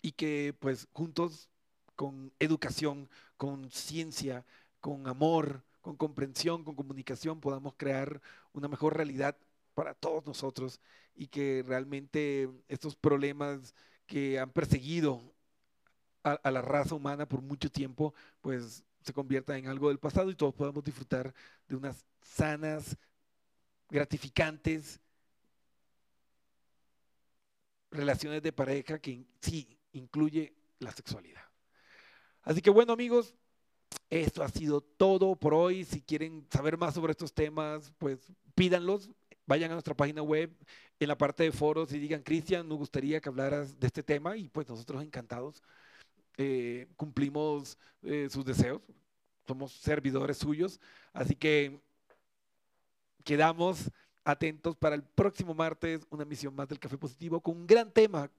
y 0.03 0.13
que 0.13 0.55
pues 0.59 0.89
juntos 0.93 1.49
con 1.97 2.33
educación, 2.39 3.09
con 3.37 3.71
ciencia, 3.71 4.45
con 4.81 5.07
amor, 5.07 5.65
con 5.89 5.97
comprensión, 5.97 6.65
con 6.65 6.75
comunicación 6.75 7.41
podamos 7.41 7.73
crear 7.75 8.21
una 8.53 8.69
mejor 8.69 8.95
realidad 8.95 9.39
para 9.73 9.95
todos 9.95 10.27
nosotros 10.27 10.83
y 11.15 11.29
que 11.29 11.65
realmente 11.67 12.51
estos 12.69 12.95
problemas 12.95 13.75
que 14.07 14.39
han 14.39 14.51
perseguido 14.51 15.35
a, 16.23 16.51
la 16.51 16.61
raza 16.61 16.95
humana 16.95 17.27
por 17.27 17.41
mucho 17.41 17.71
tiempo 17.71 18.13
pues 18.43 18.85
se 19.03 19.15
convierta 19.15 19.57
en 19.57 19.67
algo 19.67 19.89
del 19.89 19.99
pasado 19.99 20.31
y 20.31 20.35
todos 20.35 20.53
podamos 20.55 20.85
disfrutar 20.85 21.35
de 21.67 21.77
unas 21.77 22.05
sanas 22.21 22.95
gratificantes, 23.89 25.01
relaciones 27.91 28.43
de 28.43 28.53
pareja 28.53 28.99
que 28.99 29.25
sí 29.41 29.79
incluye 29.93 30.53
la 30.81 30.93
sexualidad. 30.93 31.47
Así 32.43 32.61
que 32.61 32.69
bueno 32.69 32.93
amigos, 32.93 33.35
esto 34.11 34.43
ha 34.43 34.49
sido 34.49 34.81
todo 34.81 35.37
por 35.37 35.55
hoy. 35.55 35.85
Si 35.85 36.01
quieren 36.01 36.47
saber 36.51 36.79
más 36.79 36.95
sobre 36.95 37.13
estos 37.13 37.33
temas, 37.33 37.93
pues 37.99 38.21
pídanlos. 38.55 39.11
Vayan 39.47 39.71
a 39.71 39.75
nuestra 39.75 39.95
página 39.95 40.23
web 40.23 40.55
en 41.01 41.09
la 41.09 41.17
parte 41.17 41.43
de 41.43 41.53
foros 41.53 41.93
y 41.93 41.99
digan, 41.99 42.23
Cristian, 42.23 42.69
nos 42.69 42.79
gustaría 42.79 43.21
que 43.21 43.29
hablaras 43.29 43.79
de 43.79 43.87
este 43.87 44.03
tema 44.03 44.37
y 44.37 44.49
pues 44.49 44.69
nosotros 44.69 45.03
encantados 45.03 45.63
eh, 46.37 46.87
cumplimos 46.97 47.79
eh, 48.03 48.29
sus 48.31 48.45
deseos. 48.45 48.83
Somos 49.47 49.73
servidores 49.73 50.39
suyos. 50.39 50.81
Así 51.13 51.35
que 51.35 51.81
quedamos 53.25 53.91
atentos 54.25 54.77
para 54.77 54.95
el 54.95 55.03
próximo 55.03 55.55
martes, 55.55 56.07
una 56.11 56.25
misión 56.25 56.55
más 56.55 56.69
del 56.69 56.79
Café 56.79 56.99
Positivo 56.99 57.41
con 57.41 57.57
un 57.57 57.67
gran 57.67 57.91
tema 57.91 58.31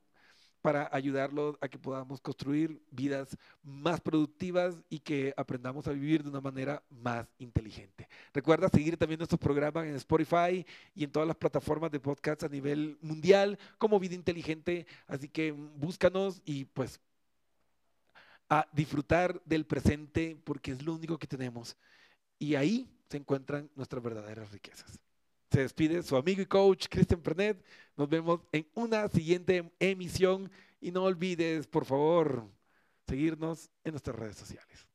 para 0.62 0.89
ayudarlos 0.91 1.55
a 1.62 1.68
que 1.68 1.80
podamos 1.80 2.22
construir 2.22 2.82
vidas 2.91 3.38
más 3.64 4.01
productivas 4.01 4.76
y 4.89 4.99
que 4.99 5.34
aprendamos 5.38 5.88
a 5.88 5.91
vivir 5.91 6.24
de 6.24 6.30
una 6.30 6.41
manera 6.41 6.84
más 6.89 7.28
inteligente. 7.39 8.07
Recuerda 8.34 8.70
seguir 8.70 8.97
también 8.97 9.20
nuestros 9.20 9.39
programas 9.39 9.86
en 9.86 9.95
Spotify 9.95 10.66
y 10.93 11.03
en 11.03 11.12
todas 11.12 11.28
las 11.28 11.38
plataformas 11.38 11.91
de 11.91 11.99
podcast 11.99 12.43
a 12.43 12.49
nivel 12.49 12.97
mundial 13.01 13.57
como 13.78 13.99
Vida 13.99 14.16
Inteligente. 14.16 14.86
Así 15.07 15.30
que 15.30 15.51
búscanos 15.51 16.41
y 16.45 16.66
pues 16.66 16.99
a 18.49 18.68
disfrutar 18.74 19.41
del 19.45 19.66
presente 19.66 20.38
porque 20.43 20.72
es 20.72 20.84
lo 20.84 20.95
único 20.95 21.18
que 21.18 21.28
tenemos. 21.28 21.78
Y 22.38 22.55
ahí 22.55 22.89
se 23.10 23.18
encuentran 23.18 23.70
nuestras 23.76 24.03
verdaderas 24.03 24.51
riquezas. 24.51 24.99
Se 25.52 25.62
despide 25.62 26.04
su 26.04 26.16
amigo 26.16 26.41
y 26.41 26.45
coach 26.45 26.88
Christian 26.89 27.22
Pernet. 27.22 27.64
Nos 27.95 28.10
vemos 28.10 28.41
en 28.52 28.68
una 28.76 29.08
siguiente 29.08 29.72
emisión 29.80 30.52
y 30.80 30.91
no 30.91 31.04
olvides, 31.04 31.68
por 31.68 31.86
favor, 31.86 32.47
seguirnos 33.08 33.70
en 33.84 33.91
nuestras 33.91 34.16
redes 34.16 34.38
sociales. 34.38 34.89